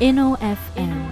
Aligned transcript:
InnoFM, 0.00 1.10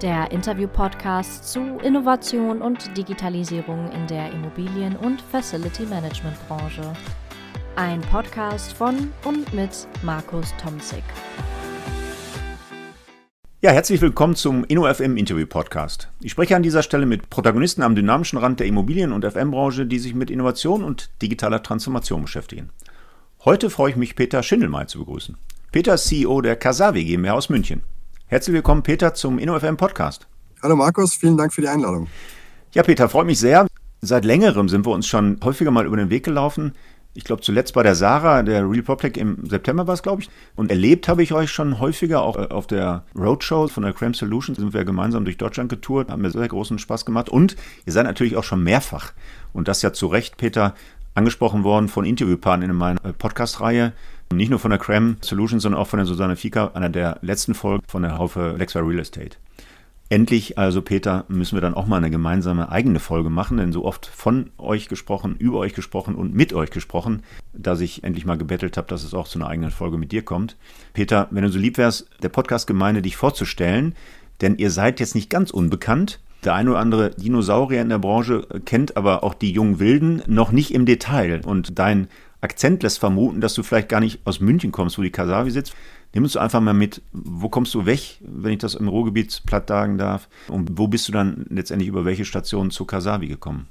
der 0.00 0.30
Interview-Podcast 0.30 1.52
zu 1.52 1.60
Innovation 1.84 2.62
und 2.62 2.96
Digitalisierung 2.96 3.92
in 3.92 4.06
der 4.06 4.32
Immobilien- 4.32 4.96
und 4.96 5.20
Facility-Management-Branche. 5.20 6.94
Ein 7.76 8.00
Podcast 8.00 8.72
von 8.72 9.12
und 9.26 9.52
mit 9.52 9.86
Markus 10.02 10.54
Tomzig. 10.56 11.02
Ja, 13.60 13.72
herzlich 13.72 14.00
willkommen 14.00 14.34
zum 14.34 14.64
InnoFM 14.64 15.18
Interview 15.18 15.46
Podcast. 15.46 16.08
Ich 16.22 16.32
spreche 16.32 16.56
an 16.56 16.62
dieser 16.62 16.82
Stelle 16.82 17.04
mit 17.04 17.28
Protagonisten 17.28 17.82
am 17.82 17.94
dynamischen 17.94 18.38
Rand 18.38 18.60
der 18.60 18.66
Immobilien- 18.66 19.12
und 19.12 19.26
FM-Branche, 19.30 19.84
die 19.84 19.98
sich 19.98 20.14
mit 20.14 20.30
Innovation 20.30 20.84
und 20.84 21.10
digitaler 21.20 21.62
Transformation 21.62 22.22
beschäftigen. 22.22 22.70
Heute 23.44 23.68
freue 23.68 23.90
ich 23.90 23.96
mich, 23.96 24.16
Peter 24.16 24.42
Schindelmeier 24.42 24.86
zu 24.86 25.00
begrüßen. 25.00 25.36
Peter 25.70 25.94
ist 25.94 26.08
CEO 26.08 26.40
der 26.40 26.56
Casavi 26.56 27.04
GmbH 27.04 27.34
aus 27.34 27.48
München. 27.48 27.82
Herzlich 28.30 28.54
willkommen, 28.54 28.84
Peter, 28.84 29.12
zum 29.12 29.40
InnoFM 29.40 29.76
Podcast. 29.76 30.28
Hallo 30.62 30.76
Markus, 30.76 31.14
vielen 31.14 31.36
Dank 31.36 31.52
für 31.52 31.62
die 31.62 31.68
Einladung. 31.68 32.06
Ja, 32.72 32.84
Peter, 32.84 33.08
freut 33.08 33.26
mich 33.26 33.40
sehr. 33.40 33.66
Seit 34.02 34.24
längerem 34.24 34.68
sind 34.68 34.86
wir 34.86 34.92
uns 34.92 35.08
schon 35.08 35.40
häufiger 35.42 35.72
mal 35.72 35.84
über 35.84 35.96
den 35.96 36.10
Weg 36.10 36.26
gelaufen. 36.26 36.76
Ich 37.12 37.24
glaube, 37.24 37.42
zuletzt 37.42 37.74
bei 37.74 37.82
der 37.82 37.96
Sarah, 37.96 38.44
der 38.44 38.70
Real 38.70 38.84
Public 38.84 39.16
im 39.16 39.48
September 39.48 39.88
war 39.88 39.94
es, 39.94 40.04
glaube 40.04 40.22
ich. 40.22 40.30
Und 40.54 40.70
erlebt 40.70 41.08
habe 41.08 41.24
ich 41.24 41.32
euch 41.32 41.50
schon 41.50 41.80
häufiger, 41.80 42.22
auch 42.22 42.36
äh, 42.36 42.46
auf 42.52 42.68
der 42.68 43.02
Roadshow 43.18 43.66
von 43.66 43.82
der 43.82 43.94
Cram 43.94 44.14
Solutions 44.14 44.58
sind 44.58 44.74
wir 44.74 44.84
gemeinsam 44.84 45.24
durch 45.24 45.36
Deutschland 45.36 45.68
getourt, 45.68 46.08
haben 46.08 46.22
mir 46.22 46.30
sehr 46.30 46.46
großen 46.46 46.78
Spaß 46.78 47.04
gemacht. 47.04 47.30
Und 47.30 47.56
ihr 47.84 47.92
seid 47.92 48.06
natürlich 48.06 48.36
auch 48.36 48.44
schon 48.44 48.62
mehrfach, 48.62 49.12
und 49.52 49.66
das 49.66 49.82
ja 49.82 49.92
zu 49.92 50.06
Recht, 50.06 50.36
Peter, 50.36 50.76
angesprochen 51.14 51.64
worden 51.64 51.88
von 51.88 52.04
Interviewpartnern 52.04 52.70
in 52.70 52.76
meiner 52.76 53.04
äh, 53.04 53.12
Podcast-Reihe. 53.12 53.92
Nicht 54.32 54.50
nur 54.50 54.60
von 54.60 54.70
der 54.70 54.78
Cram 54.78 55.16
Solutions, 55.22 55.64
sondern 55.64 55.80
auch 55.80 55.88
von 55.88 55.98
der 55.98 56.06
Susanne 56.06 56.36
Fieker, 56.36 56.76
einer 56.76 56.88
der 56.88 57.18
letzten 57.20 57.54
Folgen 57.54 57.82
von 57.88 58.02
der 58.02 58.16
Haufe 58.16 58.54
Lexware 58.56 58.86
Real 58.86 59.00
Estate. 59.00 59.36
Endlich, 60.08 60.56
also 60.56 60.82
Peter, 60.82 61.24
müssen 61.28 61.56
wir 61.56 61.60
dann 61.60 61.74
auch 61.74 61.86
mal 61.86 61.96
eine 61.96 62.10
gemeinsame 62.10 62.70
eigene 62.70 63.00
Folge 63.00 63.28
machen, 63.28 63.58
denn 63.58 63.72
so 63.72 63.84
oft 63.84 64.06
von 64.06 64.50
euch 64.56 64.88
gesprochen, 64.88 65.34
über 65.36 65.58
euch 65.58 65.74
gesprochen 65.74 66.14
und 66.14 66.32
mit 66.32 66.52
euch 66.52 66.70
gesprochen, 66.70 67.22
dass 67.52 67.80
ich 67.80 68.04
endlich 68.04 68.24
mal 68.24 68.38
gebettelt 68.38 68.76
habe, 68.76 68.86
dass 68.86 69.02
es 69.02 69.14
auch 69.14 69.26
zu 69.26 69.38
einer 69.38 69.48
eigenen 69.48 69.72
Folge 69.72 69.98
mit 69.98 70.12
dir 70.12 70.22
kommt. 70.22 70.56
Peter, 70.92 71.26
wenn 71.32 71.42
du 71.42 71.50
so 71.50 71.58
lieb 71.58 71.76
wärst, 71.76 72.08
der 72.22 72.28
Podcast-Gemeinde 72.28 73.02
dich 73.02 73.16
vorzustellen, 73.16 73.94
denn 74.40 74.56
ihr 74.56 74.70
seid 74.70 75.00
jetzt 75.00 75.16
nicht 75.16 75.30
ganz 75.30 75.50
unbekannt. 75.50 76.20
Der 76.44 76.54
eine 76.54 76.70
oder 76.70 76.78
andere 76.78 77.10
Dinosaurier 77.10 77.82
in 77.82 77.88
der 77.88 77.98
Branche 77.98 78.46
kennt 78.64 78.96
aber 78.96 79.22
auch 79.22 79.34
die 79.34 79.52
jungen 79.52 79.78
Wilden 79.78 80.22
noch 80.26 80.52
nicht 80.52 80.72
im 80.72 80.86
Detail. 80.86 81.42
Und 81.44 81.78
dein 81.78 82.08
Akzent 82.40 82.82
lässt 82.82 82.98
vermuten, 82.98 83.40
dass 83.40 83.54
du 83.54 83.62
vielleicht 83.62 83.88
gar 83.88 84.00
nicht 84.00 84.20
aus 84.24 84.40
München 84.40 84.72
kommst, 84.72 84.98
wo 84.98 85.02
die 85.02 85.10
Kasavi 85.10 85.50
sitzt. 85.50 85.74
Nimm 86.14 86.24
uns 86.24 86.36
einfach 86.36 86.60
mal 86.60 86.72
mit, 86.72 87.02
wo 87.12 87.48
kommst 87.48 87.74
du 87.74 87.86
weg, 87.86 88.18
wenn 88.20 88.52
ich 88.52 88.58
das 88.58 88.74
im 88.74 88.88
Ruhrgebiet 88.88 89.42
platt 89.46 89.68
sagen 89.68 89.98
darf? 89.98 90.28
Und 90.48 90.78
wo 90.78 90.88
bist 90.88 91.06
du 91.08 91.12
dann 91.12 91.46
letztendlich 91.50 91.88
über 91.88 92.04
welche 92.04 92.24
Station 92.24 92.70
zu 92.70 92.84
Kasavi 92.84 93.28
gekommen? 93.28 93.68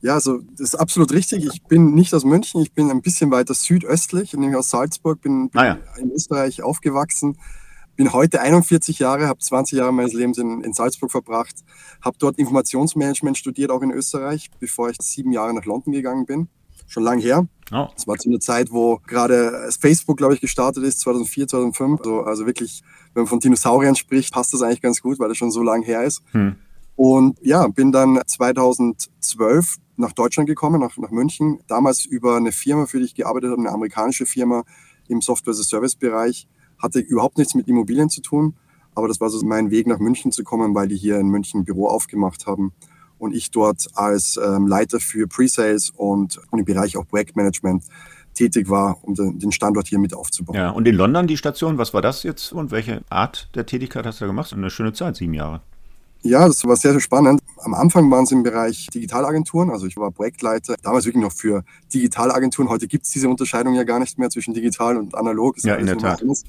Ja, 0.00 0.14
also 0.14 0.40
das 0.58 0.60
ist 0.60 0.74
absolut 0.74 1.12
richtig. 1.12 1.46
Ich 1.46 1.62
bin 1.62 1.94
nicht 1.94 2.12
aus 2.12 2.24
München, 2.24 2.60
ich 2.60 2.72
bin 2.72 2.90
ein 2.90 3.02
bisschen 3.02 3.30
weiter 3.30 3.54
südöstlich, 3.54 4.32
nämlich 4.32 4.56
aus 4.56 4.68
Salzburg, 4.68 5.20
bin, 5.20 5.48
bin 5.48 5.60
ah 5.60 5.66
ja. 5.66 5.78
in 5.96 6.10
Österreich 6.10 6.60
aufgewachsen, 6.60 7.38
bin 7.94 8.12
heute 8.12 8.40
41 8.40 8.98
Jahre, 8.98 9.28
habe 9.28 9.38
20 9.38 9.78
Jahre 9.78 9.92
meines 9.92 10.12
Lebens 10.12 10.38
in, 10.38 10.64
in 10.64 10.72
Salzburg 10.72 11.12
verbracht, 11.12 11.54
habe 12.00 12.16
dort 12.18 12.36
Informationsmanagement 12.36 13.38
studiert, 13.38 13.70
auch 13.70 13.82
in 13.82 13.92
Österreich, 13.92 14.50
bevor 14.58 14.90
ich 14.90 14.96
sieben 15.00 15.30
Jahre 15.30 15.54
nach 15.54 15.66
London 15.66 15.92
gegangen 15.92 16.26
bin 16.26 16.48
schon 16.92 17.02
lange 17.02 17.22
her. 17.22 17.46
Oh. 17.72 17.88
Das 17.94 18.06
war 18.06 18.16
zu 18.18 18.28
einer 18.28 18.40
Zeit, 18.40 18.70
wo 18.70 19.00
gerade 19.06 19.70
Facebook, 19.80 20.18
glaube 20.18 20.34
ich, 20.34 20.40
gestartet 20.40 20.84
ist, 20.84 21.00
2004, 21.00 21.48
2005. 21.48 22.00
Also, 22.00 22.20
also 22.22 22.46
wirklich, 22.46 22.82
wenn 23.14 23.22
man 23.22 23.28
von 23.28 23.40
Dinosauriern 23.40 23.96
spricht, 23.96 24.32
passt 24.32 24.52
das 24.52 24.62
eigentlich 24.62 24.82
ganz 24.82 25.00
gut, 25.00 25.18
weil 25.18 25.28
das 25.28 25.38
schon 25.38 25.50
so 25.50 25.62
lange 25.62 25.86
her 25.86 26.04
ist. 26.04 26.22
Hm. 26.32 26.56
Und 26.96 27.38
ja, 27.42 27.66
bin 27.68 27.90
dann 27.90 28.20
2012 28.26 29.76
nach 29.96 30.12
Deutschland 30.12 30.48
gekommen, 30.48 30.80
nach, 30.80 30.96
nach 30.98 31.10
München. 31.10 31.60
Damals 31.66 32.04
über 32.04 32.36
eine 32.36 32.52
Firma, 32.52 32.86
für 32.86 32.98
die 32.98 33.06
ich 33.06 33.14
gearbeitet 33.14 33.50
habe, 33.50 33.60
eine 33.60 33.70
amerikanische 33.70 34.26
Firma 34.26 34.64
im 35.08 35.22
Software-as-a-Service-Bereich. 35.22 36.46
Hatte 36.78 36.98
überhaupt 36.98 37.38
nichts 37.38 37.54
mit 37.54 37.68
Immobilien 37.68 38.10
zu 38.10 38.20
tun. 38.20 38.54
Aber 38.94 39.08
das 39.08 39.20
war 39.20 39.30
so 39.30 39.42
mein 39.46 39.70
Weg, 39.70 39.86
nach 39.86 39.98
München 39.98 40.32
zu 40.32 40.44
kommen, 40.44 40.74
weil 40.74 40.88
die 40.88 40.96
hier 40.96 41.18
in 41.18 41.28
München 41.28 41.60
ein 41.60 41.64
Büro 41.64 41.86
aufgemacht 41.86 42.46
haben 42.46 42.74
und 43.22 43.34
ich 43.34 43.52
dort 43.52 43.86
als 43.94 44.36
ähm, 44.36 44.66
Leiter 44.66 44.98
für 44.98 45.28
Pre-Sales 45.28 45.92
und, 45.96 46.40
und 46.50 46.58
im 46.58 46.64
Bereich 46.64 46.96
auch 46.96 47.06
Projektmanagement 47.06 47.84
tätig 48.34 48.68
war, 48.68 48.98
um 49.02 49.14
den 49.14 49.52
Standort 49.52 49.86
hier 49.86 50.00
mit 50.00 50.12
aufzubauen. 50.12 50.56
Ja, 50.56 50.70
und 50.70 50.88
in 50.88 50.96
London 50.96 51.28
die 51.28 51.36
Station, 51.36 51.78
was 51.78 51.94
war 51.94 52.02
das 52.02 52.24
jetzt 52.24 52.52
und 52.52 52.72
welche 52.72 53.02
Art 53.10 53.48
der 53.54 53.64
Tätigkeit 53.64 54.04
hast 54.06 54.20
du 54.20 54.24
da 54.24 54.26
gemacht? 54.26 54.52
Eine 54.52 54.70
schöne 54.70 54.92
Zeit, 54.92 55.16
sieben 55.16 55.34
Jahre. 55.34 55.60
Ja, 56.22 56.46
das 56.46 56.64
war 56.64 56.74
sehr, 56.74 56.92
sehr 56.92 57.00
spannend. 57.00 57.40
Am 57.58 57.74
Anfang 57.74 58.10
waren 58.10 58.24
es 58.24 58.32
im 58.32 58.42
Bereich 58.42 58.88
Digitalagenturen, 58.92 59.70
also 59.70 59.86
ich 59.86 59.96
war 59.96 60.10
Projektleiter, 60.10 60.74
damals 60.82 61.04
wirklich 61.04 61.22
noch 61.22 61.32
für 61.32 61.62
Digitalagenturen. 61.94 62.68
Heute 62.68 62.88
gibt 62.88 63.04
es 63.04 63.12
diese 63.12 63.28
Unterscheidung 63.28 63.74
ja 63.74 63.84
gar 63.84 64.00
nicht 64.00 64.18
mehr 64.18 64.30
zwischen 64.30 64.52
digital 64.52 64.96
und 64.96 65.14
analog. 65.14 65.56
ja, 65.62 65.76
in 65.76 65.86
der 65.86 65.98
Tat. 65.98 66.22
Alles 66.22 66.44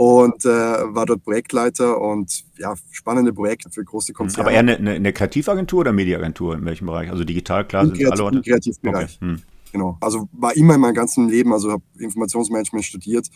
und 0.00 0.46
äh, 0.46 0.48
war 0.48 1.04
dort 1.04 1.22
Projektleiter 1.24 2.00
und 2.00 2.46
ja, 2.56 2.72
spannende 2.90 3.34
Projekte 3.34 3.68
für 3.68 3.84
große 3.84 4.14
Konzerne. 4.14 4.46
Aber 4.46 4.50
eher 4.50 4.60
eine, 4.60 4.76
eine, 4.78 4.92
eine 4.92 5.12
Kreativagentur 5.12 5.80
oder 5.80 5.92
Mediaagentur? 5.92 6.54
In 6.54 6.64
welchem 6.64 6.86
Bereich? 6.86 7.10
Also 7.10 7.22
digital, 7.22 7.66
klar, 7.66 7.84
sind 7.84 7.98
Kreativ, 7.98 8.12
alle 8.12 8.24
Orte? 8.24 8.36
Im 8.38 8.42
Kreativbereich. 8.42 9.18
Okay. 9.20 9.32
Hm. 9.32 9.42
Genau. 9.72 9.98
Also 10.00 10.26
war 10.32 10.56
immer 10.56 10.76
in 10.76 10.80
meinem 10.80 10.94
ganzen 10.94 11.28
Leben, 11.28 11.52
also 11.52 11.70
habe 11.70 11.82
Informationsmanagement 11.98 12.86
studiert, 12.86 13.28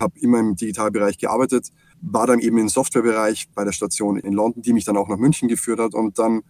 habe 0.00 0.18
immer 0.18 0.40
im 0.40 0.56
Digitalbereich 0.56 1.18
gearbeitet, 1.18 1.68
war 2.00 2.26
dann 2.26 2.40
eben 2.40 2.58
im 2.58 2.68
Softwarebereich 2.68 3.50
bei 3.54 3.62
der 3.62 3.70
Station 3.70 4.18
in 4.18 4.32
London, 4.32 4.60
die 4.60 4.72
mich 4.72 4.84
dann 4.84 4.96
auch 4.96 5.08
nach 5.08 5.18
München 5.18 5.46
geführt 5.46 5.78
hat 5.78 5.94
und 5.94 6.18
dann 6.18 6.42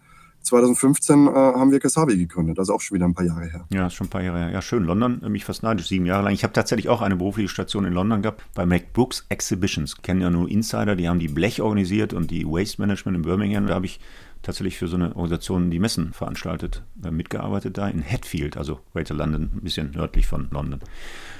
2015 0.43 1.27
äh, 1.27 1.29
haben 1.31 1.71
wir 1.71 1.79
Kasavi 1.79 2.17
gegründet, 2.17 2.59
also 2.59 2.73
auch 2.73 2.81
schon 2.81 2.95
wieder 2.95 3.05
ein 3.05 3.13
paar 3.13 3.25
Jahre 3.25 3.45
her. 3.45 3.65
Ja, 3.71 3.87
ist 3.87 3.93
schon 3.93 4.07
ein 4.07 4.09
paar 4.09 4.23
Jahre 4.23 4.39
her. 4.39 4.51
Ja, 4.51 4.61
schön. 4.61 4.83
London, 4.83 5.21
mich 5.29 5.45
fast 5.45 5.63
neidisch, 5.63 5.87
sieben 5.87 6.05
Jahre 6.05 6.23
lang. 6.23 6.33
Ich 6.33 6.43
habe 6.43 6.53
tatsächlich 6.53 6.89
auch 6.89 7.01
eine 7.01 7.15
berufliche 7.15 7.49
Station 7.49 7.85
in 7.85 7.93
London 7.93 8.21
gehabt, 8.21 8.43
bei 8.55 8.65
McBrooks 8.65 9.25
Exhibitions. 9.29 10.01
Kennen 10.01 10.21
ja 10.21 10.29
nur 10.29 10.49
Insider, 10.49 10.95
die 10.95 11.07
haben 11.07 11.19
die 11.19 11.27
Blech 11.27 11.61
organisiert 11.61 12.13
und 12.13 12.31
die 12.31 12.45
Waste 12.45 12.81
Management 12.81 13.17
in 13.17 13.21
Birmingham. 13.23 13.67
Da 13.67 13.75
habe 13.75 13.85
ich 13.85 13.99
tatsächlich 14.41 14.77
für 14.77 14.87
so 14.87 14.95
eine 14.95 15.09
Organisation 15.09 15.69
die 15.69 15.79
Messen 15.79 16.13
veranstaltet, 16.13 16.83
äh, 17.03 17.11
mitgearbeitet 17.11 17.77
da 17.77 17.87
in 17.87 18.03
Hatfield, 18.03 18.57
also 18.57 18.79
Greater 18.93 19.15
London, 19.15 19.51
ein 19.53 19.61
bisschen 19.61 19.91
nördlich 19.91 20.27
von 20.27 20.47
London. 20.51 20.79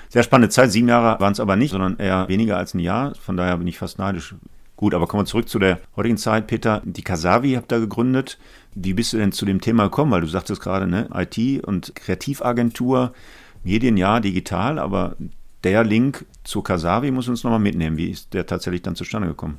Sehr 0.10 0.24
spannende 0.24 0.50
Zeit, 0.50 0.72
sieben 0.72 0.88
Jahre 0.88 1.20
waren 1.20 1.34
es 1.34 1.40
aber 1.40 1.56
nicht, 1.56 1.72
sondern 1.72 1.98
eher 1.98 2.28
weniger 2.28 2.58
als 2.58 2.74
ein 2.74 2.80
Jahr. 2.80 3.16
Von 3.16 3.38
daher 3.38 3.58
bin 3.58 3.68
ich 3.68 3.78
fast 3.78 4.00
neidisch. 4.00 4.36
Gut, 4.76 4.94
aber 4.94 5.08
kommen 5.08 5.24
wir 5.24 5.28
zurück 5.28 5.50
zu 5.50 5.60
der 5.60 5.80
heutigen 5.98 6.18
Zeit. 6.18 6.48
Peter, 6.48 6.82
die 6.86 7.02
Kasavi 7.02 7.54
habt 7.54 7.72
ihr 7.72 7.82
gegründet. 7.82 8.40
Wie 8.76 8.94
bist 8.94 9.14
du 9.14 9.18
denn 9.18 9.32
zu 9.32 9.46
dem 9.46 9.62
Thema 9.62 9.86
gekommen? 9.86 10.12
Weil 10.12 10.22
du 10.22 10.28
sagtest 10.28 10.62
gerade, 10.62 10.88
ne, 10.88 11.10
IT 11.14 11.64
und 11.66 11.96
Kreativagentur, 11.96 13.14
Medien 13.64 13.98
ja, 13.98 14.20
digital, 14.20 14.80
aber 14.80 15.16
der 15.64 15.84
Link 15.84 16.26
zur 16.44 16.64
Kasavi 16.64 17.12
muss 17.12 17.28
uns 17.28 17.44
nochmal 17.44 17.60
mitnehmen. 17.60 17.98
Wie 17.98 18.12
ist 18.12 18.34
der 18.34 18.46
tatsächlich 18.46 18.82
dann 18.82 18.96
zustande 18.96 19.28
gekommen? 19.28 19.58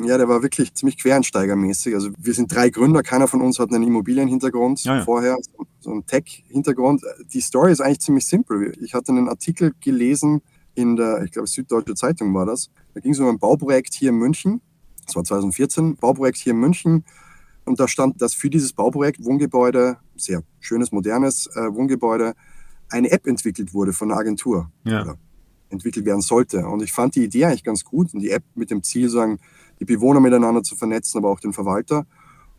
Ja, 0.00 0.16
der 0.16 0.28
war 0.28 0.42
wirklich 0.42 0.74
ziemlich 0.74 0.96
quereinsteigermäßig. 0.96 1.94
Also 1.94 2.10
wir 2.16 2.32
sind 2.32 2.54
drei 2.54 2.70
Gründer, 2.70 3.02
keiner 3.02 3.26
von 3.26 3.40
uns 3.40 3.58
hat 3.58 3.72
einen 3.72 3.82
Immobilienhintergrund 3.82 4.84
ja, 4.84 4.96
ja. 4.96 5.04
vorher, 5.04 5.36
so 5.80 5.90
einen 5.90 6.06
Tech-Hintergrund. 6.06 7.02
Die 7.32 7.40
Story 7.40 7.72
ist 7.72 7.80
eigentlich 7.80 8.00
ziemlich 8.00 8.26
simpel. 8.26 8.72
Ich 8.80 8.94
hatte 8.94 9.10
einen 9.10 9.28
Artikel 9.28 9.74
gelesen 9.80 10.40
in 10.74 10.94
der, 10.94 11.24
ich 11.24 11.32
glaube, 11.32 11.48
Süddeutsche 11.48 11.94
Zeitung 11.94 12.32
war 12.32 12.46
das. 12.46 12.70
Da 12.94 13.00
ging 13.00 13.12
es 13.12 13.18
um 13.18 13.28
ein 13.28 13.40
Bauprojekt 13.40 13.94
hier 13.94 14.10
in 14.10 14.16
München. 14.16 14.60
Das 15.04 15.16
war 15.16 15.24
2014, 15.24 15.96
Bauprojekt 15.96 16.38
hier 16.38 16.52
in 16.52 16.60
München. 16.60 17.04
Und 17.68 17.78
da 17.78 17.86
stand, 17.86 18.20
dass 18.22 18.34
für 18.34 18.50
dieses 18.50 18.72
Bauprojekt 18.72 19.24
Wohngebäude, 19.24 19.98
sehr 20.16 20.42
schönes, 20.58 20.90
modernes 20.90 21.46
äh, 21.54 21.72
Wohngebäude, 21.72 22.34
eine 22.88 23.10
App 23.10 23.26
entwickelt 23.26 23.74
wurde 23.74 23.92
von 23.92 24.10
einer 24.10 24.18
Agentur. 24.18 24.70
Ja. 24.84 25.14
Entwickelt 25.68 26.06
werden 26.06 26.22
sollte. 26.22 26.66
Und 26.66 26.82
ich 26.82 26.92
fand 26.92 27.14
die 27.14 27.24
Idee 27.24 27.44
eigentlich 27.44 27.64
ganz 27.64 27.84
gut. 27.84 28.14
Und 28.14 28.20
die 28.20 28.30
App 28.30 28.42
mit 28.54 28.70
dem 28.70 28.82
Ziel, 28.82 29.10
sagen, 29.10 29.38
die 29.78 29.84
Bewohner 29.84 30.20
miteinander 30.20 30.62
zu 30.62 30.76
vernetzen, 30.76 31.18
aber 31.18 31.30
auch 31.30 31.40
den 31.40 31.52
Verwalter. 31.52 32.06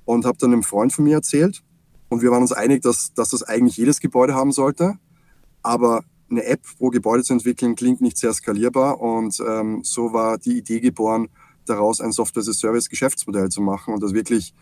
Und 0.05 0.25
habe 0.25 0.37
dann 0.37 0.53
einem 0.53 0.63
Freund 0.63 0.93
von 0.93 1.05
mir 1.05 1.15
erzählt. 1.15 1.63
Und 2.09 2.21
wir 2.21 2.29
waren 2.31 2.43
uns 2.43 2.51
einig, 2.51 2.83
dass, 2.83 3.13
dass 3.13 3.29
das 3.29 3.43
eigentlich 3.43 3.77
jedes 3.77 3.99
Gebäude 3.99 4.35
haben 4.35 4.51
sollte. 4.51 4.93
Aber 5.63 6.03
eine 6.29 6.45
App 6.45 6.61
pro 6.77 6.89
Gebäude 6.89 7.23
zu 7.23 7.33
entwickeln, 7.33 7.75
klingt 7.75 8.01
nicht 8.01 8.17
sehr 8.17 8.33
skalierbar. 8.33 9.01
Und 9.01 9.39
ähm, 9.47 9.81
so 9.83 10.13
war 10.13 10.37
die 10.37 10.59
Idee 10.59 10.79
geboren, 10.79 11.29
daraus 11.65 12.01
ein 12.01 12.11
Software-as-a-Service-Geschäftsmodell 12.11 13.49
zu 13.49 13.61
machen 13.61 13.93
und 13.93 14.03
das 14.03 14.13
wirklich 14.13 14.53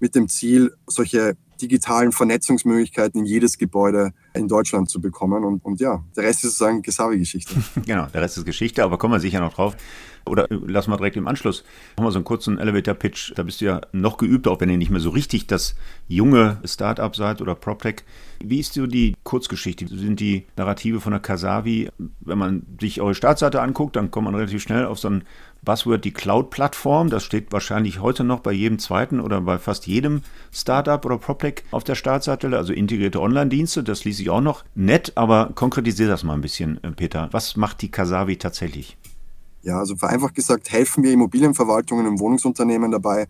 mit 0.00 0.14
dem 0.14 0.28
Ziel, 0.28 0.72
solche 0.86 1.36
digitalen 1.60 2.12
Vernetzungsmöglichkeiten 2.12 3.20
in 3.20 3.26
jedes 3.26 3.58
Gebäude 3.58 4.12
in 4.34 4.48
Deutschland 4.48 4.90
zu 4.90 5.00
bekommen. 5.00 5.44
Und, 5.44 5.64
und 5.64 5.80
ja, 5.80 6.04
der 6.16 6.24
Rest 6.24 6.44
ist 6.44 6.58
sozusagen 6.58 6.82
Gesavi-Geschichte. 6.82 7.54
genau, 7.86 8.06
der 8.06 8.22
Rest 8.22 8.38
ist 8.38 8.44
Geschichte, 8.44 8.84
aber 8.84 8.98
kommen 8.98 9.14
wir 9.14 9.20
sicher 9.20 9.40
noch 9.40 9.54
drauf. 9.54 9.76
Oder 10.26 10.46
lassen 10.50 10.90
wir 10.90 10.96
direkt 10.96 11.16
im 11.16 11.28
Anschluss. 11.28 11.64
Machen 11.96 12.06
wir 12.06 12.12
so 12.12 12.18
einen 12.18 12.24
kurzen 12.24 12.58
Elevator-Pitch. 12.58 13.32
Da 13.36 13.42
bist 13.42 13.60
du 13.60 13.66
ja 13.66 13.80
noch 13.92 14.16
geübt, 14.16 14.48
auch 14.48 14.60
wenn 14.60 14.70
ihr 14.70 14.76
nicht 14.76 14.90
mehr 14.90 15.00
so 15.00 15.10
richtig 15.10 15.46
das 15.46 15.74
junge 16.08 16.58
Start-up 16.64 17.16
seid 17.16 17.40
oder 17.40 17.54
PropTech. 17.54 18.02
Wie 18.40 18.60
ist 18.60 18.74
so 18.74 18.86
die 18.86 19.14
Kurzgeschichte? 19.24 19.86
Sind 19.88 20.20
die 20.20 20.46
Narrative 20.56 21.00
von 21.00 21.12
der 21.12 21.20
Kasavi, 21.20 21.88
wenn 22.20 22.38
man 22.38 22.62
sich 22.80 23.00
eure 23.00 23.14
Startseite 23.14 23.62
anguckt, 23.62 23.96
dann 23.96 24.10
kommt 24.10 24.26
man 24.26 24.34
relativ 24.34 24.62
schnell 24.62 24.86
auf 24.86 24.98
so 24.98 25.08
ein 25.08 25.24
Buzzword 25.64 26.04
die 26.04 26.12
Cloud-Plattform. 26.12 27.10
Das 27.10 27.24
steht 27.24 27.52
wahrscheinlich 27.52 28.00
heute 28.00 28.24
noch 28.24 28.40
bei 28.40 28.52
jedem 28.52 28.78
zweiten 28.78 29.20
oder 29.20 29.40
bei 29.40 29.58
fast 29.58 29.86
jedem 29.86 30.22
Startup 30.52 31.04
oder 31.04 31.18
PropTech 31.18 31.64
auf 31.70 31.84
der 31.84 31.94
Startseite. 31.94 32.56
Also 32.56 32.72
integrierte 32.72 33.20
Online-Dienste, 33.20 33.82
das 33.82 34.04
ließ 34.04 34.16
sich 34.16 34.30
auch 34.30 34.40
noch 34.40 34.64
nett, 34.74 35.12
aber 35.16 35.50
konkretisiere 35.54 36.08
das 36.08 36.24
mal 36.24 36.34
ein 36.34 36.40
bisschen, 36.40 36.82
äh, 36.84 36.92
Peter. 36.92 37.28
Was 37.32 37.56
macht 37.56 37.82
die 37.82 37.90
Kasavi 37.90 38.36
tatsächlich? 38.36 38.96
Ja, 39.66 39.80
also 39.80 39.96
vereinfacht 39.96 40.36
gesagt, 40.36 40.70
helfen 40.70 41.02
wir 41.02 41.12
Immobilienverwaltungen 41.12 42.06
und 42.06 42.20
Wohnungsunternehmen 42.20 42.92
dabei, 42.92 43.26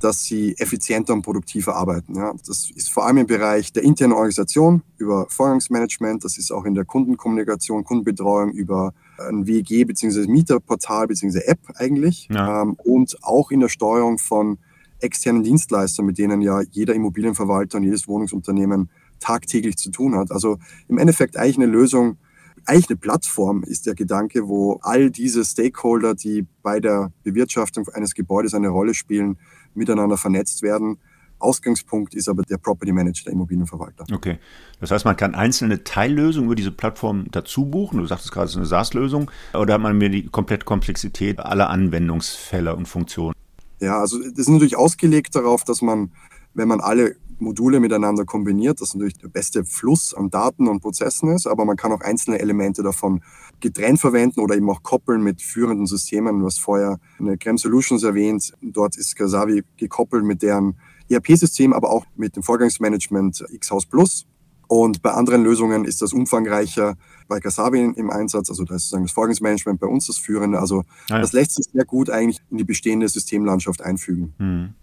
dass 0.00 0.24
sie 0.24 0.56
effizienter 0.58 1.12
und 1.12 1.22
produktiver 1.22 1.76
arbeiten. 1.76 2.16
Ja. 2.16 2.34
Das 2.44 2.68
ist 2.74 2.90
vor 2.90 3.06
allem 3.06 3.18
im 3.18 3.26
Bereich 3.28 3.72
der 3.72 3.84
internen 3.84 4.12
Organisation 4.12 4.82
über 4.96 5.26
Vorgangsmanagement, 5.28 6.24
das 6.24 6.36
ist 6.36 6.50
auch 6.50 6.64
in 6.64 6.74
der 6.74 6.84
Kundenkommunikation, 6.84 7.84
Kundenbetreuung 7.84 8.50
über 8.50 8.92
ein 9.18 9.46
WEG 9.46 9.86
bzw. 9.86 10.26
Mieterportal 10.26 11.06
bzw. 11.06 11.42
App 11.46 11.60
eigentlich 11.76 12.28
ja. 12.28 12.62
ähm, 12.62 12.74
und 12.82 13.16
auch 13.22 13.52
in 13.52 13.60
der 13.60 13.68
Steuerung 13.68 14.18
von 14.18 14.58
externen 15.00 15.44
Dienstleistern, 15.44 16.06
mit 16.06 16.18
denen 16.18 16.40
ja 16.40 16.60
jeder 16.72 16.94
Immobilienverwalter 16.94 17.78
und 17.78 17.84
jedes 17.84 18.08
Wohnungsunternehmen 18.08 18.90
tagtäglich 19.20 19.76
zu 19.76 19.92
tun 19.92 20.16
hat. 20.16 20.32
Also 20.32 20.58
im 20.88 20.98
Endeffekt 20.98 21.36
eigentlich 21.36 21.56
eine 21.56 21.66
Lösung, 21.66 22.18
eigentlich 22.68 22.90
eine 22.90 22.98
Plattform 22.98 23.62
ist 23.62 23.86
der 23.86 23.94
Gedanke, 23.94 24.46
wo 24.46 24.78
all 24.82 25.10
diese 25.10 25.44
Stakeholder, 25.44 26.14
die 26.14 26.46
bei 26.62 26.80
der 26.80 27.12
Bewirtschaftung 27.22 27.88
eines 27.88 28.14
Gebäudes 28.14 28.52
eine 28.52 28.68
Rolle 28.68 28.94
spielen, 28.94 29.38
miteinander 29.74 30.18
vernetzt 30.18 30.62
werden. 30.62 30.98
Ausgangspunkt 31.38 32.14
ist 32.14 32.28
aber 32.28 32.42
der 32.42 32.58
Property 32.58 32.92
Manager, 32.92 33.24
der 33.24 33.32
Immobilienverwalter. 33.32 34.04
Okay. 34.12 34.38
Das 34.80 34.90
heißt, 34.90 35.04
man 35.04 35.16
kann 35.16 35.34
einzelne 35.34 35.84
Teillösungen 35.84 36.46
über 36.46 36.56
diese 36.56 36.72
Plattform 36.72 37.26
dazu 37.30 37.64
buchen. 37.64 38.00
Du 38.00 38.06
sagtest 38.06 38.32
gerade, 38.32 38.46
es 38.46 38.52
ist 38.52 38.56
eine 38.56 38.66
SaaS-Lösung. 38.66 39.30
Oder 39.54 39.74
hat 39.74 39.80
man 39.80 39.96
mir 39.96 40.10
die 40.10 40.26
komplette 40.26 40.66
Komplexität 40.66 41.38
aller 41.38 41.70
Anwendungsfälle 41.70 42.74
und 42.74 42.86
Funktionen? 42.86 43.34
Ja, 43.80 44.00
also 44.00 44.18
das 44.18 44.38
ist 44.38 44.48
natürlich 44.48 44.76
ausgelegt 44.76 45.34
darauf, 45.34 45.64
dass 45.64 45.80
man, 45.80 46.10
wenn 46.54 46.68
man 46.68 46.80
alle 46.80 47.14
Module 47.38 47.80
miteinander 47.80 48.24
kombiniert, 48.24 48.80
das 48.80 48.94
natürlich 48.94 49.18
der 49.18 49.28
beste 49.28 49.64
Fluss 49.64 50.14
an 50.14 50.30
Daten 50.30 50.68
und 50.68 50.80
Prozessen 50.80 51.30
ist, 51.30 51.46
aber 51.46 51.64
man 51.64 51.76
kann 51.76 51.92
auch 51.92 52.00
einzelne 52.00 52.38
Elemente 52.38 52.82
davon 52.82 53.22
getrennt 53.60 54.00
verwenden 54.00 54.40
oder 54.40 54.56
eben 54.56 54.70
auch 54.70 54.82
koppeln 54.82 55.22
mit 55.22 55.42
führenden 55.42 55.86
Systemen. 55.86 56.40
Du 56.40 56.46
hast 56.46 56.60
vorher 56.60 56.98
eine 57.18 57.38
Creme 57.38 57.58
Solutions 57.58 58.02
erwähnt. 58.02 58.52
Dort 58.62 58.96
ist 58.96 59.16
Kasavi 59.16 59.64
gekoppelt 59.76 60.24
mit 60.24 60.42
deren 60.42 60.76
ERP-System, 61.08 61.72
aber 61.72 61.90
auch 61.90 62.04
mit 62.16 62.36
dem 62.36 62.42
Vorgangsmanagement 62.42 63.44
X-House 63.50 63.86
Plus. 63.86 64.26
Und 64.68 65.00
bei 65.00 65.12
anderen 65.12 65.44
Lösungen 65.44 65.86
ist 65.86 66.02
das 66.02 66.12
umfangreicher 66.12 66.96
bei 67.26 67.40
Kasabi 67.40 67.80
im 67.96 68.10
Einsatz. 68.10 68.50
Also 68.50 68.64
da 68.64 68.74
ist 68.74 68.82
sozusagen 68.82 69.04
das 69.04 69.12
Vorgangsmanagement 69.12 69.80
bei 69.80 69.86
uns 69.86 70.06
das 70.06 70.18
Führende. 70.18 70.60
Also 70.60 70.80
ah 71.08 71.14
ja. 71.14 71.20
das 71.20 71.32
lässt 71.32 71.54
sich 71.54 71.66
sehr 71.72 71.86
gut 71.86 72.10
eigentlich 72.10 72.38
in 72.50 72.58
die 72.58 72.64
bestehende 72.64 73.08
Systemlandschaft 73.08 73.80
einfügen. 73.80 74.34
Hm. 74.38 74.74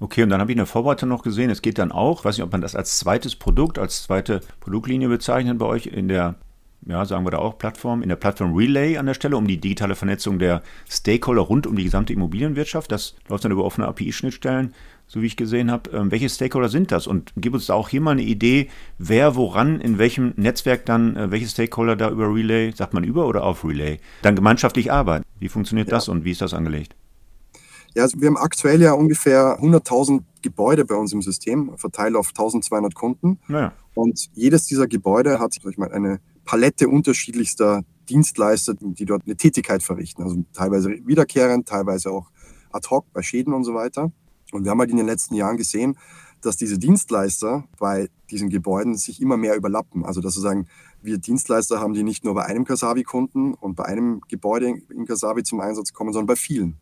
Okay, 0.00 0.22
und 0.22 0.30
dann 0.30 0.40
habe 0.40 0.52
ich 0.52 0.58
eine 0.58 0.66
Vorbereitung 0.66 1.08
noch 1.08 1.22
gesehen. 1.22 1.50
Es 1.50 1.62
geht 1.62 1.78
dann 1.78 1.92
auch, 1.92 2.24
weiß 2.24 2.36
nicht, 2.36 2.44
ob 2.44 2.52
man 2.52 2.60
das 2.60 2.76
als 2.76 2.98
zweites 2.98 3.36
Produkt, 3.36 3.78
als 3.78 4.02
zweite 4.02 4.40
Produktlinie 4.60 5.08
bezeichnet 5.08 5.58
bei 5.58 5.66
euch 5.66 5.86
in 5.86 6.08
der 6.08 6.36
ja, 6.86 7.04
sagen 7.04 7.26
wir 7.26 7.30
da 7.30 7.38
auch 7.38 7.58
Plattform, 7.58 8.02
in 8.02 8.08
der 8.08 8.16
Plattform 8.16 8.54
Relay 8.54 8.96
an 8.96 9.06
der 9.06 9.14
Stelle, 9.14 9.36
um 9.36 9.46
die 9.46 9.60
digitale 9.60 9.94
Vernetzung 9.94 10.38
der 10.38 10.62
Stakeholder 10.88 11.42
rund 11.42 11.66
um 11.66 11.76
die 11.76 11.84
gesamte 11.84 12.12
Immobilienwirtschaft. 12.12 12.90
Das 12.92 13.14
läuft 13.28 13.44
dann 13.44 13.52
über 13.52 13.64
offene 13.64 13.88
API-Schnittstellen, 13.88 14.74
so 15.06 15.20
wie 15.20 15.26
ich 15.26 15.36
gesehen 15.36 15.70
habe. 15.70 15.90
Ähm, 15.90 16.10
welche 16.10 16.28
Stakeholder 16.28 16.68
sind 16.68 16.92
das? 16.92 17.06
Und 17.06 17.32
gib 17.36 17.54
uns 17.54 17.66
da 17.66 17.74
auch 17.74 17.88
hier 17.88 18.00
mal 18.00 18.12
eine 18.12 18.22
Idee, 18.22 18.68
wer 18.98 19.34
woran, 19.36 19.80
in 19.80 19.98
welchem 19.98 20.32
Netzwerk 20.36 20.86
dann, 20.86 21.16
äh, 21.16 21.30
welche 21.30 21.48
Stakeholder 21.48 21.96
da 21.96 22.10
über 22.10 22.32
Relay, 22.32 22.72
sagt 22.74 22.94
man 22.94 23.04
über 23.04 23.26
oder 23.26 23.44
auf 23.44 23.64
Relay, 23.64 23.98
dann 24.22 24.36
gemeinschaftlich 24.36 24.92
arbeiten. 24.92 25.24
Wie 25.38 25.48
funktioniert 25.48 25.88
ja. 25.88 25.96
das 25.96 26.08
und 26.08 26.24
wie 26.24 26.30
ist 26.30 26.40
das 26.40 26.54
angelegt? 26.54 26.94
Ja, 27.94 28.02
also 28.02 28.20
wir 28.20 28.28
haben 28.28 28.36
aktuell 28.36 28.80
ja 28.80 28.92
ungefähr 28.92 29.60
100.000 29.60 30.22
Gebäude 30.42 30.84
bei 30.84 30.94
uns 30.94 31.12
im 31.12 31.22
System, 31.22 31.76
verteilt 31.76 32.16
auf 32.16 32.28
1200 32.28 32.94
Kunden. 32.94 33.38
Naja. 33.48 33.72
Und 33.94 34.28
jedes 34.34 34.66
dieser 34.66 34.86
Gebäude 34.86 35.40
hat, 35.40 35.54
sag 35.54 35.70
ich 35.70 35.78
mal, 35.78 35.90
eine 35.90 36.20
Palette 36.44 36.88
unterschiedlichster 36.88 37.82
Dienstleister, 38.08 38.74
die 38.80 39.04
dort 39.04 39.22
eine 39.26 39.36
Tätigkeit 39.36 39.82
verrichten. 39.82 40.22
Also 40.22 40.44
teilweise 40.52 40.90
wiederkehrend, 41.04 41.68
teilweise 41.68 42.10
auch 42.10 42.30
ad 42.70 42.88
hoc 42.90 43.12
bei 43.12 43.22
Schäden 43.22 43.52
und 43.52 43.64
so 43.64 43.74
weiter. 43.74 44.12
Und 44.52 44.64
wir 44.64 44.70
haben 44.70 44.78
halt 44.78 44.90
in 44.90 44.96
den 44.96 45.06
letzten 45.06 45.34
Jahren 45.34 45.56
gesehen, 45.56 45.98
dass 46.40 46.56
diese 46.56 46.78
Dienstleister 46.78 47.64
bei 47.78 48.08
diesen 48.30 48.48
Gebäuden 48.48 48.96
sich 48.96 49.20
immer 49.20 49.36
mehr 49.36 49.56
überlappen. 49.56 50.04
Also 50.04 50.20
dass 50.20 50.34
sozusagen 50.34 50.68
wir 51.02 51.18
Dienstleister 51.18 51.80
haben, 51.80 51.94
die 51.94 52.02
nicht 52.02 52.24
nur 52.24 52.34
bei 52.34 52.44
einem 52.44 52.64
Kasavi-Kunden 52.64 53.54
und 53.54 53.74
bei 53.74 53.84
einem 53.84 54.20
Gebäude 54.28 54.68
in 54.90 55.06
Kasavi 55.06 55.42
zum 55.42 55.60
Einsatz 55.60 55.92
kommen, 55.92 56.12
sondern 56.12 56.26
bei 56.26 56.36
vielen. 56.36 56.76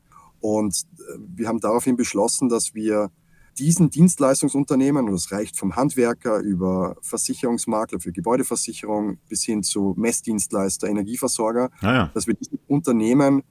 Und 0.47 0.85
äh, 0.99 1.19
wir 1.35 1.49
haben 1.49 1.59
daraufhin 1.59 1.97
beschlossen, 1.97 2.49
dass 2.49 2.73
wir 2.73 3.11
diesen 3.59 3.91
Dienstleistungsunternehmen, 3.91 5.07
und 5.07 5.13
das 5.13 5.33
reicht 5.33 5.59
vom 5.59 5.75
Handwerker 5.75 6.39
über 6.39 6.97
Versicherungsmakler 7.03 7.99
für 7.99 8.13
Gebäudeversicherung 8.13 9.19
bis 9.29 9.43
hin 9.43 9.65
zu 9.65 9.95
Messdienstleister, 9.97 10.89
Energieversorger, 10.89 11.71
ah 11.81 11.95
ja. 11.95 12.11
dass 12.15 12.29
wir 12.29 12.35
diesen 12.35 12.61
Unternehmen 12.69 13.43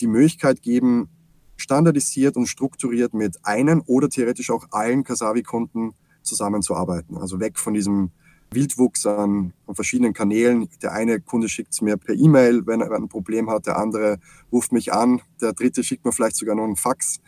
die 0.00 0.06
Möglichkeit 0.06 0.62
geben, 0.62 1.10
standardisiert 1.56 2.36
und 2.36 2.46
strukturiert 2.46 3.12
mit 3.12 3.44
einem 3.44 3.82
oder 3.86 4.08
theoretisch 4.08 4.50
auch 4.50 4.64
allen 4.70 5.04
Kasavi-Kunden 5.04 5.92
zusammenzuarbeiten. 6.22 7.18
Also 7.18 7.40
weg 7.40 7.58
von 7.58 7.74
diesem 7.74 8.10
Wildwuchs 8.54 9.06
an, 9.06 9.52
an 9.66 9.74
verschiedenen 9.74 10.12
Kanälen. 10.12 10.68
Der 10.82 10.92
eine 10.92 11.20
Kunde 11.20 11.48
schickt 11.48 11.72
es 11.72 11.80
mir 11.80 11.96
per 11.96 12.14
E-Mail, 12.14 12.66
wenn 12.66 12.80
er 12.80 12.92
ein 12.92 13.08
Problem 13.08 13.50
hat, 13.50 13.66
der 13.66 13.78
andere 13.78 14.18
ruft 14.50 14.72
mich 14.72 14.92
an, 14.92 15.20
der 15.40 15.52
dritte 15.52 15.82
schickt 15.84 16.04
mir 16.04 16.12
vielleicht 16.12 16.36
sogar 16.36 16.54
noch 16.54 16.64
einen 16.64 16.76
Fax 16.76 17.20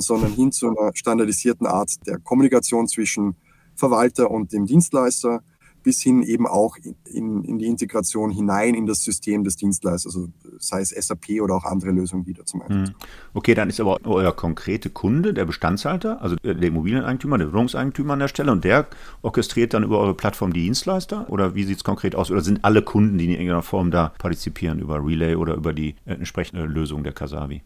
sondern 0.00 0.32
hin 0.32 0.52
zu 0.52 0.68
einer 0.68 0.92
standardisierten 0.94 1.66
Art 1.66 2.06
der 2.06 2.18
Kommunikation 2.18 2.88
zwischen 2.88 3.36
Verwalter 3.74 4.30
und 4.30 4.52
dem 4.52 4.66
Dienstleister 4.66 5.42
bis 5.82 6.02
hin 6.02 6.22
eben 6.22 6.46
auch 6.46 6.76
in, 7.04 7.44
in, 7.44 7.58
die 7.58 7.66
Integration 7.66 8.30
hinein 8.30 8.74
in 8.74 8.86
das 8.86 9.02
System 9.02 9.44
des 9.44 9.56
Dienstleisters, 9.56 10.14
also 10.14 10.28
sei 10.58 10.80
es 10.80 10.90
SAP 10.90 11.40
oder 11.42 11.54
auch 11.54 11.64
andere 11.64 11.90
Lösungen 11.90 12.26
wieder 12.26 12.44
zum 12.44 12.62
Einsatz. 12.62 12.88
Hm. 12.88 12.94
Okay, 13.34 13.54
dann 13.54 13.68
ist 13.68 13.80
aber 13.80 13.98
euer 14.04 14.34
konkrete 14.34 14.90
Kunde 14.90 15.34
der 15.34 15.44
Bestandshalter, 15.44 16.20
also 16.22 16.36
der 16.36 16.62
Immobilieneigentümer, 16.62 17.38
der 17.38 17.52
Wohnungseigentümer 17.52 18.14
an 18.14 18.20
der 18.20 18.28
Stelle 18.28 18.52
und 18.52 18.64
der 18.64 18.86
orchestriert 19.22 19.74
dann 19.74 19.84
über 19.84 19.98
eure 19.98 20.14
Plattform 20.14 20.52
die 20.52 20.62
Dienstleister 20.62 21.28
oder 21.30 21.54
wie 21.54 21.64
sieht 21.64 21.78
es 21.78 21.84
konkret 21.84 22.14
aus? 22.14 22.30
Oder 22.30 22.40
sind 22.40 22.64
alle 22.64 22.82
Kunden, 22.82 23.18
die 23.18 23.26
in 23.26 23.30
irgendeiner 23.32 23.62
Form 23.62 23.90
da 23.90 24.12
partizipieren 24.18 24.78
über 24.80 25.04
Relay 25.04 25.34
oder 25.34 25.54
über 25.54 25.72
die 25.72 25.94
äh, 26.04 26.14
entsprechende 26.14 26.64
Lösung 26.64 27.02
der 27.02 27.12
Kasavi? 27.12 27.62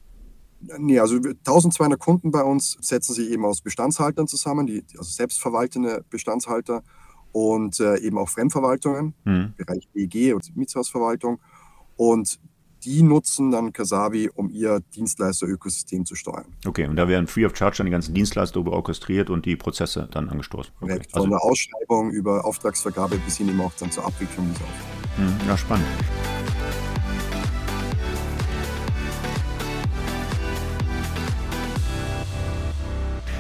Nee, 0.79 0.99
also 0.99 1.17
1200 1.17 1.99
Kunden 1.99 2.31
bei 2.31 2.43
uns 2.43 2.79
setzen 2.81 3.15
sich 3.15 3.31
eben 3.31 3.45
aus 3.45 3.61
Bestandshaltern 3.61 4.27
zusammen, 4.27 4.67
die, 4.67 4.83
also 4.97 5.11
selbstverwaltende 5.11 6.05
Bestandshalter 6.09 6.83
und 7.35 7.81
äh, 7.81 7.99
eben 7.99 8.17
auch 8.17 8.29
Fremdverwaltungen, 8.29 9.13
mhm. 9.25 9.55
Bereich 9.57 9.89
EG 9.93 10.33
und 10.35 10.57
Mietshausverwaltung. 10.57 11.41
Und 11.97 12.39
die 12.85 13.03
nutzen 13.03 13.51
dann 13.51 13.73
Kasavi, 13.73 14.31
um 14.33 14.51
ihr 14.51 14.81
Dienstleister-Ökosystem 14.95 16.05
zu 16.07 16.15
steuern. 16.15 16.45
Okay, 16.65 16.87
und 16.87 16.97
da 16.97 17.09
werden 17.09 17.27
free 17.27 17.45
of 17.45 17.57
charge 17.57 17.79
dann 17.79 17.87
die 17.87 17.93
ganzen 17.93 18.15
Dienstleister 18.15 18.65
orchestriert 18.65 19.31
und 19.31 19.47
die 19.47 19.57
Prozesse 19.57 20.09
dann 20.13 20.29
angestoßen. 20.29 20.73
Okay. 20.81 20.93
Direkt, 20.93 21.11
von 21.11 21.23
also, 21.23 21.31
der 21.31 21.43
Ausschreibung 21.43 22.11
über 22.11 22.45
Auftragsvergabe 22.45 23.17
bis 23.17 23.39
hin 23.39 23.49
eben 23.49 23.61
auch 23.61 23.73
dann 23.81 23.91
zur 23.91 24.07
Abwicklung. 24.07 24.47
Mhm, 24.47 25.49
ja, 25.49 25.57
spannend. 25.57 25.87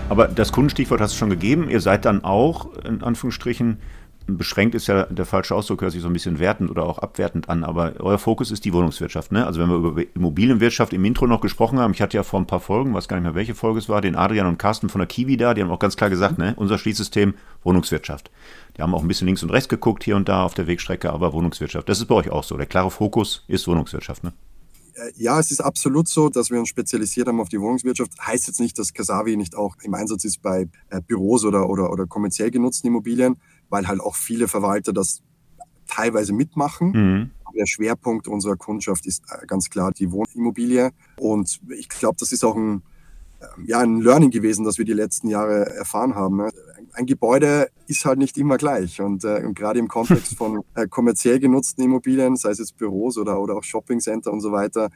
Aber 0.09 0.29
das 0.29 0.53
Kundenstichwort 0.53 1.01
hast 1.01 1.15
du 1.15 1.19
schon 1.19 1.31
gegeben. 1.31 1.69
Ihr 1.71 1.81
seid 1.81 2.05
dann 2.05 2.25
auch, 2.25 2.69
in 2.85 3.03
Anführungsstrichen, 3.03 3.79
beschränkt 4.27 4.75
ist 4.75 4.87
ja 4.87 5.05
der 5.05 5.27
falsche 5.27 5.55
Ausdruck, 5.55 5.83
hört 5.83 5.93
sich 5.93 6.03
so 6.03 6.09
ein 6.09 6.13
bisschen 6.13 6.39
wertend 6.39 6.71
oder 6.71 6.85
auch 6.85 6.99
abwertend 6.99 7.49
an, 7.49 7.63
aber 7.63 7.95
euer 7.99 8.19
Fokus 8.19 8.51
ist 8.51 8.65
die 8.65 8.73
Wohnungswirtschaft. 8.73 9.33
Ne? 9.33 9.47
Also 9.47 9.61
wenn 9.61 9.69
wir 9.69 9.77
über 9.77 10.03
Immobilienwirtschaft 10.15 10.93
im 10.93 11.05
Intro 11.05 11.27
noch 11.27 11.41
gesprochen 11.41 11.79
haben, 11.79 11.93
ich 11.93 12.01
hatte 12.01 12.17
ja 12.17 12.23
vor 12.23 12.41
ein 12.41 12.47
paar 12.47 12.61
Folgen, 12.61 12.95
weiß 12.95 13.09
gar 13.09 13.17
nicht 13.17 13.25
mehr 13.25 13.35
welche 13.35 13.55
Folge 13.55 13.79
es 13.79 13.89
war, 13.89 14.01
den 14.01 14.17
Adrian 14.17 14.47
und 14.47 14.59
Carsten 14.59 14.89
von 14.89 15.01
der 15.01 15.09
Kiwi 15.09 15.37
da, 15.37 15.53
die 15.53 15.63
haben 15.63 15.71
auch 15.71 15.79
ganz 15.79 15.97
klar 15.97 16.11
gesagt, 16.11 16.39
ne, 16.39 16.55
unser 16.57 16.79
Schließsystem 16.79 17.35
Wohnungswirtschaft. 17.63 18.31
Die 18.77 18.83
haben 18.83 18.95
auch 18.95 19.03
ein 19.03 19.09
bisschen 19.09 19.27
links 19.27 19.43
und 19.43 19.51
rechts 19.51 19.69
geguckt 19.69 20.05
hier 20.05 20.17
und 20.17 20.29
da 20.29 20.45
auf 20.45 20.55
der 20.55 20.67
Wegstrecke, 20.67 21.13
aber 21.13 21.33
Wohnungswirtschaft. 21.33 21.89
Das 21.89 21.99
ist 21.99 22.07
bei 22.07 22.15
euch 22.15 22.31
auch 22.31 22.45
so. 22.45 22.57
Der 22.57 22.67
klare 22.67 22.91
Fokus 22.91 23.45
ist 23.47 23.69
Wohnungswirtschaft. 23.69 24.25
Ne? 24.25 24.33
Äh, 24.95 25.13
ja, 25.17 25.39
es 25.39 25.51
ist 25.51 25.61
absolut 25.61 26.09
so, 26.09 26.29
dass 26.29 26.51
wir 26.51 26.59
uns 26.59 26.69
spezialisiert 26.69 27.29
haben 27.29 27.41
auf 27.41 27.49
die 27.49 27.61
Wohnungswirtschaft. 27.61 28.13
Heißt 28.21 28.47
jetzt 28.47 28.61
nicht, 28.61 28.79
dass 28.79 28.93
Kasavi 28.93 29.37
nicht 29.37 29.55
auch 29.55 29.77
im 29.83 29.95
Einsatz 29.95 30.25
ist 30.25 30.43
bei 30.43 30.69
äh, 30.91 31.01
Büros 31.01 31.45
oder, 31.45 31.69
oder, 31.69 31.91
oder 31.91 32.07
kommerziell 32.07 32.51
genutzten 32.51 32.89
Immobilien, 32.89 33.37
weil 33.69 33.89
halt 33.89 34.01
auch 34.01 34.15
viele 34.15 34.49
Verwalter 34.49 34.93
das 34.93 35.23
teilweise 35.87 36.33
mitmachen. 36.33 36.91
Mhm. 36.93 37.31
Der 37.57 37.67
Schwerpunkt 37.67 38.27
unserer 38.27 38.57
Kundschaft 38.57 39.07
ist 39.07 39.23
äh, 39.31 39.47
ganz 39.47 39.71
klar 39.71 39.93
die 39.93 40.11
Wohnimmobilie. 40.11 40.91
Und 41.19 41.61
ich 41.77 41.89
glaube, 41.89 42.17
das 42.19 42.33
ist 42.33 42.45
auch 42.45 42.57
ein, 42.57 42.83
ja, 43.67 43.81
ein 43.81 44.01
Learning 44.01 44.31
gewesen, 44.31 44.65
das 44.65 44.79
wir 44.79 44.85
die 44.85 44.93
letzten 44.93 45.29
Jahre 45.29 45.67
erfahren 45.77 46.15
haben. 46.15 46.37
Ne? 46.37 46.51
ein 46.95 47.07
Gebäude 47.07 47.69
ist 47.87 48.05
halt 48.05 48.19
nicht 48.19 48.39
immer 48.39 48.57
gleich. 48.57 49.01
Und, 49.01 49.25
äh, 49.25 49.43
und 49.45 49.55
gerade 49.55 49.79
im 49.79 49.89
Kontext 49.89 50.35
von 50.39 50.63
äh, 50.75 50.87
kommerziell 50.89 51.41
genutzten 51.41 51.85
Immobilien, 51.85 52.37
sei 52.37 52.51
es 52.51 52.59
jetzt 52.59 52.77
Büros 52.77 53.19
oder, 53.19 53.41
oder 53.41 53.57
auch 53.57 53.65
Shoppingcenter 53.65 54.33
und 54.33 54.41
so 54.41 54.53
weiter, 54.53 54.91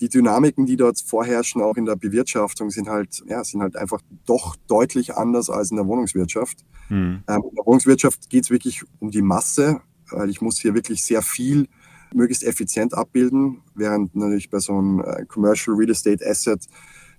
die 0.00 0.08
Dynamiken, 0.08 0.66
die 0.66 0.76
dort 0.76 1.00
vorherrschen, 1.00 1.62
auch 1.62 1.76
in 1.76 1.84
der 1.84 1.94
Bewirtschaftung, 1.94 2.70
sind 2.70 2.88
halt, 2.88 3.22
ja, 3.28 3.44
sind 3.44 3.62
halt 3.62 3.76
einfach 3.76 4.00
doch 4.26 4.56
deutlich 4.66 5.14
anders 5.14 5.50
als 5.50 5.70
in 5.70 5.76
der 5.76 5.86
Wohnungswirtschaft. 5.86 6.64
Mhm. 6.88 7.22
Ähm, 7.28 7.42
in 7.48 7.54
der 7.54 7.66
Wohnungswirtschaft 7.66 8.28
geht 8.28 8.44
es 8.44 8.50
wirklich 8.50 8.82
um 8.98 9.10
die 9.10 9.22
Masse, 9.22 9.80
weil 10.10 10.30
ich 10.30 10.40
muss 10.40 10.58
hier 10.58 10.74
wirklich 10.74 11.04
sehr 11.04 11.22
viel 11.22 11.68
möglichst 12.12 12.44
effizient 12.44 12.94
abbilden, 12.94 13.62
während 13.74 14.14
natürlich 14.16 14.50
bei 14.50 14.58
so 14.58 14.76
einem 14.76 15.00
äh, 15.00 15.24
Commercial 15.26 15.76
Real 15.76 15.90
Estate 15.90 16.24
Asset 16.26 16.66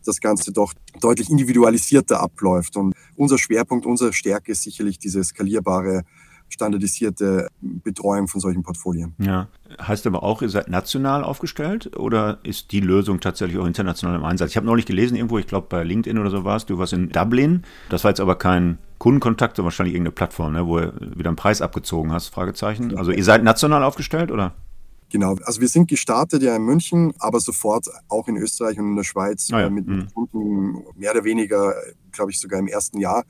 das 0.07 0.19
Ganze 0.19 0.51
doch 0.51 0.73
deutlich 1.01 1.29
individualisierter 1.29 2.19
abläuft. 2.19 2.77
Und 2.77 2.93
unser 3.15 3.37
Schwerpunkt, 3.37 3.85
unsere 3.85 4.13
Stärke 4.13 4.51
ist 4.51 4.63
sicherlich 4.63 4.99
diese 4.99 5.23
skalierbare 5.23 6.03
standardisierte 6.49 7.47
Betreuung 7.61 8.27
von 8.27 8.39
solchen 8.39 8.63
Portfolien. 8.63 9.15
Ja, 9.17 9.47
heißt 9.81 10.05
aber 10.07 10.23
auch, 10.23 10.41
ihr 10.41 10.49
seid 10.49 10.69
national 10.69 11.23
aufgestellt 11.23 11.97
oder 11.97 12.39
ist 12.43 12.71
die 12.71 12.79
Lösung 12.79 13.19
tatsächlich 13.19 13.57
auch 13.57 13.65
international 13.65 14.15
im 14.15 14.23
Einsatz? 14.23 14.51
Ich 14.51 14.57
habe 14.57 14.65
neulich 14.65 14.85
gelesen, 14.85 15.15
irgendwo, 15.15 15.39
ich 15.39 15.47
glaube 15.47 15.67
bei 15.69 15.83
LinkedIn 15.83 16.17
oder 16.17 16.29
so 16.29 16.43
warst 16.43 16.69
du, 16.69 16.77
warst 16.77 16.93
in 16.93 17.09
Dublin. 17.09 17.63
Das 17.89 18.03
war 18.03 18.11
jetzt 18.11 18.21
aber 18.21 18.35
kein 18.35 18.77
Kundenkontakt, 18.99 19.55
sondern 19.55 19.65
wahrscheinlich 19.65 19.95
irgendeine 19.95 20.13
Plattform, 20.13 20.53
ne, 20.53 20.67
wo 20.67 20.79
du 20.79 20.93
wieder 21.17 21.29
einen 21.29 21.35
Preis 21.35 21.61
abgezogen 21.61 22.11
hast, 22.11 22.29
Fragezeichen. 22.29 22.97
Also 22.97 23.11
ihr 23.11 23.23
seid 23.23 23.43
national 23.43 23.83
aufgestellt 23.83 24.31
oder? 24.31 24.53
Genau, 25.11 25.35
also 25.43 25.61
wir 25.61 25.67
sind 25.67 25.87
gestartet 25.87 26.41
ja 26.41 26.55
in 26.55 26.63
München, 26.63 27.13
aber 27.19 27.39
sofort 27.39 27.87
auch 28.09 28.27
in 28.27 28.37
Österreich 28.37 28.79
und 28.79 28.89
in 28.89 28.95
der 28.95 29.03
Schweiz 29.03 29.49
ah 29.51 29.61
ja. 29.61 29.69
mit, 29.69 29.87
mit 29.87 29.97
mhm. 29.97 30.13
Kunden 30.13 30.83
mehr 30.95 31.11
oder 31.11 31.23
weniger, 31.23 31.75
glaube 32.11 32.31
ich, 32.31 32.39
sogar 32.39 32.59
im 32.59 32.67
ersten 32.67 32.99
Jahr 32.99 33.23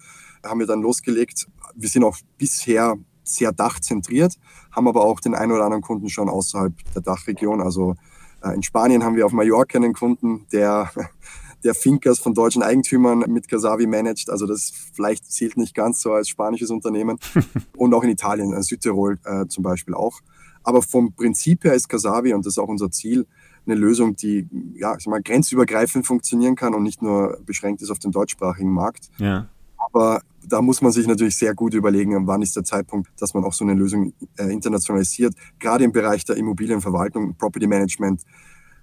haben 0.43 0.59
wir 0.59 0.67
dann 0.67 0.81
losgelegt. 0.81 1.47
Wir 1.75 1.89
sind 1.89 2.03
auch 2.03 2.17
bisher 2.37 2.95
sehr 3.23 3.51
dachzentriert, 3.51 4.35
haben 4.71 4.87
aber 4.87 5.03
auch 5.03 5.19
den 5.19 5.35
einen 5.35 5.51
oder 5.51 5.65
anderen 5.65 5.81
Kunden 5.81 6.09
schon 6.09 6.29
außerhalb 6.29 6.73
der 6.93 7.01
Dachregion. 7.01 7.61
Also 7.61 7.95
äh, 8.43 8.53
in 8.53 8.63
Spanien 8.63 9.03
haben 9.03 9.15
wir 9.15 9.25
auf 9.25 9.31
Mallorca 9.31 9.77
einen 9.77 9.93
Kunden, 9.93 10.45
der, 10.51 10.91
der 11.63 11.73
Finkers 11.73 12.19
von 12.19 12.33
deutschen 12.33 12.63
Eigentümern 12.63 13.25
mit 13.27 13.47
Casavi 13.47 13.87
managt. 13.87 14.29
Also 14.29 14.45
das 14.45 14.71
vielleicht 14.93 15.29
zählt 15.31 15.57
nicht 15.57 15.73
ganz 15.73 16.01
so 16.01 16.13
als 16.13 16.29
spanisches 16.29 16.69
Unternehmen. 16.69 17.17
Und 17.75 17.93
auch 17.93 18.03
in 18.03 18.09
Italien, 18.09 18.53
äh, 18.53 18.61
Südtirol 18.63 19.19
äh, 19.25 19.47
zum 19.47 19.63
Beispiel 19.63 19.93
auch. 19.93 20.21
Aber 20.65 20.81
vom 20.81 21.13
Prinzip 21.13 21.63
her 21.63 21.73
ist 21.73 21.87
Casavi, 21.87 22.33
und 22.33 22.45
das 22.45 22.53
ist 22.53 22.57
auch 22.57 22.67
unser 22.67 22.91
Ziel, 22.91 23.25
eine 23.65 23.75
Lösung, 23.75 24.15
die 24.15 24.47
ja, 24.75 24.95
ich 24.97 25.07
mal, 25.07 25.21
grenzübergreifend 25.21 26.05
funktionieren 26.05 26.55
kann 26.55 26.73
und 26.73 26.83
nicht 26.83 27.01
nur 27.01 27.39
beschränkt 27.45 27.81
ist 27.81 27.91
auf 27.91 27.99
den 27.99 28.11
deutschsprachigen 28.11 28.71
Markt. 28.71 29.09
Ja. 29.17 29.47
Aber 29.77 30.21
da 30.47 30.61
muss 30.61 30.81
man 30.81 30.91
sich 30.91 31.07
natürlich 31.07 31.35
sehr 31.35 31.53
gut 31.53 31.73
überlegen, 31.73 32.27
wann 32.27 32.41
ist 32.41 32.55
der 32.55 32.63
Zeitpunkt, 32.63 33.09
dass 33.19 33.33
man 33.33 33.43
auch 33.43 33.53
so 33.53 33.63
eine 33.63 33.73
Lösung 33.73 34.13
äh, 34.37 34.51
internationalisiert. 34.51 35.33
Gerade 35.59 35.83
im 35.83 35.91
Bereich 35.91 36.25
der 36.25 36.37
Immobilienverwaltung, 36.37 37.35
Property 37.35 37.67
Management, 37.67 38.21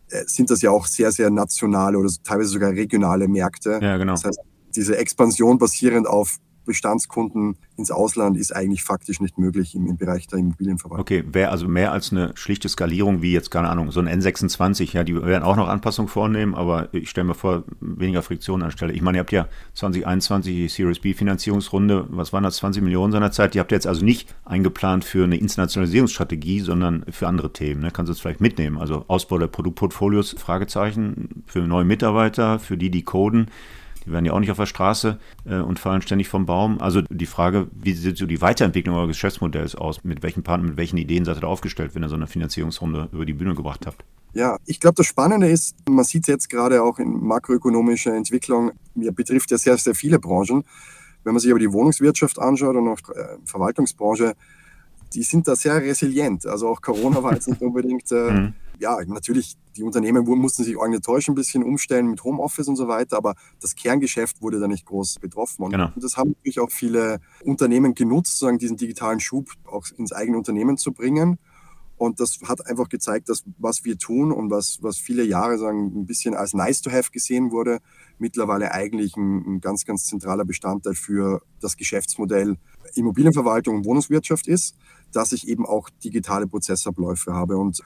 äh, 0.08 0.22
sind 0.26 0.50
das 0.50 0.62
ja 0.62 0.70
auch 0.70 0.86
sehr, 0.86 1.12
sehr 1.12 1.30
nationale 1.30 1.98
oder 1.98 2.10
teilweise 2.24 2.50
sogar 2.50 2.70
regionale 2.70 3.28
Märkte. 3.28 3.78
Ja, 3.82 3.96
genau. 3.96 4.12
Das 4.12 4.24
heißt, 4.24 4.40
diese 4.74 4.96
Expansion 4.96 5.58
basierend 5.58 6.06
auf 6.06 6.38
Bestandskunden 6.64 7.56
ins 7.76 7.90
Ausland 7.90 8.36
ist 8.36 8.54
eigentlich 8.54 8.82
faktisch 8.82 9.20
nicht 9.20 9.38
möglich 9.38 9.74
im, 9.74 9.86
im 9.86 9.96
Bereich 9.96 10.26
der 10.26 10.38
Immobilienverwaltung. 10.38 11.00
Okay, 11.00 11.24
wäre 11.26 11.50
also 11.50 11.68
mehr 11.68 11.92
als 11.92 12.12
eine 12.12 12.32
schlichte 12.34 12.68
Skalierung 12.68 13.22
wie 13.22 13.32
jetzt, 13.32 13.50
keine 13.50 13.68
Ahnung, 13.68 13.90
so 13.90 14.00
ein 14.00 14.08
N26, 14.08 14.94
ja, 14.94 15.04
die 15.04 15.14
werden 15.14 15.42
auch 15.42 15.56
noch 15.56 15.68
Anpassungen 15.68 16.08
vornehmen, 16.08 16.54
aber 16.54 16.92
ich 16.92 17.10
stelle 17.10 17.26
mir 17.26 17.34
vor, 17.34 17.64
weniger 17.80 18.22
Friktion 18.22 18.62
anstelle. 18.62 18.92
Ich 18.92 19.02
meine, 19.02 19.18
ihr 19.18 19.20
habt 19.20 19.32
ja 19.32 19.48
2021 19.74 20.54
die 20.54 20.68
Series 20.68 21.00
B 21.00 21.14
Finanzierungsrunde, 21.14 22.06
was 22.10 22.32
waren 22.32 22.44
das, 22.44 22.56
20 22.56 22.82
Millionen 22.82 23.12
seinerzeit, 23.12 23.54
die 23.54 23.60
habt 23.60 23.72
ihr 23.72 23.76
jetzt 23.76 23.86
also 23.86 24.04
nicht 24.04 24.34
eingeplant 24.44 25.04
für 25.04 25.24
eine 25.24 25.36
Internationalisierungsstrategie, 25.36 26.60
sondern 26.60 27.04
für 27.10 27.26
andere 27.26 27.52
Themen. 27.52 27.80
Ne? 27.80 27.90
Kannst 27.90 28.08
du 28.08 28.12
es 28.12 28.20
vielleicht 28.20 28.40
mitnehmen? 28.40 28.78
Also 28.78 29.04
Ausbau 29.08 29.38
der 29.38 29.46
Produktportfolios, 29.48 30.36
Fragezeichen, 30.38 31.44
für 31.46 31.60
neue 31.60 31.84
Mitarbeiter, 31.84 32.58
für 32.58 32.76
die, 32.76 32.90
die 32.90 33.02
coden. 33.02 33.48
Die 34.04 34.12
werden 34.12 34.24
ja 34.24 34.32
auch 34.32 34.40
nicht 34.40 34.50
auf 34.50 34.56
der 34.56 34.66
Straße 34.66 35.18
äh, 35.44 35.56
und 35.56 35.78
fallen 35.78 36.02
ständig 36.02 36.28
vom 36.28 36.46
Baum. 36.46 36.80
Also 36.80 37.02
die 37.02 37.26
Frage, 37.26 37.68
wie 37.72 37.92
sieht 37.92 38.16
so 38.16 38.26
die 38.26 38.40
Weiterentwicklung 38.40 38.96
eures 38.96 39.08
Geschäftsmodells 39.08 39.74
aus? 39.74 40.04
Mit 40.04 40.22
welchen 40.22 40.42
Partnern, 40.42 40.70
mit 40.70 40.76
welchen 40.76 40.96
Ideen 40.96 41.24
seid 41.24 41.36
ihr 41.36 41.42
da 41.42 41.46
aufgestellt, 41.46 41.94
wenn 41.94 42.02
ihr 42.02 42.08
so 42.08 42.16
eine 42.16 42.26
Finanzierungsrunde 42.26 43.08
über 43.12 43.24
die 43.24 43.34
Bühne 43.34 43.54
gebracht 43.54 43.86
habt? 43.86 44.04
Ja, 44.34 44.58
ich 44.66 44.80
glaube, 44.80 44.94
das 44.96 45.06
Spannende 45.06 45.48
ist, 45.48 45.76
man 45.88 46.04
sieht 46.04 46.22
es 46.22 46.28
jetzt 46.28 46.48
gerade 46.48 46.82
auch 46.82 46.98
in 46.98 47.24
makroökonomischer 47.24 48.14
Entwicklung, 48.14 48.72
mir 48.94 49.12
betrifft 49.12 49.50
ja 49.50 49.58
sehr, 49.58 49.76
sehr 49.76 49.94
viele 49.94 50.18
Branchen. 50.18 50.64
Wenn 51.24 51.34
man 51.34 51.40
sich 51.40 51.50
aber 51.50 51.60
die 51.60 51.72
Wohnungswirtschaft 51.72 52.38
anschaut 52.38 52.74
und 52.74 52.88
auch 52.88 53.14
äh, 53.14 53.36
Verwaltungsbranche, 53.44 54.34
die 55.14 55.22
sind 55.22 55.46
da 55.46 55.54
sehr 55.54 55.76
resilient. 55.76 56.46
Also 56.46 56.68
auch 56.68 56.80
Corona 56.80 57.22
war 57.22 57.34
jetzt 57.34 57.48
nicht 57.48 57.60
unbedingt 57.62 58.10
äh, 58.10 58.30
mhm 58.30 58.54
ja, 58.82 58.98
natürlich, 59.06 59.56
die 59.76 59.84
Unternehmen 59.84 60.24
mussten 60.24 60.64
sich 60.64 60.76
organisatorisch 60.76 61.28
ein 61.28 61.34
bisschen 61.34 61.62
umstellen 61.62 62.08
mit 62.08 62.22
Homeoffice 62.24 62.68
und 62.68 62.76
so 62.76 62.88
weiter, 62.88 63.16
aber 63.16 63.34
das 63.60 63.74
Kerngeschäft 63.74 64.42
wurde 64.42 64.60
da 64.60 64.68
nicht 64.68 64.84
groß 64.84 65.20
betroffen. 65.20 65.62
Und 65.62 65.70
genau. 65.70 65.90
das 65.96 66.16
haben 66.16 66.30
natürlich 66.30 66.60
auch 66.60 66.70
viele 66.70 67.20
Unternehmen 67.44 67.94
genutzt, 67.94 68.32
sozusagen 68.32 68.58
diesen 68.58 68.76
digitalen 68.76 69.20
Schub 69.20 69.50
auch 69.64 69.86
ins 69.96 70.12
eigene 70.12 70.36
Unternehmen 70.36 70.76
zu 70.76 70.92
bringen. 70.92 71.38
Und 71.96 72.18
das 72.18 72.40
hat 72.48 72.66
einfach 72.66 72.88
gezeigt, 72.88 73.28
dass 73.28 73.44
was 73.58 73.84
wir 73.84 73.96
tun 73.96 74.32
und 74.32 74.50
was, 74.50 74.78
was 74.82 74.98
viele 74.98 75.22
Jahre 75.22 75.56
sagen, 75.56 76.00
ein 76.00 76.04
bisschen 76.04 76.34
als 76.34 76.52
nice 76.52 76.82
to 76.82 76.90
have 76.90 77.12
gesehen 77.12 77.52
wurde, 77.52 77.78
mittlerweile 78.18 78.72
eigentlich 78.72 79.16
ein, 79.16 79.44
ein 79.46 79.60
ganz, 79.60 79.84
ganz 79.84 80.06
zentraler 80.06 80.44
Bestandteil 80.44 80.94
für 80.94 81.42
das 81.60 81.76
Geschäftsmodell 81.76 82.56
Immobilienverwaltung 82.96 83.76
und 83.76 83.84
Wohnungswirtschaft 83.84 84.48
ist, 84.48 84.74
dass 85.12 85.30
ich 85.30 85.46
eben 85.46 85.64
auch 85.64 85.90
digitale 86.02 86.48
Prozessabläufe 86.48 87.34
habe. 87.34 87.56
Und 87.56 87.82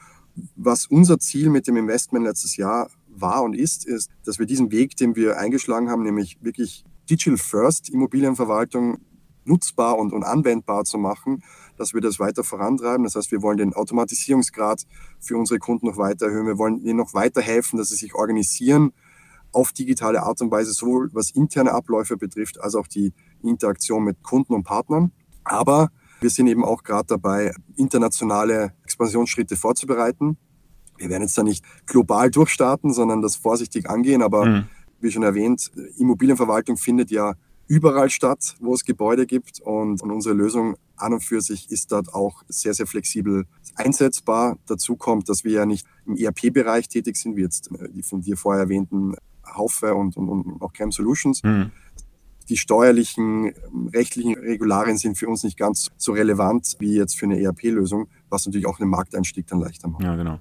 was 0.55 0.87
unser 0.87 1.19
Ziel 1.19 1.51
mit 1.51 1.67
dem 1.67 1.77
Investment 1.77 2.25
letztes 2.25 2.57
Jahr 2.57 2.91
war 3.09 3.43
und 3.43 3.55
ist, 3.55 3.87
ist, 3.87 4.11
dass 4.25 4.39
wir 4.39 4.47
diesen 4.47 4.71
Weg, 4.71 4.97
den 4.97 5.17
wir 5.17 5.39
eingeschlagen 5.39 5.91
haben, 5.91 6.03
nämlich 6.03 6.39
wirklich 6.43 6.85
Digital 7.09 7.39
First 7.39 7.89
Immobilienverwaltung 7.89 8.99
nutzbar 9.45 9.97
und, 9.97 10.13
und 10.13 10.25
anwendbar 10.25 10.85
zu 10.85 10.99
machen, 10.99 11.43
dass 11.77 11.95
wir 11.95 12.01
das 12.01 12.19
weiter 12.19 12.45
vorantreiben. 12.45 13.05
Das 13.05 13.15
heißt, 13.15 13.31
wir 13.31 13.43
wollen 13.43 13.59
den 13.59 13.75
Automatisierungsgrad 13.75 14.83
für 15.21 15.37
unsere 15.37 15.59
Kunden 15.59 15.87
noch 15.87 15.97
weiter 15.97 16.27
erhöhen. 16.27 16.47
Wir 16.47 16.59
wollen 16.59 16.79
ihnen 16.79 16.97
noch 16.97 17.15
weiter 17.15 17.41
helfen, 17.41 17.77
dass 17.77 17.91
sie 17.91 17.97
sich 17.97 18.15
organisieren 18.15 18.93
auf 19.53 19.73
digitale 19.73 20.23
Art 20.23 20.41
und 20.43 20.51
Weise, 20.51 20.73
sowohl 20.73 21.11
was 21.15 21.31
interne 21.31 21.73
Abläufe 21.73 22.17
betrifft, 22.17 22.61
als 22.61 22.75
auch 22.75 22.87
die 22.87 23.13
Interaktion 23.43 24.05
mit 24.05 24.23
Kunden 24.23 24.53
und 24.53 24.65
Partnern. 24.65 25.13
Aber 25.45 25.91
wir 26.21 26.31
sind 26.31 26.47
eben 26.47 26.65
auch 26.65 26.83
gerade 26.83 27.07
dabei, 27.07 27.55
internationale 27.77 28.73
Expansionsschritte 28.97 29.57
vorzubereiten. 29.57 30.39
Wir 30.97 31.11
werden 31.11 31.23
jetzt 31.23 31.37
da 31.37 31.43
nicht 31.43 31.65
global 31.85 32.31
durchstarten, 32.31 32.93
sondern 32.93 33.21
das 33.21 33.37
vorsichtig 33.37 33.91
angehen. 33.91 34.23
Aber 34.23 34.47
mhm. 34.47 34.65
wie 35.01 35.11
schon 35.11 35.23
erwähnt, 35.23 35.71
Immobilienverwaltung 35.99 36.79
findet 36.79 37.11
ja 37.11 37.35
überall 37.69 38.09
statt, 38.09 38.55
wo 38.61 38.73
es 38.73 38.85
Gebäude 38.85 39.27
gibt. 39.27 39.61
Und, 39.61 40.03
und 40.03 40.11
unsere 40.11 40.35
Lösung 40.35 40.77
an 40.97 41.13
und 41.13 41.21
für 41.21 41.43
sich 41.43 41.71
ist 41.71 41.93
dort 41.93 42.15
auch 42.15 42.43
sehr, 42.49 42.73
sehr 42.73 42.87
flexibel 42.87 43.45
einsetzbar. 43.75 44.57
Dazu 44.67 44.97
kommt, 44.97 45.29
dass 45.29 45.45
wir 45.45 45.53
ja 45.53 45.67
nicht 45.67 45.87
im 46.07 46.17
ERP-Bereich 46.17 46.89
tätig 46.89 47.17
sind, 47.17 47.37
wie 47.37 47.43
jetzt 47.43 47.69
die 47.91 48.03
von 48.03 48.23
dir 48.23 48.39
vorher 48.39 48.63
erwähnten 48.63 49.15
Haufe 49.47 49.95
und, 49.95 50.17
und, 50.17 50.29
und 50.29 50.63
auch 50.63 50.73
Cam 50.73 50.91
Solutions, 50.91 51.43
mhm 51.43 51.71
die 52.49 52.57
steuerlichen, 52.57 53.53
rechtlichen 53.93 54.35
Regularien 54.35 54.99
sind 54.99 55.19
für 55.19 55.29
uns 55.29 55.43
nicht 55.43 55.59
ganz 55.59 55.91
so 55.97 56.13
relevant 56.13 56.77
wie 56.79 56.95
jetzt 56.95 57.19
für 57.19 57.27
eine 57.27 57.41
ERP-Lösung, 57.41 58.09
was 58.29 58.47
natürlich 58.47 58.67
auch 58.67 58.79
den 58.79 58.89
Markteinstieg 58.89 59.47
dann 59.47 59.61
leichter 59.61 59.89
macht. 59.89 60.03
Ja, 60.03 60.17
genau. 60.17 60.39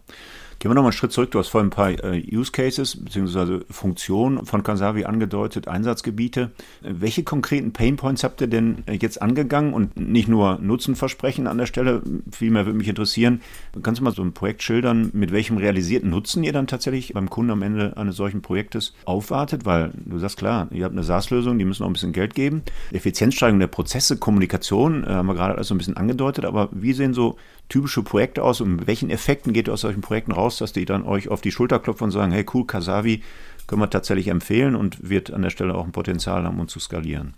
Gehen 0.59 0.71
wir 0.71 0.75
nochmal 0.75 0.91
einen 0.91 0.97
Schritt 0.97 1.11
zurück. 1.11 1.31
Du 1.31 1.39
hast 1.39 1.49
vorhin 1.49 1.67
ein 1.67 1.71
paar 1.71 1.91
äh, 1.91 2.23
Use 2.31 2.51
Cases 2.51 2.95
bzw. 3.03 3.65
Funktionen 3.69 4.45
von 4.45 4.63
Kansavi 4.63 5.03
angedeutet, 5.03 5.67
Einsatzgebiete. 5.67 6.51
Welche 6.81 7.23
konkreten 7.23 7.73
Pain 7.73 7.97
Points 7.97 8.23
habt 8.23 8.39
ihr 8.39 8.47
denn 8.47 8.83
äh, 8.85 8.93
jetzt 8.93 9.21
angegangen 9.21 9.73
und 9.73 9.99
nicht 9.99 10.27
nur 10.27 10.57
Nutzenversprechen 10.59 11.47
an 11.47 11.57
der 11.57 11.65
Stelle? 11.65 12.01
Vielmehr 12.31 12.65
würde 12.65 12.77
mich 12.77 12.87
interessieren, 12.87 13.41
kannst 13.83 13.99
du 13.99 14.03
mal 14.05 14.13
so 14.13 14.21
ein 14.21 14.33
Projekt 14.33 14.63
schildern, 14.63 15.09
mit 15.13 15.31
welchem 15.31 15.57
realisierten 15.57 16.09
Nutzen 16.09 16.43
ihr 16.43 16.53
dann 16.53 16.67
tatsächlich 16.67 17.13
beim 17.13 17.29
Kunden 17.29 17.51
am 17.51 17.61
Ende 17.61 17.97
eines 17.97 18.15
solchen 18.15 18.41
Projektes 18.41 18.93
aufwartet? 19.03 19.65
Weil 19.65 19.91
du 20.05 20.19
sagst 20.19 20.37
klar, 20.37 20.69
ihr 20.71 20.85
habt 20.85 20.93
eine 20.93 21.03
SaaS-Lösung, 21.03 21.59
die 21.59 21.65
müssen 21.65 21.83
auch 21.83 21.87
ein 21.87 21.93
bisschen 21.93 22.13
Geld 22.13 22.33
geben. 22.33 22.63
Effizienzsteigerung 22.93 23.59
der 23.59 23.67
Prozesse, 23.67 24.17
Kommunikation, 24.17 25.03
äh, 25.03 25.07
haben 25.07 25.27
wir 25.27 25.35
gerade 25.35 25.55
alles 25.55 25.67
so 25.67 25.75
ein 25.75 25.79
bisschen 25.79 25.97
angedeutet, 25.97 26.45
aber 26.45 26.69
wie 26.71 26.93
sehen 26.93 27.13
so 27.13 27.35
typische 27.69 28.03
Projekte 28.03 28.43
aus 28.43 28.61
und 28.61 28.75
mit 28.75 28.87
welchen 28.87 29.09
Effekten 29.09 29.53
geht 29.53 29.67
ihr 29.67 29.73
aus 29.73 29.81
solchen 29.81 30.01
Projekten 30.01 30.31
raus, 30.31 30.57
dass 30.57 30.73
die 30.73 30.85
dann 30.85 31.03
euch 31.03 31.29
auf 31.29 31.41
die 31.41 31.51
Schulter 31.51 31.79
klopfen 31.79 32.05
und 32.05 32.11
sagen, 32.11 32.31
hey 32.31 32.45
cool, 32.53 32.65
Kasavi 32.65 33.21
können 33.67 33.81
wir 33.81 33.89
tatsächlich 33.89 34.27
empfehlen 34.27 34.75
und 34.75 35.09
wird 35.09 35.31
an 35.31 35.41
der 35.41 35.49
Stelle 35.49 35.75
auch 35.75 35.85
ein 35.85 35.91
Potenzial 35.91 36.43
haben, 36.43 36.59
um 36.59 36.67
zu 36.67 36.79
skalieren? 36.79 37.33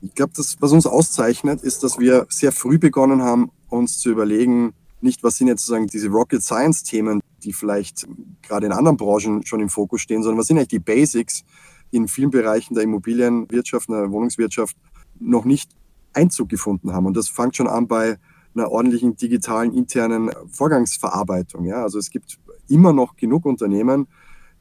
Ich 0.00 0.14
glaube, 0.14 0.32
das, 0.36 0.56
was 0.60 0.72
uns 0.72 0.86
auszeichnet, 0.86 1.62
ist, 1.62 1.82
dass 1.82 1.98
wir 1.98 2.26
sehr 2.28 2.52
früh 2.52 2.78
begonnen 2.78 3.22
haben, 3.22 3.50
uns 3.68 3.98
zu 3.98 4.10
überlegen, 4.10 4.72
nicht, 5.00 5.22
was 5.22 5.36
sind 5.36 5.46
jetzt 5.46 5.64
sozusagen 5.64 5.86
diese 5.86 6.08
Rocket 6.08 6.42
Science 6.42 6.82
Themen, 6.82 7.20
die 7.44 7.52
vielleicht 7.52 8.06
gerade 8.42 8.66
in 8.66 8.72
anderen 8.72 8.96
Branchen 8.96 9.46
schon 9.46 9.60
im 9.60 9.68
Fokus 9.68 10.00
stehen, 10.00 10.22
sondern 10.22 10.38
was 10.38 10.46
sind 10.46 10.56
eigentlich 10.56 10.68
die 10.68 10.78
Basics, 10.80 11.44
die 11.92 11.98
in 11.98 12.08
vielen 12.08 12.30
Bereichen 12.30 12.74
der 12.74 12.82
Immobilienwirtschaft, 12.82 13.88
der 13.88 14.10
Wohnungswirtschaft 14.10 14.76
noch 15.20 15.44
nicht 15.44 15.70
Einzug 16.12 16.48
gefunden 16.48 16.92
haben. 16.92 17.06
Und 17.06 17.16
das 17.16 17.28
fängt 17.28 17.56
schon 17.56 17.68
an 17.68 17.86
bei 17.86 18.18
einer 18.54 18.70
ordentlichen 18.70 19.16
digitalen 19.16 19.72
internen 19.72 20.30
Vorgangsverarbeitung. 20.50 21.64
Ja? 21.64 21.82
Also 21.82 21.98
es 21.98 22.10
gibt 22.10 22.38
immer 22.68 22.92
noch 22.92 23.16
genug 23.16 23.46
Unternehmen, 23.46 24.08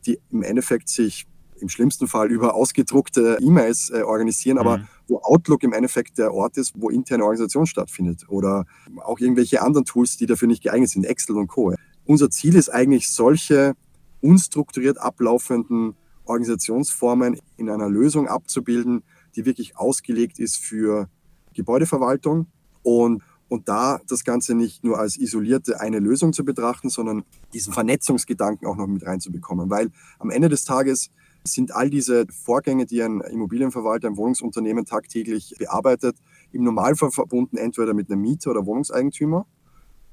die 0.06 0.20
im 0.32 0.44
Endeffekt 0.44 0.89
sich 0.89 1.27
im 1.60 1.70
schlimmsten 1.70 2.08
Fall 2.08 2.32
über 2.32 2.53
ausgedruckte 2.53 3.38
E-Mails 3.41 3.89
äh, 3.89 4.01
organisieren, 4.01 4.58
aber 4.58 4.77
mhm. 4.77 4.88
wo 5.08 5.17
Outlook 5.20 5.63
im 5.63 5.74
Endeffekt 5.74 6.17
der 6.17 6.34
Ort 6.34 6.58
ist, 6.58 6.74
wo 6.77 6.89
interne 6.89 7.24
Organisation 7.24 7.65
stattfindet 7.65 8.25
oder 8.27 8.65
auch 9.03 9.20
irgendwelche 9.20 9.62
anderen 9.62 9.86
Tools, 9.86 10.17
die 10.17 10.27
dafür 10.27 10.48
nicht 10.48 10.63
geeignet 10.63 10.89
sind, 10.89 11.06
Excel 11.06 11.38
und 11.38 11.48
Co. 11.48 11.74
Unser 12.06 12.29
Ziel 12.29 12.56
ist 12.56 12.70
eigentlich, 12.70 13.10
solche 13.10 13.75
unstrukturiert 14.22 15.00
ablaufenden 15.00 15.96
Organisationsformen 16.25 17.39
in 17.58 17.70
einer 17.70 17.89
Lösung 17.89 18.27
abzubilden, 18.27 19.03
die 19.36 19.46
wirklich 19.46 19.77
ausgelegt 19.77 20.39
ist 20.39 20.58
für 20.58 21.10
Gebäudeverwaltung 21.53 22.48
und, 22.84 23.24
und 23.50 23.70
da 23.70 24.00
das 24.08 24.24
Ganze 24.24 24.56
nicht 24.56 24.84
nur 24.84 25.00
als 25.00 25.18
isolierte 25.18 25.80
eine 25.80 26.00
Lösung 26.00 26.34
zu 26.34 26.44
betrachten, 26.44 26.89
sondern 26.89 27.24
diesen 27.54 27.74
Vernetzungsgedanken 27.74 28.68
auch 28.68 28.75
noch 28.75 28.88
mit 28.88 29.06
reinzubekommen. 29.06 29.70
Weil 29.70 29.89
am 30.20 30.30
Ende 30.30 30.50
des 30.50 30.66
Tages 30.66 31.10
sind 31.44 31.74
all 31.74 31.89
diese 31.89 32.25
Vorgänge, 32.30 32.86
die 32.86 33.01
ein 33.01 33.22
Immobilienverwalter, 33.22 34.08
ein 34.08 34.18
Wohnungsunternehmen 34.18 34.86
tagtäglich 34.86 35.56
bearbeitet, 35.58 36.18
im 36.51 36.63
Normalfall 36.63 37.12
verbunden 37.12 37.58
entweder 37.58 37.94
mit 37.94 38.12
einem 38.12 38.22
Mieter 38.22 38.51
oder 38.51 38.66
Wohnungseigentümer 38.66 39.46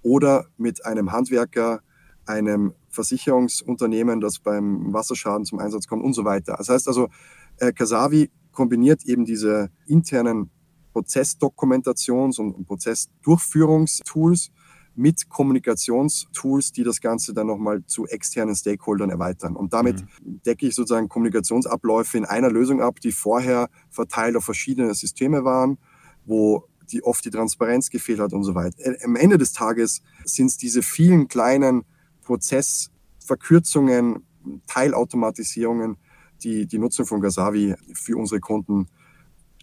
oder 0.02 0.46
mit 0.56 0.84
einem 0.84 1.12
Handwerker, 1.12 1.80
einem 2.26 2.74
Versicherungsunternehmen, 2.88 4.20
das 4.20 4.38
beim 4.38 4.92
Wasserschaden 4.92 5.44
zum 5.44 5.58
Einsatz 5.58 5.86
kommt 5.86 6.04
und 6.04 6.14
so 6.14 6.24
weiter. 6.24 6.54
Das 6.56 6.68
heißt 6.68 6.88
also, 6.88 7.08
äh, 7.58 7.72
Kasavi 7.72 8.30
kombiniert 8.52 9.04
eben 9.04 9.24
diese 9.24 9.70
internen 9.86 10.50
Prozessdokumentations- 10.94 12.38
und 12.38 12.66
Prozessdurchführungstools 12.66 14.50
mit 14.96 15.28
Kommunikationstools, 15.28 16.72
die 16.72 16.84
das 16.84 17.00
Ganze 17.00 17.34
dann 17.34 17.48
nochmal 17.48 17.84
zu 17.86 18.06
externen 18.06 18.54
Stakeholdern 18.54 19.10
erweitern. 19.10 19.56
Und 19.56 19.72
damit 19.72 20.02
mhm. 20.02 20.40
decke 20.46 20.68
ich 20.68 20.74
sozusagen 20.74 21.08
Kommunikationsabläufe 21.08 22.16
in 22.16 22.24
einer 22.24 22.50
Lösung 22.50 22.80
ab, 22.80 23.00
die 23.00 23.12
vorher 23.12 23.68
verteilt 23.90 24.36
auf 24.36 24.44
verschiedene 24.44 24.94
Systeme 24.94 25.44
waren, 25.44 25.78
wo 26.24 26.68
die 26.92 27.02
oft 27.02 27.24
die 27.24 27.30
Transparenz 27.30 27.90
gefehlt 27.90 28.20
hat 28.20 28.32
und 28.32 28.44
so 28.44 28.54
weiter. 28.54 28.76
Äh, 28.78 29.04
am 29.04 29.16
Ende 29.16 29.38
des 29.38 29.52
Tages 29.52 30.02
sind 30.24 30.46
es 30.46 30.56
diese 30.56 30.82
vielen 30.82 31.28
kleinen 31.28 31.84
Prozessverkürzungen, 32.22 34.22
Teilautomatisierungen, 34.66 35.96
die 36.42 36.66
die 36.66 36.78
Nutzung 36.78 37.06
von 37.06 37.20
Gasavi 37.20 37.74
für 37.94 38.16
unsere 38.16 38.40
Kunden 38.40 38.88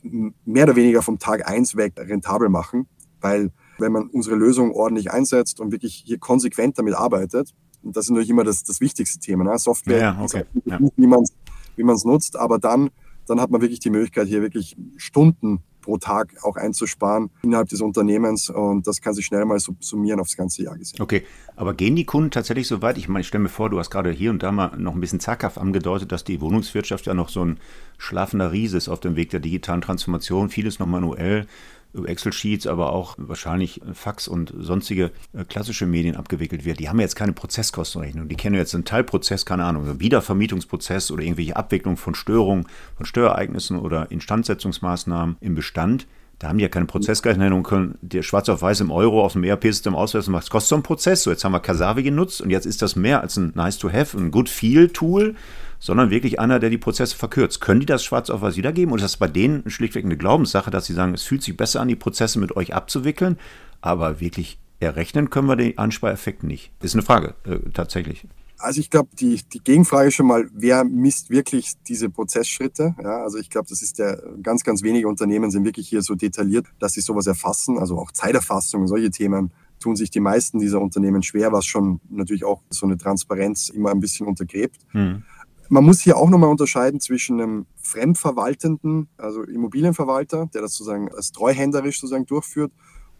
mehr 0.03 0.63
oder 0.63 0.75
weniger 0.75 1.01
vom 1.01 1.19
Tag 1.19 1.47
eins 1.49 1.75
weg 1.75 1.93
rentabel 1.97 2.49
machen, 2.49 2.87
weil 3.19 3.51
wenn 3.77 3.91
man 3.91 4.07
unsere 4.09 4.35
Lösung 4.35 4.71
ordentlich 4.71 5.11
einsetzt 5.11 5.59
und 5.59 5.71
wirklich 5.71 6.03
hier 6.05 6.17
konsequent 6.17 6.77
damit 6.77 6.93
arbeitet, 6.93 7.53
und 7.83 7.95
das 7.95 8.05
ist 8.05 8.09
natürlich 8.11 8.29
immer 8.29 8.43
das, 8.43 8.63
das 8.63 8.79
wichtigste 8.79 9.19
Thema, 9.19 9.43
ne? 9.43 9.57
Software, 9.57 9.99
ja, 9.99 10.21
okay. 10.21 10.43
ja. 10.65 10.79
wie 10.95 11.07
man 11.07 11.95
es 11.95 12.05
nutzt, 12.05 12.35
aber 12.35 12.59
dann, 12.59 12.89
dann 13.25 13.41
hat 13.41 13.49
man 13.49 13.61
wirklich 13.61 13.79
die 13.79 13.89
Möglichkeit, 13.89 14.27
hier 14.27 14.41
wirklich 14.41 14.75
Stunden 14.97 15.63
pro 15.81 15.97
Tag 15.97 16.35
auch 16.43 16.55
einzusparen 16.55 17.29
innerhalb 17.43 17.69
des 17.69 17.81
Unternehmens 17.81 18.49
und 18.49 18.87
das 18.87 19.01
kann 19.01 19.13
sich 19.13 19.25
schnell 19.25 19.45
mal 19.45 19.59
summieren 19.79 20.19
aufs 20.19 20.37
ganze 20.37 20.63
Jahr 20.63 20.77
gesehen. 20.77 21.01
Okay, 21.01 21.23
aber 21.55 21.73
gehen 21.73 21.95
die 21.95 22.05
Kunden 22.05 22.31
tatsächlich 22.31 22.67
so 22.67 22.81
weit? 22.81 22.97
Ich 22.97 23.07
meine, 23.07 23.21
ich 23.21 23.27
stelle 23.27 23.43
mir 23.43 23.49
vor, 23.49 23.69
du 23.69 23.79
hast 23.79 23.89
gerade 23.89 24.11
hier 24.11 24.31
und 24.31 24.43
da 24.43 24.51
mal 24.51 24.77
noch 24.77 24.93
ein 24.93 25.01
bisschen 25.01 25.19
zaghaft 25.19 25.57
angedeutet, 25.57 26.11
dass 26.11 26.23
die 26.23 26.41
Wohnungswirtschaft 26.41 27.05
ja 27.05 27.13
noch 27.13 27.29
so 27.29 27.43
ein 27.43 27.59
schlafender 27.97 28.51
Riese 28.51 28.77
ist 28.77 28.89
auf 28.89 28.99
dem 28.99 29.15
Weg 29.15 29.29
der 29.29 29.39
digitalen 29.39 29.81
Transformation, 29.81 30.49
vieles 30.49 30.79
noch 30.79 30.87
manuell. 30.87 31.47
Excel-Sheets, 31.93 32.67
aber 32.67 32.93
auch 32.93 33.15
wahrscheinlich 33.17 33.81
Fax 33.93 34.27
und 34.27 34.53
sonstige 34.57 35.11
äh, 35.33 35.43
klassische 35.45 35.85
Medien 35.85 36.15
abgewickelt 36.15 36.65
wird. 36.65 36.79
Die 36.79 36.89
haben 36.89 36.99
jetzt 36.99 37.15
keine 37.15 37.33
Prozesskostenrechnung. 37.33 38.27
Die 38.27 38.35
kennen 38.35 38.55
jetzt 38.55 38.73
einen 38.73 38.85
Teilprozess, 38.85 39.45
keine 39.45 39.65
Ahnung, 39.65 39.83
einen 39.83 39.99
Wiedervermietungsprozess 39.99 41.11
oder 41.11 41.23
irgendwelche 41.23 41.55
Abwicklung 41.55 41.97
von 41.97 42.15
Störungen, 42.15 42.67
von 42.95 43.05
Störereignissen 43.05 43.77
oder 43.77 44.11
Instandsetzungsmaßnahmen 44.11 45.37
im 45.41 45.55
Bestand. 45.55 46.07
Da 46.41 46.49
haben 46.49 46.57
die 46.57 46.63
ja 46.63 46.69
keine 46.69 46.87
Prozessrechnung, 46.87 47.61
können 47.61 47.99
dir 48.01 48.23
schwarz 48.23 48.49
auf 48.49 48.63
weiß 48.63 48.79
im 48.79 48.89
Euro 48.89 49.23
aus 49.23 49.33
dem 49.33 49.43
ERP-System 49.43 49.93
ausweisen, 49.93 50.33
was 50.33 50.49
kostet 50.49 50.69
so 50.69 50.75
ein 50.75 50.81
Prozess? 50.81 51.21
So, 51.21 51.29
jetzt 51.29 51.43
haben 51.43 51.51
wir 51.51 51.59
Kasavi 51.59 52.01
genutzt 52.01 52.41
und 52.41 52.49
jetzt 52.49 52.65
ist 52.65 52.81
das 52.81 52.95
mehr 52.95 53.21
als 53.21 53.37
ein 53.37 53.51
Nice-to-Have, 53.53 54.17
ein 54.17 54.31
Good-Feel-Tool, 54.31 55.35
sondern 55.77 56.09
wirklich 56.09 56.39
einer, 56.39 56.57
der 56.57 56.71
die 56.71 56.79
Prozesse 56.79 57.15
verkürzt. 57.15 57.61
Können 57.61 57.81
die 57.81 57.85
das 57.85 58.03
schwarz 58.03 58.31
auf 58.31 58.41
weiß 58.41 58.57
wiedergeben 58.57 58.91
oder 58.91 59.03
ist 59.03 59.11
das 59.11 59.17
bei 59.17 59.27
denen 59.27 59.69
schlichtweg 59.69 60.03
eine 60.03 60.17
Glaubenssache, 60.17 60.71
dass 60.71 60.87
sie 60.87 60.93
sagen, 60.93 61.13
es 61.13 61.21
fühlt 61.21 61.43
sich 61.43 61.55
besser 61.55 61.79
an, 61.79 61.89
die 61.89 61.95
Prozesse 61.95 62.39
mit 62.39 62.55
euch 62.55 62.73
abzuwickeln, 62.73 63.37
aber 63.81 64.19
wirklich 64.19 64.57
errechnen 64.79 65.29
können 65.29 65.47
wir 65.47 65.55
den 65.55 65.77
Anspareffekt 65.77 66.41
nicht? 66.41 66.71
Ist 66.81 66.95
eine 66.95 67.03
Frage, 67.03 67.35
äh, 67.43 67.69
tatsächlich. 67.71 68.25
Also 68.61 68.79
ich 68.79 68.89
glaube, 68.89 69.09
die, 69.19 69.41
die 69.51 69.59
Gegenfrage 69.59 70.11
schon 70.11 70.27
mal, 70.27 70.49
wer 70.53 70.83
misst 70.83 71.29
wirklich 71.29 71.73
diese 71.87 72.09
Prozessschritte? 72.09 72.95
Ja, 73.01 73.23
also 73.23 73.37
ich 73.37 73.49
glaube, 73.49 73.67
das 73.69 73.81
ist 73.81 73.99
der 73.99 74.21
ganz, 74.41 74.63
ganz 74.63 74.83
wenige 74.83 75.07
Unternehmen 75.07 75.51
sind 75.51 75.65
wirklich 75.65 75.87
hier 75.89 76.01
so 76.01 76.15
detailliert, 76.15 76.67
dass 76.79 76.93
sie 76.93 77.01
sowas 77.01 77.27
erfassen, 77.27 77.77
also 77.77 77.97
auch 77.97 78.11
Zeiterfassung 78.11 78.81
und 78.81 78.87
solche 78.87 79.09
Themen 79.09 79.51
tun 79.79 79.95
sich 79.95 80.11
die 80.11 80.19
meisten 80.19 80.59
dieser 80.59 80.79
Unternehmen 80.79 81.23
schwer, 81.23 81.51
was 81.51 81.65
schon 81.65 81.99
natürlich 82.09 82.45
auch 82.45 82.61
so 82.69 82.85
eine 82.85 82.97
Transparenz 82.97 83.69
immer 83.69 83.91
ein 83.91 83.99
bisschen 83.99 84.27
untergräbt. 84.27 84.77
Hm. 84.91 85.23
Man 85.69 85.85
muss 85.85 86.01
hier 86.01 86.17
auch 86.17 86.29
nochmal 86.29 86.49
unterscheiden 86.49 86.99
zwischen 86.99 87.41
einem 87.41 87.65
fremdverwaltenden, 87.81 89.07
also 89.17 89.43
Immobilienverwalter, 89.43 90.49
der 90.53 90.61
das 90.61 90.73
sozusagen 90.73 91.09
als 91.09 91.31
treuhänderisch 91.31 91.99
sozusagen 91.99 92.25
durchführt, 92.25 92.71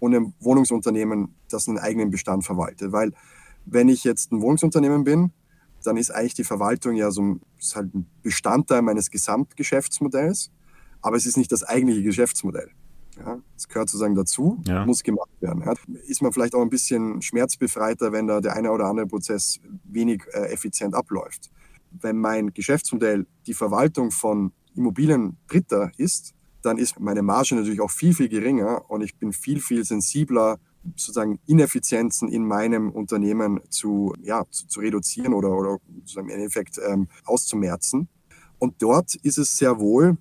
und 0.02 0.16
einem 0.16 0.34
Wohnungsunternehmen, 0.40 1.36
das 1.50 1.68
einen 1.68 1.78
eigenen 1.78 2.10
Bestand 2.10 2.44
verwaltet. 2.44 2.92
Weil 2.92 3.14
wenn 3.66 3.90
ich 3.90 4.04
jetzt 4.04 4.32
ein 4.32 4.42
Wohnungsunternehmen 4.42 5.04
bin, 5.04 5.32
dann 5.84 5.98
ist 5.98 6.12
eigentlich 6.12 6.36
die 6.36 6.44
Verwaltung 6.44 6.96
ja 6.96 7.12
so 7.12 7.22
ein, 7.22 7.42
ist 7.58 7.76
halt 7.76 7.94
ein 7.96 8.08
Bestandteil 8.22 8.82
meines 8.82 9.10
Gesamtgeschäftsmodells, 9.10 10.52
aber 11.02 11.18
es 11.18 11.26
ist 11.26 11.38
nicht 11.38 11.52
das 11.52 11.64
eigentliche 11.64 12.04
Geschäftsmodell. 12.04 12.70
Ja, 13.18 13.40
es 13.58 13.68
gehört 13.68 13.90
sozusagen 13.90 14.16
dazu, 14.16 14.62
ja. 14.66 14.86
muss 14.86 15.04
gemacht 15.04 15.30
werden. 15.42 15.64
Ja, 15.66 15.74
ist 16.08 16.22
man 16.22 16.32
vielleicht 16.32 16.56
auch 16.56 16.62
ein 16.62 16.70
bisschen 16.70 17.22
schmerzbefreiter, 17.22 18.12
wenn 18.12 18.28
da 18.28 18.42
der 18.42 18.56
eine 18.56 18.72
oder 18.72 18.86
andere 18.86 19.06
Prozess 19.06 19.60
wenig 19.84 20.24
äh, 20.34 20.52
effizient 20.52 20.96
abläuft 20.96 21.52
wenn 21.92 22.18
mein 22.18 22.54
Geschäftsmodell 22.54 23.26
die 23.48 23.54
Verwaltung 23.54 24.12
von 24.12 24.54
Immobilien 24.76 25.38
Dritter 25.48 25.92
ist, 25.98 26.34
dann 26.62 26.78
ist 26.78 27.00
meine 27.00 27.22
Marge 27.22 27.56
natürlich 27.56 27.82
auch 27.82 27.92
viel, 27.92 28.14
viel 28.14 28.30
geringer 28.30 28.90
und 28.90 29.02
ich 29.02 29.18
bin 29.18 29.34
viel, 29.34 29.60
viel 29.60 29.84
sensibler, 29.84 30.60
sozusagen 30.84 31.40
Ineffizienzen 31.46 32.30
in 32.30 32.46
meinem 32.46 32.90
Unternehmen 32.90 33.62
zu, 33.70 34.14
ja, 34.22 34.46
zu, 34.50 34.68
zu 34.68 34.80
reduzieren 34.80 35.34
oder, 35.34 35.50
oder 35.52 35.78
sozusagen 36.00 36.30
im 36.30 36.36
Endeffekt 36.36 36.80
ähm, 36.86 37.08
auszumerzen. 37.26 38.10
Und 38.60 38.82
dort 38.82 39.16
ist 39.16 39.38
es 39.38 39.58
sehr 39.58 39.80
wohl 39.80 40.18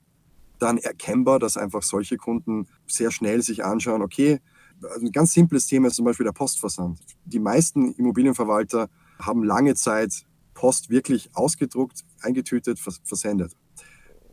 dann 0.59 0.79
erkennbar, 0.79 1.39
dass 1.39 1.57
einfach 1.57 1.83
solche 1.83 2.17
Kunden 2.17 2.69
sehr 2.87 3.11
schnell 3.11 3.43
sich 3.43 3.65
anschauen, 3.65 4.03
okay, 4.03 4.41
also 4.83 5.07
ein 5.07 5.13
ganz 5.13 5.33
simples 5.33 5.67
Thema 5.67 5.89
ist 5.89 5.97
zum 5.97 6.05
Beispiel 6.05 6.25
der 6.25 6.33
Postversand. 6.33 7.01
Die 7.25 7.39
meisten 7.39 7.93
Immobilienverwalter 7.93 8.89
haben 9.19 9.43
lange 9.45 9.75
Zeit 9.75 10.25
Post 10.55 10.91
wirklich 10.91 11.31
ausgedruckt, 11.35 12.05
eingetütet, 12.21 12.79
versendet. 12.79 13.57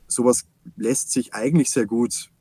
Sowas 0.07 0.45
lässt 0.75 1.11
sich 1.11 1.33
eigentlich 1.33 1.69
sehr 1.69 1.85
gut 1.85 2.31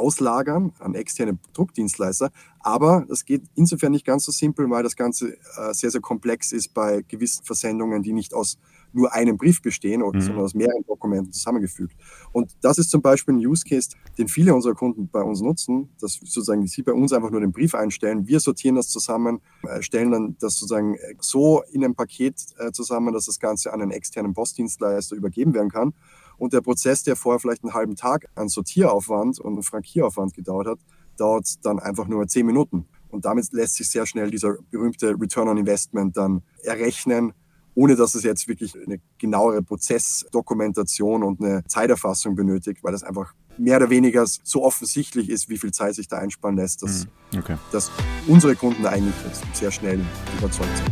auslagern 0.00 0.72
an 0.78 0.94
externe 0.94 1.38
Druckdienstleister, 1.52 2.30
aber 2.58 3.04
das 3.08 3.24
geht 3.24 3.42
insofern 3.54 3.92
nicht 3.92 4.04
ganz 4.04 4.24
so 4.24 4.32
simpel, 4.32 4.68
weil 4.70 4.82
das 4.82 4.96
Ganze 4.96 5.36
äh, 5.56 5.72
sehr, 5.72 5.90
sehr 5.90 6.00
komplex 6.00 6.52
ist 6.52 6.74
bei 6.74 7.02
gewissen 7.06 7.44
Versendungen, 7.44 8.02
die 8.02 8.12
nicht 8.12 8.34
aus 8.34 8.58
nur 8.92 9.12
einem 9.12 9.36
Brief 9.36 9.62
bestehen, 9.62 10.00
mhm. 10.00 10.20
sondern 10.20 10.44
aus 10.44 10.54
mehreren 10.54 10.84
Dokumenten 10.86 11.32
zusammengefügt. 11.32 11.94
Und 12.32 12.56
das 12.62 12.78
ist 12.78 12.90
zum 12.90 13.02
Beispiel 13.02 13.34
ein 13.34 13.38
Use 13.38 13.64
Case, 13.64 13.90
den 14.18 14.28
viele 14.28 14.54
unserer 14.54 14.74
Kunden 14.74 15.08
bei 15.08 15.22
uns 15.22 15.40
nutzen, 15.40 15.90
dass 16.00 16.14
sozusagen 16.14 16.66
sie 16.66 16.82
bei 16.82 16.92
uns 16.92 17.12
einfach 17.12 17.30
nur 17.30 17.40
den 17.40 17.52
Brief 17.52 17.74
einstellen, 17.74 18.26
wir 18.26 18.40
sortieren 18.40 18.76
das 18.76 18.88
zusammen, 18.88 19.40
äh, 19.62 19.82
stellen 19.82 20.10
dann 20.10 20.36
das 20.40 20.54
sozusagen 20.54 20.94
äh, 20.94 21.14
so 21.20 21.62
in 21.72 21.84
ein 21.84 21.94
Paket 21.94 22.36
äh, 22.58 22.72
zusammen, 22.72 23.12
dass 23.12 23.26
das 23.26 23.38
Ganze 23.38 23.72
an 23.72 23.82
einen 23.82 23.90
externen 23.90 24.34
Postdienstleister 24.34 25.16
übergeben 25.16 25.54
werden 25.54 25.70
kann. 25.70 25.94
Und 26.38 26.52
der 26.52 26.62
Prozess, 26.62 27.02
der 27.02 27.16
vorher 27.16 27.38
vielleicht 27.38 27.64
einen 27.64 27.74
halben 27.74 27.96
Tag 27.96 28.26
an 28.34 28.48
Sortieraufwand 28.48 29.38
und 29.40 29.62
Frankieraufwand 29.62 30.34
gedauert 30.34 30.66
hat, 30.66 30.78
dauert 31.18 31.64
dann 31.64 31.78
einfach 31.78 32.08
nur 32.08 32.26
zehn 32.26 32.46
Minuten. 32.46 32.86
Und 33.10 33.24
damit 33.24 33.52
lässt 33.52 33.74
sich 33.74 33.90
sehr 33.90 34.06
schnell 34.06 34.30
dieser 34.30 34.56
berühmte 34.70 35.14
Return 35.20 35.48
on 35.48 35.58
Investment 35.58 36.16
dann 36.16 36.42
errechnen 36.62 37.32
ohne 37.74 37.96
dass 37.96 38.14
es 38.14 38.22
jetzt 38.22 38.48
wirklich 38.48 38.74
eine 38.74 39.00
genauere 39.18 39.62
Prozessdokumentation 39.62 41.22
und 41.22 41.40
eine 41.40 41.64
Zeiterfassung 41.66 42.34
benötigt, 42.34 42.82
weil 42.82 42.92
das 42.92 43.02
einfach 43.02 43.34
mehr 43.58 43.76
oder 43.76 43.90
weniger 43.90 44.24
so 44.26 44.64
offensichtlich 44.64 45.28
ist, 45.28 45.48
wie 45.48 45.58
viel 45.58 45.72
Zeit 45.72 45.94
sich 45.94 46.08
da 46.08 46.18
einsparen 46.18 46.56
lässt, 46.56 46.82
dass, 46.82 47.06
mhm. 47.32 47.40
okay. 47.40 47.56
dass 47.72 47.90
unsere 48.26 48.56
Kunden 48.56 48.86
eigentlich 48.86 49.14
sehr 49.52 49.70
schnell 49.70 50.00
überzeugt 50.38 50.76
sind. 50.76 50.90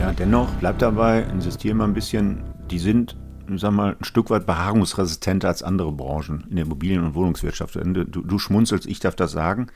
Ja, 0.00 0.12
dennoch 0.12 0.54
bleibt 0.54 0.80
dabei, 0.80 1.22
insistieren 1.22 1.78
wir 1.78 1.84
ein 1.84 1.94
bisschen, 1.94 2.42
die 2.70 2.78
sind 2.78 3.16
sag 3.56 3.72
mal, 3.72 3.96
ein 3.98 4.04
Stück 4.04 4.30
weit 4.30 4.46
beharrungsresistenter 4.46 5.48
als 5.48 5.62
andere 5.62 5.92
Branchen 5.92 6.44
in 6.50 6.56
der 6.56 6.66
Immobilien- 6.66 7.04
und 7.04 7.14
Wohnungswirtschaft. 7.14 7.76
Du, 7.76 8.04
du 8.04 8.38
schmunzelst, 8.38 8.86
ich 8.86 9.00
darf 9.00 9.16
das 9.16 9.32
sagen. 9.32 9.68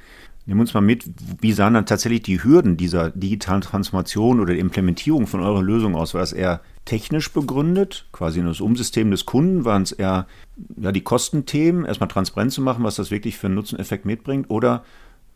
Nimm 0.45 0.59
uns 0.59 0.75
mal 0.75 0.81
mit, 0.81 1.05
wie 1.41 1.53
sahen 1.53 1.75
dann 1.75 1.87
tatsächlich 1.87 2.23
die 2.23 2.43
Hürden 2.43 2.77
dieser 2.77 3.11
digitalen 3.11 3.61
Transformation 3.61 4.41
oder 4.41 4.53
der 4.53 4.61
Implementierung 4.61 5.29
von 5.29 5.41
eurer 5.41 5.63
Lösung 5.63 5.95
aus? 5.95 6.15
War 6.15 6.21
das 6.21 6.33
eher 6.33 6.61
technisch 6.85 7.33
begründet, 7.33 8.07
quasi 8.11 8.41
in 8.41 8.47
das 8.47 8.61
Umsystem 8.61 9.13
des 9.13 9.25
Kunden? 9.25 9.65
Waren 9.65 9.83
es 9.83 9.93
eher 9.93 10.27
ja, 10.77 10.91
die 10.91 11.03
Kostenthemen, 11.03 11.85
erstmal 11.85 12.09
transparent 12.09 12.51
zu 12.51 12.61
machen, 12.61 12.83
was 12.83 12.97
das 12.97 13.13
wirklich 13.13 13.39
für 13.39 13.47
einen 13.47 13.55
Nutzeneffekt 13.55 14.05
mitbringt? 14.05 14.51
Oder 14.51 14.83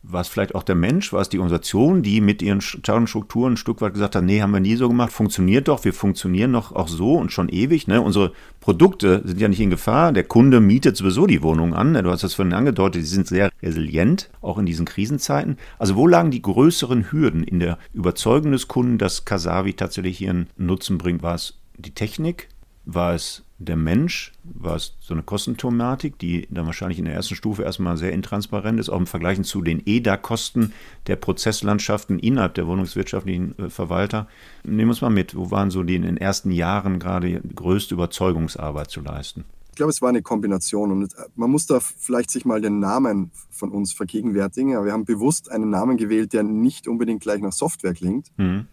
war 0.03 0.21
es 0.21 0.27
vielleicht 0.27 0.55
auch 0.55 0.63
der 0.63 0.75
Mensch, 0.75 1.11
war 1.11 1.21
es 1.21 1.29
die 1.29 1.39
Organisation, 1.39 2.01
die 2.01 2.21
mit 2.21 2.41
ihren 2.41 2.61
Strukturen 2.61 3.53
ein 3.53 3.57
Stück 3.57 3.81
weit 3.81 3.93
gesagt 3.93 4.15
hat, 4.15 4.23
nee, 4.23 4.41
haben 4.41 4.51
wir 4.51 4.59
nie 4.59 4.75
so 4.75 4.87
gemacht, 4.87 5.11
funktioniert 5.11 5.67
doch, 5.67 5.83
wir 5.83 5.93
funktionieren 5.93 6.51
noch 6.51 6.71
auch 6.71 6.87
so 6.87 7.15
und 7.15 7.31
schon 7.31 7.49
ewig. 7.49 7.87
Ne? 7.87 8.01
Unsere 8.01 8.31
Produkte 8.61 9.21
sind 9.25 9.39
ja 9.39 9.47
nicht 9.47 9.59
in 9.59 9.69
Gefahr, 9.69 10.13
der 10.13 10.23
Kunde 10.23 10.59
mietet 10.59 10.95
sowieso 10.95 11.27
die 11.27 11.43
Wohnung 11.43 11.73
an, 11.73 11.91
ne? 11.91 12.03
du 12.03 12.11
hast 12.11 12.23
das 12.23 12.35
vorhin 12.35 12.53
angedeutet, 12.53 13.01
die 13.01 13.07
sind 13.07 13.27
sehr 13.27 13.51
resilient, 13.61 14.29
auch 14.41 14.57
in 14.57 14.65
diesen 14.65 14.85
Krisenzeiten. 14.85 15.57
Also 15.77 15.95
wo 15.95 16.07
lagen 16.07 16.31
die 16.31 16.41
größeren 16.41 17.11
Hürden 17.11 17.43
in 17.43 17.59
der 17.59 17.77
Überzeugung 17.93 18.51
des 18.51 18.67
Kunden, 18.67 18.97
dass 18.97 19.25
Kasavi 19.25 19.73
tatsächlich 19.73 20.21
ihren 20.21 20.47
Nutzen 20.57 20.97
bringt? 20.97 21.23
War 21.23 21.35
es 21.35 21.59
die 21.77 21.91
Technik? 21.91 22.49
War 22.85 23.13
es 23.13 23.43
der 23.59 23.75
Mensch, 23.75 24.33
war 24.43 24.75
es 24.75 24.95
so 24.99 25.13
eine 25.13 25.23
Kostenthematik, 25.23 26.19
die 26.19 26.47
dann 26.51 26.67
wahrscheinlich 26.67 26.99
in 26.99 27.05
der 27.05 27.15
ersten 27.15 27.35
Stufe 27.35 27.63
erstmal 27.63 27.97
sehr 27.97 28.11
intransparent 28.11 28.79
ist, 28.79 28.89
auch 28.89 28.99
im 28.99 29.07
Vergleich 29.07 29.41
zu 29.43 29.61
den 29.61 29.81
EDA-Kosten 29.83 30.73
der 31.07 31.15
Prozesslandschaften 31.15 32.19
innerhalb 32.19 32.53
der 32.53 32.67
wohnungswirtschaftlichen 32.67 33.57
äh, 33.57 33.69
Verwalter. 33.69 34.27
Nehmen 34.63 34.89
wir 34.89 34.89
uns 34.89 35.01
mal 35.01 35.09
mit, 35.09 35.35
wo 35.35 35.49
waren 35.49 35.71
so 35.71 35.83
die 35.83 35.95
in 35.95 36.03
den 36.03 36.17
ersten 36.17 36.51
Jahren 36.51 36.99
gerade 36.99 37.41
größte 37.55 37.95
Überzeugungsarbeit 37.95 38.91
zu 38.91 39.01
leisten? 39.01 39.43
Ich 39.71 39.75
glaube, 39.75 39.91
es 39.91 40.01
war 40.01 40.09
eine 40.09 40.21
Kombination 40.21 40.91
und 40.91 41.13
äh, 41.13 41.23
man 41.35 41.49
muss 41.49 41.65
da 41.65 41.79
vielleicht 41.79 42.29
sich 42.29 42.45
mal 42.45 42.61
den 42.61 42.79
Namen 42.79 43.31
von 43.49 43.71
uns 43.71 43.91
vergegenwärtigen. 43.91 44.85
wir 44.85 44.91
haben 44.91 45.05
bewusst 45.05 45.49
einen 45.51 45.71
Namen 45.71 45.97
gewählt, 45.97 46.33
der 46.33 46.43
nicht 46.43 46.87
unbedingt 46.87 47.21
gleich 47.21 47.41
nach 47.41 47.53
Software 47.53 47.95
klingt, 47.95 48.27
mhm. 48.37 48.67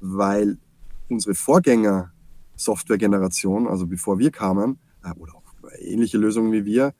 weil 0.00 0.56
unsere 1.10 1.34
Vorgänger 1.34 2.12
Software-Generation, 2.62 3.66
also 3.66 3.86
bevor 3.86 4.18
wir 4.18 4.30
kamen, 4.30 4.78
äh, 5.04 5.12
oder 5.18 5.34
auch 5.34 5.42
ähnliche 5.80 6.18
Lösungen 6.18 6.52
wie 6.52 6.64
wir, 6.64 6.94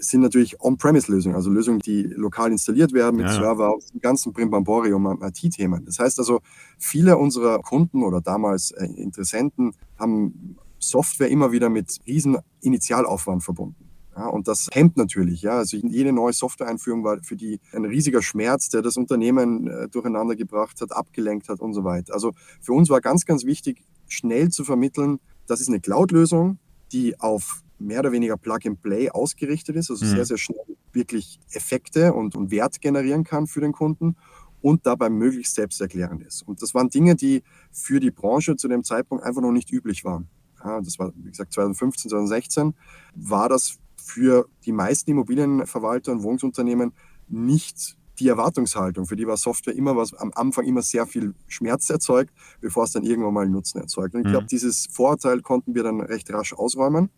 sind 0.00 0.20
natürlich 0.20 0.60
On-Premise-Lösungen, 0.60 1.36
also 1.36 1.50
Lösungen, 1.50 1.78
die 1.80 2.02
lokal 2.02 2.50
installiert 2.50 2.92
werden 2.92 3.16
mit 3.16 3.26
ja. 3.26 3.32
Server, 3.32 3.74
aus 3.74 3.86
dem 3.86 4.00
ganzen 4.00 4.32
Brimbamborium 4.32 5.06
an 5.06 5.18
IT-Themen. 5.22 5.84
Das 5.84 5.98
heißt 5.98 6.18
also, 6.18 6.40
viele 6.78 7.16
unserer 7.16 7.60
Kunden 7.60 8.02
oder 8.02 8.20
damals 8.20 8.72
äh, 8.72 8.86
Interessenten 8.86 9.72
haben 9.98 10.56
Software 10.78 11.28
immer 11.28 11.52
wieder 11.52 11.68
mit 11.68 11.98
riesen 12.06 12.38
Initialaufwand 12.60 13.42
verbunden. 13.42 13.86
Ja, 14.16 14.28
und 14.28 14.48
das 14.48 14.68
hemmt 14.72 14.96
natürlich. 14.96 15.42
Ja. 15.42 15.58
Also 15.58 15.76
jede 15.76 16.12
neue 16.12 16.32
Software-Einführung 16.32 17.04
war 17.04 17.22
für 17.22 17.36
die 17.36 17.60
ein 17.72 17.84
riesiger 17.84 18.22
Schmerz, 18.22 18.70
der 18.70 18.80
das 18.80 18.96
Unternehmen 18.96 19.68
äh, 19.68 19.88
durcheinander 19.88 20.36
gebracht 20.36 20.80
hat, 20.80 20.92
abgelenkt 20.92 21.48
hat 21.48 21.60
und 21.60 21.74
so 21.74 21.84
weiter. 21.84 22.14
Also 22.14 22.32
für 22.62 22.72
uns 22.72 22.88
war 22.88 23.00
ganz, 23.00 23.26
ganz 23.26 23.44
wichtig, 23.44 23.82
schnell 24.08 24.50
zu 24.50 24.64
vermitteln, 24.64 25.18
das 25.46 25.60
ist 25.60 25.68
eine 25.68 25.80
Cloud-Lösung, 25.80 26.58
die 26.92 27.18
auf 27.20 27.62
mehr 27.78 28.00
oder 28.00 28.12
weniger 28.12 28.36
Plug-and-Play 28.36 29.10
ausgerichtet 29.10 29.76
ist, 29.76 29.90
also 29.90 30.04
mhm. 30.04 30.10
sehr, 30.10 30.26
sehr 30.26 30.38
schnell 30.38 30.76
wirklich 30.92 31.38
Effekte 31.52 32.14
und, 32.14 32.34
und 32.34 32.50
Wert 32.50 32.80
generieren 32.80 33.24
kann 33.24 33.46
für 33.46 33.60
den 33.60 33.72
Kunden 33.72 34.16
und 34.62 34.86
dabei 34.86 35.10
möglichst 35.10 35.54
selbsterklärend 35.54 36.22
ist. 36.22 36.42
Und 36.42 36.62
das 36.62 36.74
waren 36.74 36.88
Dinge, 36.88 37.14
die 37.14 37.42
für 37.70 38.00
die 38.00 38.10
Branche 38.10 38.56
zu 38.56 38.66
dem 38.66 38.82
Zeitpunkt 38.82 39.22
einfach 39.22 39.42
noch 39.42 39.52
nicht 39.52 39.70
üblich 39.70 40.04
waren. 40.04 40.28
Ja, 40.64 40.80
das 40.80 40.98
war, 40.98 41.12
wie 41.16 41.30
gesagt, 41.30 41.52
2015, 41.52 42.10
2016 42.10 42.74
war 43.14 43.48
das 43.48 43.78
für 43.96 44.48
die 44.64 44.72
meisten 44.72 45.10
Immobilienverwalter 45.10 46.12
und 46.12 46.22
Wohnungsunternehmen 46.22 46.92
nicht 47.28 47.96
die 48.18 48.28
Erwartungshaltung, 48.28 49.06
für 49.06 49.16
die 49.16 49.26
war 49.26 49.36
Software 49.36 49.74
immer 49.74 49.96
was 49.96 50.14
am 50.14 50.32
Anfang 50.34 50.64
immer 50.64 50.82
sehr 50.82 51.06
viel 51.06 51.34
Schmerz 51.48 51.88
erzeugt, 51.90 52.32
bevor 52.60 52.84
es 52.84 52.92
dann 52.92 53.04
irgendwann 53.04 53.34
mal 53.34 53.48
Nutzen 53.48 53.80
erzeugt. 53.80 54.14
Und 54.14 54.22
ich 54.22 54.28
glaube, 54.28 54.44
mhm. 54.44 54.48
dieses 54.48 54.86
Vorurteil 54.90 55.40
konnten 55.40 55.74
wir 55.74 55.82
dann 55.82 56.00
recht 56.00 56.32
rasch 56.32 56.52
ausräumen. 56.52 57.10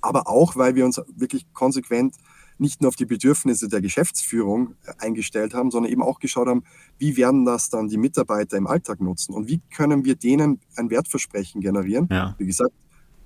Aber 0.00 0.28
auch, 0.28 0.56
weil 0.56 0.74
wir 0.74 0.84
uns 0.84 1.00
wirklich 1.16 1.50
konsequent 1.54 2.16
nicht 2.58 2.80
nur 2.80 2.88
auf 2.88 2.96
die 2.96 3.06
Bedürfnisse 3.06 3.68
der 3.68 3.80
Geschäftsführung 3.80 4.74
äh, 4.84 4.92
eingestellt 4.98 5.54
haben, 5.54 5.70
sondern 5.70 5.90
eben 5.90 6.02
auch 6.02 6.20
geschaut 6.20 6.46
haben, 6.46 6.62
wie 6.98 7.16
werden 7.16 7.44
das 7.44 7.68
dann 7.68 7.88
die 7.88 7.96
Mitarbeiter 7.96 8.56
im 8.56 8.66
Alltag 8.66 9.00
nutzen 9.00 9.34
und 9.34 9.48
wie 9.48 9.60
können 9.74 10.04
wir 10.04 10.14
denen 10.14 10.60
ein 10.76 10.90
Wertversprechen 10.90 11.60
generieren. 11.60 12.08
Ja. 12.10 12.34
Wie 12.38 12.46
gesagt, 12.46 12.72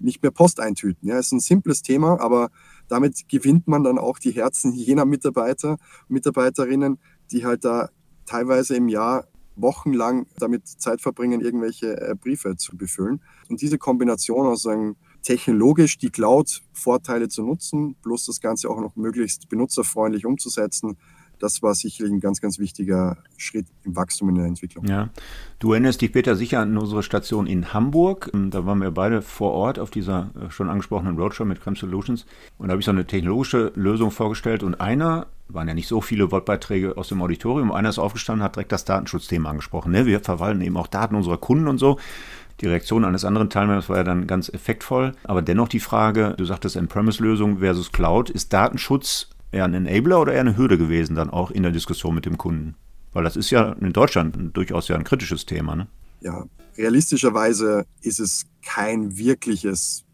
nicht 0.01 0.23
mehr 0.23 0.31
Post 0.31 0.61
eintüten. 0.61 1.09
Ja, 1.09 1.19
ist 1.19 1.33
ein 1.33 1.41
simples 1.41 1.83
Thema, 1.83 2.21
aber 2.21 2.51
damit 2.89 3.29
gewinnt 3.29 3.69
man 3.69 3.85
dann 3.85 3.99
auch 3.99 4.19
die 4.19 4.33
Herzen 4.33 4.73
jener 4.73 5.05
Mitarbeiter, 5.05 5.77
Mitarbeiterinnen, 6.09 6.99
die 7.31 7.45
halt 7.45 7.65
da 7.65 7.91
teilweise 8.27 8.77
im 8.77 8.89
Jahr 8.89 9.27
wochenlang 9.57 10.27
damit 10.39 10.67
Zeit 10.69 11.01
verbringen, 11.01 11.41
irgendwelche 11.41 12.01
äh, 12.01 12.15
Briefe 12.15 12.57
zu 12.57 12.77
befüllen. 12.77 13.21
Und 13.49 13.61
diese 13.61 13.79
Kombination 13.79 14.47
aus 14.47 14.63
sagen, 14.63 14.97
technologisch 15.23 15.99
die 15.99 16.11
Cloud-Vorteile 16.11 17.29
zu 17.29 17.43
nutzen, 17.43 17.97
plus 18.03 18.27
das 18.27 18.41
Ganze 18.41 18.71
auch 18.71 18.81
noch 18.81 18.95
möglichst 18.97 19.49
benutzerfreundlich 19.49 20.27
umzusetzen, 20.27 20.97
das 21.39 21.63
war 21.63 21.75
sicherlich 21.75 22.13
ein 22.13 22.21
ganz, 22.21 22.41
ganz 22.41 22.59
wichtiger 22.59 23.17
Schritt 23.37 23.67
im 23.85 23.97
Wachstum 23.97 24.29
in 24.31 24.35
der 24.37 24.47
Entwicklung. 24.47 24.85
Ja, 24.87 25.11
du 25.59 25.73
erinnerst 25.73 26.01
dich, 26.01 26.13
Peter, 26.13 26.37
sicher 26.37 26.61
an 26.61 26.77
unsere 26.77 27.03
Station 27.03 27.47
in 27.47 27.73
Hamburg. 27.73 28.31
Ähm, 28.35 28.51
da 28.51 28.67
waren 28.67 28.81
wir 28.81 28.91
beide 28.91 29.23
vor 29.23 29.53
Ort 29.53 29.79
auf 29.79 29.91
dieser 29.91 30.31
äh, 30.41 30.51
schon 30.51 30.69
angesprochenen 30.69 31.19
Roadshow 31.19 31.45
mit 31.45 31.61
Creme 31.63 31.77
Solutions. 31.77 32.27
Und 32.59 32.69
da 32.69 32.73
habe 32.73 32.81
ich 32.81 32.87
so 32.87 32.91
eine 32.91 33.07
technologische 33.07 33.73
Lösung 33.75 34.11
vorgestellt. 34.11 34.63
Und 34.63 34.81
einer, 34.81 35.27
waren 35.49 35.69
ja 35.69 35.75
nicht 35.75 35.89
so 35.89 36.01
viele 36.01 36.31
Wortbeiträge 36.31 36.97
aus 36.97 37.09
dem 37.09 37.23
Auditorium, 37.23 37.73
einer 37.73 37.89
ist 37.89 37.99
aufgestanden, 37.99 38.45
hat 38.45 38.57
direkt 38.57 38.73
das 38.73 38.85
Datenschutzthema 38.85 39.51
angesprochen. 39.51 39.93
Ne? 39.93 40.07
Wir 40.07 40.21
verwalten 40.21 40.61
eben 40.61 40.77
auch 40.77 40.87
Daten 40.87 41.15
unserer 41.15 41.39
Kunden 41.39 41.69
und 41.69 41.79
so. 41.79 41.99
Die 42.61 42.67
Reaktion 42.67 43.05
eines 43.05 43.25
anderen 43.25 43.51
Teilnehmers 43.51 43.89
war 43.89 43.99
ja 43.99 44.05
dann 44.05 44.27
ganz 44.27 44.49
effektvoll. 44.49 45.13
Aber 45.25 45.43
dennoch 45.43 45.69
die 45.69 45.81
Frage, 45.81 46.35
du 46.37 46.45
sagtest 46.45 46.77
On-Premise-Lösung 46.77 47.59
versus 47.59 47.93
Cloud, 47.93 48.31
ist 48.31 48.53
Datenschutz 48.53 49.31
eher 49.53 49.65
ein 49.65 49.75
Enabler 49.75 50.21
oder 50.21 50.33
eher 50.33 50.41
eine 50.41 50.57
Hürde 50.57 50.79
gewesen, 50.79 51.15
dann 51.15 51.31
auch 51.31 51.51
in 51.51 51.63
der 51.63 51.73
Diskussion 51.73 52.15
mit 52.15 52.27
dem 52.27 52.39
Kunden? 52.39 52.75
Weil 53.13 53.25
das 53.25 53.37
ist 53.37 53.51
ja 53.51 53.73
in 53.73 53.93
Deutschland 53.93 54.57
durchaus 54.57 54.89
ja 54.89 54.97
ein 54.97 55.05
kritisches 55.05 55.47
Thema. 55.47 55.77
Ne? 55.77 55.87
Ja, 56.21 56.45
realistischerweise 56.77 57.87
ist 58.03 58.21
es 58.21 58.47
kein 58.63 59.17
wirkliches 59.17 60.05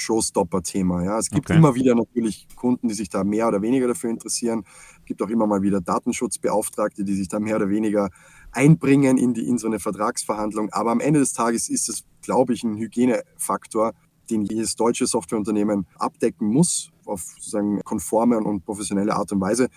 Showstopper-Thema. 0.00 1.04
Ja. 1.04 1.18
Es 1.18 1.30
gibt 1.30 1.50
okay. 1.50 1.58
immer 1.58 1.74
wieder 1.74 1.94
natürlich 1.94 2.46
Kunden, 2.56 2.88
die 2.88 2.94
sich 2.94 3.08
da 3.08 3.22
mehr 3.24 3.48
oder 3.48 3.62
weniger 3.62 3.86
dafür 3.88 4.10
interessieren. 4.10 4.64
Es 5.00 5.04
gibt 5.06 5.22
auch 5.22 5.28
immer 5.28 5.46
mal 5.46 5.62
wieder 5.62 5.80
Datenschutzbeauftragte, 5.80 7.04
die 7.04 7.14
sich 7.14 7.28
da 7.28 7.38
mehr 7.38 7.56
oder 7.56 7.68
weniger 7.68 8.10
einbringen 8.52 9.18
in, 9.18 9.34
die, 9.34 9.46
in 9.46 9.58
so 9.58 9.66
eine 9.66 9.78
Vertragsverhandlung. 9.78 10.70
Aber 10.72 10.90
am 10.90 11.00
Ende 11.00 11.20
des 11.20 11.32
Tages 11.32 11.68
ist 11.68 11.88
es, 11.88 12.04
glaube 12.22 12.54
ich, 12.54 12.64
ein 12.64 12.76
Hygienefaktor, 12.76 13.92
den 14.30 14.42
jedes 14.44 14.76
deutsche 14.76 15.06
Softwareunternehmen 15.06 15.86
abdecken 15.98 16.48
muss, 16.48 16.90
auf 17.10 17.22
sozusagen 17.22 17.80
konforme 17.84 18.38
und 18.38 18.64
professionelle 18.64 19.14
Art 19.14 19.32
und 19.32 19.40
Weise. 19.40 19.68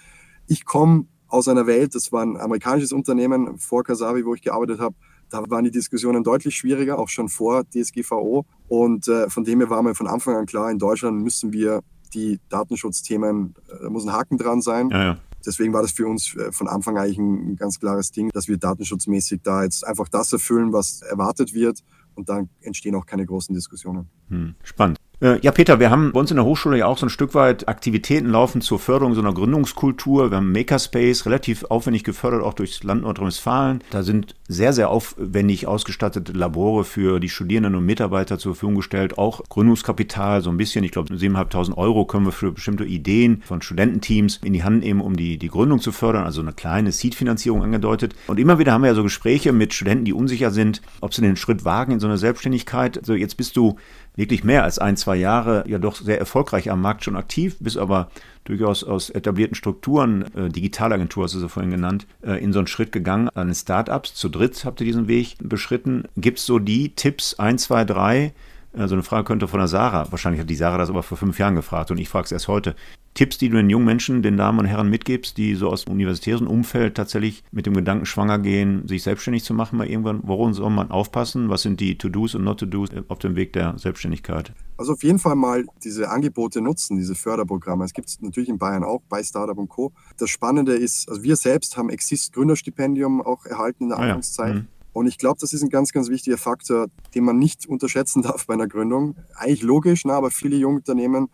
Ich 0.48 0.66
komme 0.66 1.06
aus 1.28 1.48
einer 1.48 1.66
Welt, 1.66 1.96
das 1.96 2.12
war 2.12 2.24
ein 2.24 2.38
amerikanisches 2.38 2.92
Unternehmen 2.92 3.58
vor 3.58 3.84
Kasavi, 3.84 4.26
wo 4.26 4.36
ich 4.36 4.42
gearbeitet 4.42 4.80
habe. 4.80 4.96
Da 5.30 5.44
waren 5.50 5.64
die 5.64 5.72
Diskussionen 5.72 6.24
deutlich 6.24 6.56
schwieriger, 6.56 7.00
auch 7.00 7.10
schon 7.10 7.28
vor 7.28 7.64
DSGVO. 7.64 8.46
Und 8.68 9.08
äh, 9.08 9.30
von 9.30 9.44
dem 9.44 9.60
her 9.60 9.70
war 9.70 9.82
mir 9.82 9.96
von 9.96 10.06
Anfang 10.06 10.36
an 10.36 10.46
klar, 10.46 10.70
in 10.70 10.78
Deutschland 10.78 11.24
müssen 11.24 11.52
wir 11.52 11.82
die 12.14 12.40
Datenschutzthemen, 12.50 13.56
äh, 13.68 13.84
da 13.84 13.90
muss 13.90 14.06
ein 14.06 14.14
Haken 14.14 14.38
dran 14.38 14.62
sein. 14.62 14.90
Ja, 14.90 15.04
ja. 15.04 15.18
Deswegen 15.46 15.74
war 15.74 15.82
das 15.82 15.92
für 15.92 16.08
uns 16.08 16.36
äh, 16.36 16.52
von 16.52 16.68
Anfang 16.68 16.98
an 16.98 17.04
eigentlich 17.04 17.18
ein 17.18 17.56
ganz 17.56 17.80
klares 17.80 18.12
Ding, 18.12 18.30
dass 18.30 18.48
wir 18.48 18.58
datenschutzmäßig 18.58 19.42
da 19.44 19.64
jetzt 19.64 19.86
einfach 19.86 20.08
das 20.10 20.32
erfüllen, 20.32 20.72
was 20.72 21.02
erwartet 21.02 21.54
wird 21.54 21.80
und 22.16 22.30
dann 22.30 22.50
entstehen 22.62 22.96
auch 22.96 23.06
keine 23.06 23.26
großen 23.26 23.54
Diskussionen. 23.54 24.08
Hm, 24.30 24.56
spannend. 24.64 25.00
Äh, 25.24 25.40
ja, 25.42 25.54
Peter, 25.54 25.80
wir 25.80 25.90
haben 25.90 26.12
bei 26.12 26.20
uns 26.20 26.32
in 26.32 26.36
der 26.36 26.44
Hochschule 26.44 26.78
ja 26.78 26.86
auch 26.86 26.98
so 26.98 27.06
ein 27.06 27.10
Stück 27.10 27.34
weit 27.34 27.70
Aktivitäten 27.70 28.30
laufen 28.30 28.60
zur 28.60 28.78
Förderung 28.78 29.16
so 29.16 29.22
einer 29.22 29.34
Gründungskultur. 29.34 30.30
Wir 30.30 30.38
haben 30.38 30.52
Makerspace, 30.52 31.26
relativ 31.26 31.64
aufwendig 31.70 32.04
gefördert, 32.04 32.44
auch 32.44 32.54
durchs 32.54 32.84
Land 32.84 33.04
Nordrhein-Westfalen. 33.04 33.82
Da 33.90 34.04
sind 34.04 34.36
sehr, 34.50 34.74
sehr 34.74 34.90
aufwendig 34.90 35.66
ausgestattete 35.66 36.34
Labore 36.34 36.84
für 36.84 37.22
die 37.22 37.30
Studierenden 37.30 37.76
und 37.76 37.86
Mitarbeiter 37.86 38.38
zur 38.38 38.54
Verfügung 38.54 38.76
gestellt. 38.76 39.18
Auch 39.18 39.42
Gründungskapital, 39.48 40.42
so 40.42 40.50
ein 40.50 40.58
bisschen, 40.58 40.84
ich 40.84 40.92
glaube, 40.92 41.14
7.500 41.14 41.78
Euro 41.78 42.04
können 42.04 42.26
wir 42.26 42.34
für 42.34 42.52
bestimmte 42.52 42.84
Ideen 42.84 43.44
von 43.46 43.62
Studententeams 43.62 44.42
in 44.44 44.52
die 44.52 44.66
Hand 44.66 44.84
nehmen, 44.84 45.00
um 45.00 45.16
die, 45.16 45.38
die 45.38 45.48
Gründung 45.48 45.80
zu 45.80 45.94
fördern. 45.94 46.26
Also 46.26 46.42
eine 46.42 46.52
kleine 46.52 46.92
Seed-Finanzierung 46.92 47.64
angedeutet. 47.64 48.14
Und 48.28 48.42
immer 48.42 48.60
wieder 48.60 48.74
haben 48.74 48.82
wir 48.82 48.90
ja 48.90 48.96
so 48.96 49.04
Gespräche 49.04 49.54
mit 49.54 49.74
Studenten, 49.74 50.04
die 50.04 50.12
unsicher 50.12 50.52
sind, 50.52 50.82
ob 51.00 51.14
sie 51.14 51.22
den 51.22 51.38
Schritt 51.38 51.64
wagen 51.64 51.94
in 51.94 52.02
so 52.02 52.08
eine 52.08 52.18
Selbstständigkeit. 52.18 52.98
Also 52.98 53.14
jetzt 53.14 53.38
bist 53.38 53.56
du 53.56 53.78
wirklich 54.16 54.44
mehr 54.44 54.64
als 54.64 54.80
ein, 54.80 54.98
zwei 54.98 55.16
Jahre 55.16 55.64
ja 55.68 55.80
doch 55.80 55.96
sehr 55.96 56.20
erfolgreich 56.20 56.70
am 56.70 56.82
Markt 56.82 57.04
schon 57.04 57.16
aktiv, 57.16 57.58
bist 57.60 57.78
aber 57.78 58.10
durchaus 58.44 58.84
aus 58.84 59.10
etablierten 59.10 59.56
Strukturen, 59.56 60.24
äh, 60.36 60.50
Digitalagentur 60.50 61.24
hast 61.24 61.36
du 61.36 61.40
sie 61.40 61.50
vorhin 61.50 61.72
genannt, 61.72 62.06
äh, 62.22 62.44
in 62.44 62.54
so 62.54 62.60
einen 62.60 62.68
Schritt 62.68 62.92
gegangen 62.92 63.30
an 63.30 63.54
Startups. 63.54 64.14
Zu 64.14 64.30
dritt 64.30 64.66
habt 64.66 64.82
ihr 64.82 64.86
diesen 64.86 65.08
Weg 65.08 65.36
beschritten. 65.40 66.04
Gibt 66.18 66.40
es 66.40 66.46
so 66.46 66.60
die 66.60 66.90
Tipps, 66.90 67.36
ein, 67.40 67.58
zwei, 67.58 67.86
drei, 67.86 68.34
Also 68.74 68.96
eine 68.96 69.04
Frage 69.04 69.26
könnte 69.26 69.48
von 69.48 69.60
der 69.60 69.68
Sarah, 69.68 70.12
wahrscheinlich 70.12 70.42
hat 70.42 70.50
die 70.50 70.56
Sarah 70.56 70.78
das 70.78 70.90
aber 70.90 71.04
vor 71.04 71.18
fünf 71.18 71.38
Jahren 71.38 71.56
gefragt 71.56 71.92
und 71.92 71.98
ich 72.00 72.10
frage 72.10 72.26
es 72.26 72.32
erst 72.32 72.48
heute. 72.48 72.76
Tipps, 73.14 73.38
die 73.38 73.50
du 73.50 73.58
den 73.58 73.70
jungen 73.70 73.86
Menschen, 73.86 74.24
den 74.24 74.38
Damen 74.38 74.58
und 74.60 74.66
Herren 74.66 74.90
mitgibst, 74.90 75.38
die 75.38 75.54
so 75.54 75.70
aus 75.70 75.86
dem 75.86 75.94
universitären 75.94 76.48
Umfeld 76.48 76.96
tatsächlich 76.96 77.44
mit 77.52 77.68
dem 77.68 77.76
Gedanken 77.76 78.08
schwanger 78.08 78.40
gehen, 78.40 78.88
sich 78.88 79.04
selbstständig 79.04 79.44
zu 79.44 79.54
machen, 79.54 79.78
mal 79.78 79.88
irgendwann, 79.88 80.22
worum 80.24 80.54
soll 80.54 80.72
man 80.72 80.90
aufpassen? 80.90 81.50
Was 81.50 81.62
sind 81.62 81.80
die 81.80 81.96
To-Dos 81.98 82.34
und 82.34 82.44
Not-To-Dos 82.44 82.90
auf 83.10 83.20
dem 83.20 83.36
Weg 83.36 83.54
der 83.54 83.78
Selbstständigkeit? 83.78 84.54
Also 84.78 84.94
auf 84.94 85.04
jeden 85.04 85.20
Fall 85.20 85.36
mal 85.36 85.66
diese 85.84 86.10
Angebote 86.10 86.60
nutzen, 86.60 86.98
diese 86.98 87.14
Förderprogramme. 87.14 87.86
Es 87.86 87.94
gibt 87.94 88.10
es 88.10 88.20
natürlich 88.20 88.50
in 88.50 88.58
Bayern 88.58 88.84
auch 88.84 89.02
bei 89.08 89.22
Startup 89.22 89.58
und 89.58 89.70
Co. 89.70 89.94
Das 90.18 90.32
Spannende 90.32 90.74
ist, 90.74 91.08
also 91.08 91.22
wir 91.22 91.36
selbst 91.36 91.78
haben 91.78 91.92
Exist 91.92 92.34
Gründerstipendium 92.34 93.22
auch 93.22 93.46
erhalten 93.46 93.84
in 93.84 93.90
der 93.90 94.00
Anfangszeit. 94.00 94.46
Ah 94.46 94.50
ja. 94.50 94.56
mhm. 94.56 94.68
Und 94.94 95.08
ich 95.08 95.18
glaube, 95.18 95.40
das 95.40 95.54
ist 95.54 95.64
ein 95.64 95.70
ganz, 95.70 95.92
ganz 95.92 96.10
wichtiger 96.10 96.38
Faktor, 96.38 96.88
den 97.14 97.24
man 97.24 97.38
nicht 97.38 97.68
unterschätzen 97.68 98.22
darf 98.24 98.48
bei 98.48 98.54
einer 98.54 98.68
Gründung. 98.68 99.16
Eigentlich 99.36 99.64
logisch, 99.64 100.06
na, 100.06 100.14
aber 100.14 100.32
viele 100.32 100.56
junge 100.56 100.78
Unternehmen, 100.78 101.30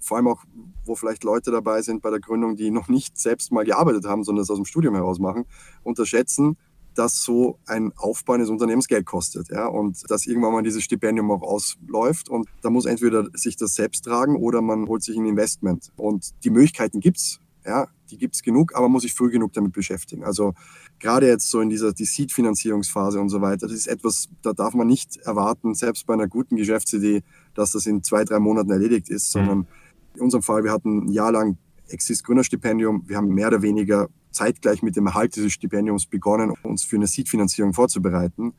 vor 0.00 0.16
allem 0.16 0.28
auch, 0.28 0.44
wo 0.84 0.94
vielleicht 0.94 1.24
Leute 1.24 1.50
dabei 1.50 1.82
sind 1.82 2.02
bei 2.02 2.10
der 2.10 2.20
Gründung, 2.20 2.56
die 2.56 2.70
noch 2.70 2.88
nicht 2.88 3.18
selbst 3.18 3.52
mal 3.52 3.64
gearbeitet 3.64 4.04
haben, 4.06 4.24
sondern 4.24 4.42
es 4.42 4.50
aus 4.50 4.56
dem 4.56 4.64
Studium 4.64 4.94
heraus 4.94 5.18
machen, 5.18 5.44
unterschätzen, 5.82 6.56
dass 6.94 7.22
so 7.22 7.58
ein 7.66 7.92
Aufbau 7.96 8.34
eines 8.34 8.50
Unternehmens 8.50 8.88
Geld 8.88 9.06
kostet. 9.06 9.48
Ja? 9.50 9.66
Und 9.66 10.10
dass 10.10 10.26
irgendwann 10.26 10.52
mal 10.52 10.62
dieses 10.62 10.82
Stipendium 10.82 11.30
auch 11.30 11.42
ausläuft. 11.42 12.28
Und 12.28 12.48
da 12.62 12.70
muss 12.70 12.86
entweder 12.86 13.28
sich 13.34 13.56
das 13.56 13.74
selbst 13.74 14.04
tragen 14.04 14.36
oder 14.36 14.60
man 14.60 14.86
holt 14.86 15.02
sich 15.02 15.16
ein 15.16 15.26
Investment. 15.26 15.92
Und 15.96 16.30
die 16.44 16.50
Möglichkeiten 16.50 17.00
gibt 17.00 17.18
es. 17.18 17.40
Ja, 17.64 17.88
die 18.10 18.18
gibt 18.18 18.34
es 18.34 18.42
genug, 18.42 18.74
aber 18.74 18.88
muss 18.88 19.02
sich 19.02 19.14
früh 19.14 19.30
genug 19.30 19.52
damit 19.52 19.72
beschäftigen. 19.72 20.24
Also 20.24 20.54
gerade 20.98 21.26
jetzt 21.28 21.50
so 21.50 21.60
in 21.60 21.68
dieser 21.68 21.92
die 21.92 22.04
Seed-Finanzierungsphase 22.04 23.20
und 23.20 23.28
so 23.28 23.40
weiter, 23.40 23.66
das 23.66 23.76
ist 23.76 23.86
etwas, 23.86 24.28
da 24.42 24.52
darf 24.52 24.74
man 24.74 24.86
nicht 24.86 25.18
erwarten, 25.18 25.74
selbst 25.74 26.06
bei 26.06 26.14
einer 26.14 26.26
guten 26.26 26.56
Geschäftsidee, 26.56 27.22
dass 27.54 27.72
das 27.72 27.86
in 27.86 28.02
zwei, 28.02 28.24
drei 28.24 28.38
Monaten 28.38 28.70
erledigt 28.70 29.10
ist, 29.10 29.34
mhm. 29.34 29.38
sondern 29.38 29.66
in 30.14 30.20
unserem 30.22 30.42
Fall, 30.42 30.64
wir 30.64 30.72
hatten 30.72 31.06
ein 31.06 31.12
Jahr 31.12 31.32
lang 31.32 31.58
Exist 31.88 32.24
Gründerstipendium, 32.24 33.04
wir 33.06 33.16
haben 33.16 33.28
mehr 33.28 33.48
oder 33.48 33.62
weniger 33.62 34.08
zeitgleich 34.30 34.82
mit 34.82 34.96
dem 34.96 35.06
Erhalt 35.06 35.34
dieses 35.36 35.52
Stipendiums 35.52 36.06
begonnen, 36.06 36.52
uns 36.62 36.84
für 36.84 36.96
eine 36.96 37.06
Seed-Finanzierung 37.06 37.74
vorzubereiten 37.74 38.54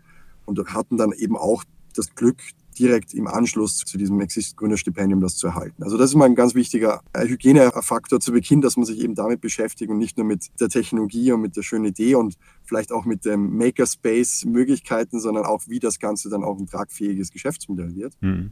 und 0.46 0.60
hatten 0.74 0.98
dann 0.98 1.12
eben 1.14 1.38
auch 1.38 1.64
das 1.96 2.14
Glück, 2.14 2.42
direkt 2.78 3.14
im 3.14 3.28
Anschluss 3.28 3.78
zu 3.78 3.98
diesem 3.98 4.20
Exist-Gründerstipendium 4.22 5.22
das 5.22 5.36
zu 5.38 5.48
erhalten. 5.48 5.84
Also 5.84 5.98
das 5.98 6.12
ist 6.12 6.16
mal 6.16 6.26
ein 6.26 6.36
ganz 6.36 6.56
wichtiger 6.56 7.02
Hygienefaktor 7.16 8.20
zu 8.20 8.32
Beginn, 8.32 8.62
dass 8.62 8.78
man 8.78 8.86
sich 8.86 9.00
eben 9.00 9.16
damit 9.16 9.42
beschäftigt 9.42 9.92
und 9.92 9.98
nicht 9.98 10.18
nur 10.18 10.26
mit 10.26 10.48
der 10.60 10.70
Technologie 10.70 11.32
und 11.32 11.42
mit 11.42 11.56
der 11.56 11.64
schönen 11.64 11.86
Idee 11.86 12.16
und 12.16 12.36
vielleicht 12.64 12.92
auch 12.92 13.06
mit 13.06 13.26
dem 13.26 13.58
Makerspace-Möglichkeiten, 13.58 15.20
sondern 15.20 15.46
auch, 15.46 15.64
wie 15.68 15.80
das 15.80 16.00
Ganze 16.00 16.30
dann 16.30 16.44
auch 16.44 16.58
ein 16.58 16.68
tragfähiges 16.68 17.32
Geschäftsmodell 17.32 17.96
wird. 17.96 18.16
Mhm. 18.22 18.52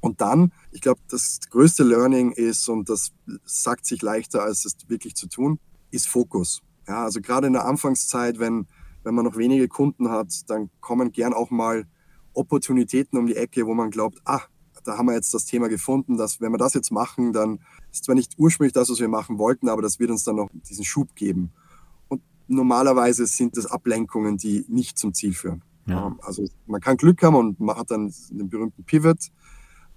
Und 0.00 0.20
dann, 0.20 0.52
ich 0.70 0.80
glaube, 0.80 1.00
das 1.08 1.40
größte 1.50 1.82
Learning 1.82 2.30
ist, 2.30 2.68
und 2.68 2.88
das 2.88 3.12
sagt 3.44 3.86
sich 3.86 4.02
leichter, 4.02 4.42
als 4.42 4.64
es 4.64 4.76
wirklich 4.88 5.16
zu 5.16 5.28
tun, 5.28 5.58
ist 5.90 6.08
Fokus. 6.08 6.62
Ja, 6.86 7.04
also 7.04 7.20
gerade 7.20 7.48
in 7.48 7.54
der 7.54 7.64
Anfangszeit, 7.64 8.38
wenn, 8.38 8.66
wenn 9.02 9.14
man 9.14 9.24
noch 9.24 9.36
wenige 9.36 9.66
Kunden 9.66 10.10
hat, 10.10 10.48
dann 10.48 10.70
kommen 10.80 11.10
gern 11.10 11.32
auch 11.32 11.50
mal 11.50 11.86
Opportunitäten 12.36 13.18
um 13.18 13.26
die 13.26 13.36
Ecke, 13.36 13.66
wo 13.66 13.74
man 13.74 13.90
glaubt, 13.90 14.20
ah, 14.24 14.42
da 14.84 14.98
haben 14.98 15.06
wir 15.06 15.14
jetzt 15.14 15.34
das 15.34 15.44
Thema 15.44 15.68
gefunden, 15.68 16.16
dass 16.16 16.40
wenn 16.40 16.52
wir 16.52 16.58
das 16.58 16.74
jetzt 16.74 16.90
machen, 16.90 17.32
dann 17.32 17.58
ist 17.90 18.04
zwar 18.04 18.14
nicht 18.14 18.34
ursprünglich 18.38 18.72
das, 18.72 18.88
was 18.90 19.00
wir 19.00 19.08
machen 19.08 19.38
wollten, 19.38 19.68
aber 19.68 19.82
das 19.82 19.98
wird 19.98 20.10
uns 20.10 20.24
dann 20.24 20.36
noch 20.36 20.48
diesen 20.52 20.84
Schub 20.84 21.14
geben. 21.16 21.52
Und 22.08 22.22
normalerweise 22.46 23.26
sind 23.26 23.56
das 23.56 23.66
Ablenkungen, 23.66 24.36
die 24.36 24.64
nicht 24.68 24.98
zum 24.98 25.12
Ziel 25.12 25.34
führen. 25.34 25.62
Ja. 25.86 26.06
Ähm, 26.06 26.20
also 26.22 26.44
man 26.66 26.80
kann 26.80 26.96
Glück 26.96 27.22
haben 27.22 27.36
und 27.36 27.60
man 27.60 27.76
hat 27.76 27.90
dann 27.90 28.12
den 28.30 28.48
berühmten 28.48 28.84
Pivot, 28.84 29.30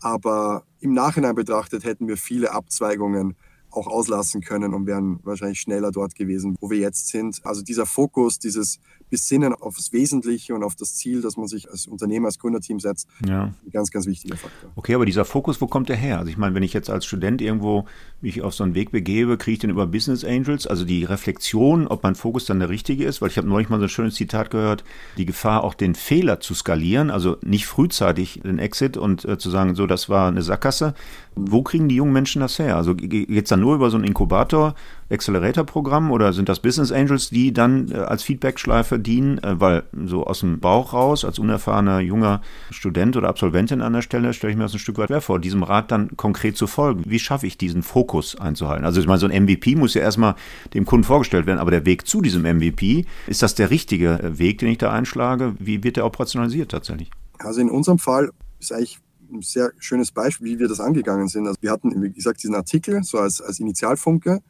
aber 0.02 0.64
im 0.80 0.94
Nachhinein 0.94 1.36
betrachtet 1.36 1.84
hätten 1.84 2.08
wir 2.08 2.18
viele 2.18 2.52
Abzweigungen 2.52 3.36
auch 3.72 3.88
auslassen 3.88 4.42
können 4.42 4.74
und 4.74 4.86
wären 4.88 5.20
wahrscheinlich 5.24 5.60
schneller 5.60 5.92
dort 5.92 6.16
gewesen, 6.16 6.56
wo 6.60 6.70
wir 6.70 6.78
jetzt 6.78 7.08
sind. 7.08 7.40
Also 7.44 7.62
dieser 7.62 7.86
Fokus, 7.86 8.40
dieses 8.40 8.80
Besinnen 9.10 9.54
auf 9.54 9.76
das 9.76 9.92
Wesentliche 9.92 10.54
und 10.54 10.64
auf 10.64 10.76
das 10.76 10.96
Ziel, 10.96 11.22
das 11.22 11.36
man 11.36 11.48
sich 11.48 11.70
als 11.70 11.88
Unternehmer, 11.88 12.28
als 12.28 12.40
Gründerteam 12.40 12.80
setzt, 12.80 13.08
ja. 13.26 13.46
ein 13.46 13.72
ganz, 13.72 13.92
ganz 13.92 14.06
wichtiger 14.06 14.38
Faktor. 14.38 14.70
Okay, 14.76 14.94
aber 14.94 15.06
dieser 15.06 15.26
Fokus, 15.26 15.60
wo 15.62 15.68
kommt 15.68 15.90
der 15.90 15.96
her? 15.96 16.20
Also 16.20 16.30
ich 16.30 16.38
meine, 16.38 16.56
wenn 16.56 16.64
ich 16.64 16.74
jetzt 16.74 16.90
als 16.90 17.06
Student 17.06 17.42
irgendwo 17.42 17.86
mich 18.22 18.42
auf 18.42 18.54
so 18.54 18.64
einen 18.64 18.76
Weg 18.76 18.92
begebe, 18.92 19.38
kriege 19.38 19.54
ich 19.54 19.60
den 19.60 19.70
über 19.70 19.88
Business 19.88 20.24
Angels, 20.24 20.68
also 20.68 20.86
die 20.86 21.04
Reflexion, 21.04 21.88
ob 21.88 22.04
mein 22.04 22.16
Fokus 22.16 22.46
dann 22.46 22.60
der 22.60 22.70
richtige 22.70 23.06
ist, 23.06 23.22
weil 23.22 23.30
ich 23.30 23.38
habe 23.38 23.48
neulich 23.48 23.70
mal 23.70 23.78
so 23.78 23.84
ein 23.84 23.90
schönes 23.90 24.16
Zitat 24.16 24.52
gehört, 24.52 24.84
die 25.18 25.26
Gefahr 25.26 25.64
auch 25.64 25.74
den 25.74 25.96
Fehler 25.96 26.40
zu 26.40 26.54
skalieren, 26.54 27.10
also 27.10 27.38
nicht 27.42 27.66
frühzeitig 27.66 28.42
den 28.44 28.60
Exit 28.60 28.98
und 28.98 29.26
äh, 29.26 29.38
zu 29.38 29.50
sagen, 29.50 29.76
so, 29.76 29.88
das 29.88 30.10
war 30.10 30.28
eine 30.28 30.42
Sackgasse. 30.42 30.94
Wo 31.36 31.64
kriegen 31.64 31.88
die 31.88 31.96
jungen 31.96 32.14
Menschen 32.14 32.42
das 32.42 32.60
her? 32.60 32.76
Also 32.76 32.96
geht 32.96 33.30
es 33.30 33.50
dann 33.50 33.59
nur 33.60 33.76
über 33.76 33.90
so 33.90 33.98
einen 33.98 34.06
Inkubator, 34.06 34.76
Accelerator-Programm 35.12 36.12
oder 36.12 36.34
sind 36.34 36.50
das 36.50 36.60
Business 36.60 36.92
Angels, 36.92 37.30
die 37.30 37.52
dann 37.52 37.92
äh, 37.92 37.96
als 37.96 38.24
Feedback-Schleife 38.24 39.00
dienen? 39.00 39.40
Äh, 39.40 39.60
weil 39.60 39.84
so 40.06 40.26
aus 40.26 40.42
dem 40.42 40.60
Bauch 40.60 40.94
raus, 40.94 41.26
als 41.26 41.40
unerfahrener 41.40 42.00
junger 42.00 42.42
Student 42.70 43.18
oder 43.18 43.30
Absolventin 43.30 43.82
an 43.82 43.94
der 43.94 44.02
Stelle, 44.02 44.34
stelle 44.34 44.52
ich 44.52 44.58
mir 44.58 44.64
das 44.64 44.74
ein 44.74 44.80
Stück 44.80 44.98
weit 44.98 45.08
schwer 45.08 45.22
vor, 45.22 45.40
diesem 45.40 45.64
Rat 45.64 45.92
dann 45.92 46.16
konkret 46.16 46.58
zu 46.58 46.68
folgen. 46.68 47.04
Wie 47.06 47.20
schaffe 47.20 47.48
ich 47.48 47.58
diesen 47.58 47.84
Fokus 47.84 48.40
einzuhalten? 48.40 48.86
Also 48.86 49.02
ich 49.02 49.08
meine, 49.08 49.20
so 49.20 49.28
ein 49.28 49.44
MVP 49.44 49.76
muss 49.76 49.94
ja 49.94 50.02
erstmal 50.02 50.36
dem 50.74 50.86
Kunden 50.86 51.04
vorgestellt 51.04 51.46
werden, 51.46 51.60
aber 51.60 51.72
der 51.72 51.86
Weg 51.86 52.08
zu 52.08 52.22
diesem 52.22 52.44
MVP, 52.44 53.06
ist 53.28 53.42
das 53.42 53.56
der 53.56 53.70
richtige 53.70 54.20
äh, 54.20 54.40
Weg, 54.40 54.60
den 54.60 54.70
ich 54.70 54.78
da 54.78 54.92
einschlage? 54.92 55.54
Wie 55.60 55.84
wird 55.84 55.98
der 55.98 56.06
operationalisiert 56.06 56.72
tatsächlich? 56.72 57.10
Also 57.40 57.62
in 57.62 57.70
unserem 57.70 58.00
Fall 58.00 58.32
ist 58.60 58.74
eigentlich 58.74 59.00
ein 59.32 59.42
sehr 59.42 59.72
schönes 59.78 60.12
Beispiel, 60.12 60.48
wie 60.48 60.60
wir 60.60 60.68
das 60.68 60.80
angegangen 60.80 61.28
sind. 61.28 61.48
Also 61.48 61.58
wir 61.62 61.72
hatten, 61.72 62.02
wie 62.02 62.12
gesagt, 62.12 62.44
diesen 62.44 62.56
Artikel 62.56 63.04
so 63.04 63.20
als, 63.20 63.42
als 63.42 63.60
Initialfunke 63.60 64.42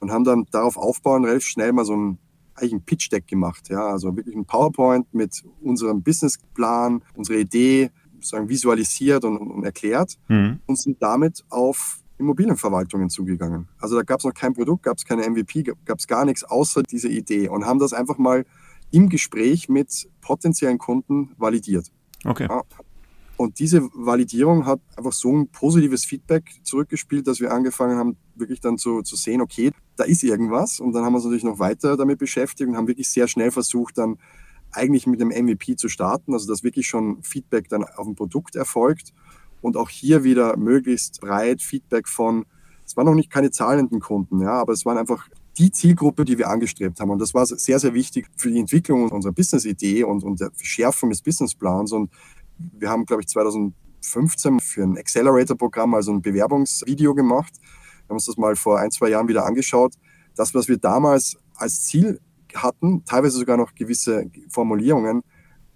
und 0.00 0.10
haben 0.10 0.24
dann 0.24 0.46
darauf 0.50 0.76
aufbauen 0.76 1.24
relativ 1.24 1.48
schnell 1.48 1.72
mal 1.72 1.84
so 1.84 1.96
ein 1.96 2.18
eigentlich 2.54 2.72
ein 2.72 2.82
Pitch 2.82 3.12
Deck 3.12 3.26
gemacht, 3.26 3.68
ja, 3.68 3.86
also 3.86 4.16
wirklich 4.16 4.34
ein 4.34 4.44
PowerPoint 4.44 5.12
mit 5.14 5.44
unserem 5.60 6.02
Businessplan, 6.02 7.02
unserer 7.14 7.36
Idee, 7.36 7.90
sozusagen 8.14 8.48
visualisiert 8.48 9.24
und, 9.24 9.36
und 9.36 9.64
erklärt 9.64 10.18
mhm. 10.28 10.58
und 10.66 10.76
sind 10.76 11.00
damit 11.00 11.44
auf 11.50 12.00
Immobilienverwaltungen 12.18 13.10
zugegangen. 13.10 13.68
Also 13.78 13.96
da 13.96 14.02
gab 14.02 14.18
es 14.18 14.24
noch 14.24 14.34
kein 14.34 14.54
Produkt, 14.54 14.82
gab 14.82 14.98
es 14.98 15.04
keine 15.04 15.28
MVP, 15.28 15.62
gab 15.84 15.98
es 15.98 16.06
gar 16.06 16.24
nichts 16.24 16.42
außer 16.42 16.82
diese 16.82 17.08
Idee 17.08 17.48
und 17.48 17.64
haben 17.64 17.78
das 17.78 17.92
einfach 17.92 18.18
mal 18.18 18.44
im 18.90 19.08
Gespräch 19.08 19.68
mit 19.68 20.08
potenziellen 20.20 20.78
Kunden 20.78 21.30
validiert. 21.38 21.92
Okay. 22.24 22.48
Ja, 22.48 22.62
und 23.38 23.60
diese 23.60 23.88
Validierung 23.94 24.66
hat 24.66 24.80
einfach 24.96 25.12
so 25.12 25.32
ein 25.32 25.46
positives 25.46 26.04
Feedback 26.04 26.50
zurückgespielt, 26.64 27.28
dass 27.28 27.38
wir 27.38 27.52
angefangen 27.52 27.96
haben, 27.96 28.16
wirklich 28.34 28.60
dann 28.60 28.78
zu, 28.78 29.02
zu 29.02 29.14
sehen, 29.14 29.40
okay, 29.40 29.70
da 29.94 30.02
ist 30.02 30.24
irgendwas. 30.24 30.80
Und 30.80 30.92
dann 30.92 31.04
haben 31.04 31.12
wir 31.12 31.18
uns 31.18 31.24
natürlich 31.24 31.44
noch 31.44 31.60
weiter 31.60 31.96
damit 31.96 32.18
beschäftigt 32.18 32.68
und 32.68 32.76
haben 32.76 32.88
wirklich 32.88 33.08
sehr 33.08 33.28
schnell 33.28 33.52
versucht, 33.52 33.96
dann 33.96 34.18
eigentlich 34.72 35.06
mit 35.06 35.20
dem 35.20 35.28
MVP 35.28 35.76
zu 35.76 35.88
starten, 35.88 36.32
also 36.32 36.48
dass 36.48 36.64
wirklich 36.64 36.88
schon 36.88 37.22
Feedback 37.22 37.68
dann 37.68 37.84
auf 37.84 38.06
dem 38.06 38.16
Produkt 38.16 38.56
erfolgt 38.56 39.14
und 39.62 39.76
auch 39.76 39.88
hier 39.88 40.24
wieder 40.24 40.56
möglichst 40.56 41.20
breit 41.20 41.62
Feedback 41.62 42.08
von, 42.08 42.44
es 42.84 42.96
waren 42.96 43.06
noch 43.06 43.14
nicht 43.14 43.30
keine 43.30 43.52
zahlenden 43.52 44.00
Kunden, 44.00 44.40
ja, 44.40 44.54
aber 44.54 44.72
es 44.72 44.84
waren 44.84 44.98
einfach 44.98 45.28
die 45.58 45.70
Zielgruppe, 45.70 46.24
die 46.24 46.38
wir 46.38 46.48
angestrebt 46.48 47.00
haben. 47.00 47.10
Und 47.10 47.20
das 47.20 47.34
war 47.34 47.44
sehr, 47.46 47.78
sehr 47.78 47.94
wichtig 47.94 48.26
für 48.36 48.50
die 48.50 48.58
Entwicklung 48.60 49.10
unserer 49.10 49.32
Business-Idee 49.32 50.04
und, 50.04 50.22
und 50.22 50.40
der 50.40 50.50
Schärfung 50.60 51.10
des 51.10 51.20
Businessplans. 51.20 51.92
Und 51.92 52.10
wir 52.58 52.90
haben, 52.90 53.06
glaube 53.06 53.22
ich, 53.22 53.28
2015 53.28 54.60
für 54.60 54.82
ein 54.82 54.98
Accelerator-Programm, 54.98 55.94
also 55.94 56.12
ein 56.12 56.22
Bewerbungsvideo 56.22 57.14
gemacht. 57.14 57.52
Wir 57.60 58.08
haben 58.10 58.16
uns 58.16 58.26
das 58.26 58.36
mal 58.36 58.56
vor 58.56 58.78
ein, 58.78 58.90
zwei 58.90 59.08
Jahren 59.08 59.28
wieder 59.28 59.44
angeschaut. 59.44 59.94
Das, 60.34 60.54
was 60.54 60.68
wir 60.68 60.78
damals 60.78 61.36
als 61.56 61.84
Ziel 61.84 62.20
hatten, 62.54 63.04
teilweise 63.04 63.38
sogar 63.38 63.56
noch 63.56 63.74
gewisse 63.74 64.30
Formulierungen, 64.48 65.22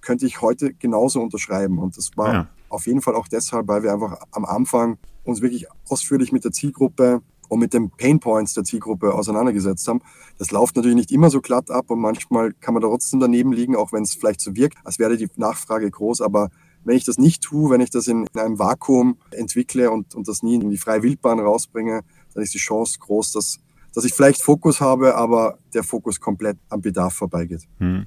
könnte 0.00 0.26
ich 0.26 0.40
heute 0.40 0.74
genauso 0.74 1.20
unterschreiben. 1.20 1.78
Und 1.78 1.96
das 1.96 2.10
war 2.16 2.32
ja. 2.32 2.48
auf 2.68 2.86
jeden 2.86 3.00
Fall 3.00 3.14
auch 3.14 3.28
deshalb, 3.28 3.68
weil 3.68 3.82
wir 3.82 3.92
einfach 3.92 4.18
am 4.32 4.44
Anfang 4.44 4.98
uns 5.24 5.40
wirklich 5.40 5.66
ausführlich 5.88 6.32
mit 6.32 6.44
der 6.44 6.52
Zielgruppe 6.52 7.22
und 7.48 7.58
mit 7.58 7.74
den 7.74 7.90
Pain 7.90 8.18
Points 8.18 8.54
der 8.54 8.64
Zielgruppe 8.64 9.12
auseinandergesetzt 9.12 9.86
haben. 9.86 10.00
Das 10.38 10.50
läuft 10.50 10.74
natürlich 10.76 10.96
nicht 10.96 11.12
immer 11.12 11.28
so 11.28 11.40
glatt 11.40 11.70
ab 11.70 11.90
und 11.90 12.00
manchmal 12.00 12.52
kann 12.54 12.72
man 12.74 12.80
da 12.80 12.88
trotzdem 12.88 13.20
daneben 13.20 13.52
liegen, 13.52 13.76
auch 13.76 13.92
wenn 13.92 14.02
es 14.02 14.14
vielleicht 14.14 14.40
so 14.40 14.56
wirkt, 14.56 14.78
als 14.84 14.98
wäre 14.98 15.16
die 15.16 15.28
Nachfrage 15.36 15.90
groß. 15.90 16.22
Aber 16.22 16.48
wenn 16.84 16.96
ich 16.96 17.04
das 17.04 17.18
nicht 17.18 17.42
tue, 17.42 17.70
wenn 17.70 17.80
ich 17.80 17.90
das 17.90 18.06
in, 18.08 18.26
in 18.32 18.40
einem 18.40 18.58
Vakuum 18.58 19.16
entwickle 19.30 19.90
und, 19.90 20.14
und 20.14 20.28
das 20.28 20.42
nie 20.42 20.56
in 20.56 20.70
die 20.70 20.78
freie 20.78 21.02
Wildbahn 21.02 21.40
rausbringe, 21.40 22.02
dann 22.34 22.42
ist 22.42 22.54
die 22.54 22.58
Chance 22.58 22.98
groß, 22.98 23.32
dass, 23.32 23.60
dass 23.94 24.04
ich 24.04 24.14
vielleicht 24.14 24.42
Fokus 24.42 24.80
habe, 24.80 25.14
aber 25.14 25.58
der 25.74 25.84
Fokus 25.84 26.20
komplett 26.20 26.58
am 26.68 26.80
Bedarf 26.80 27.14
vorbeigeht. 27.14 27.62
Hm. 27.78 28.06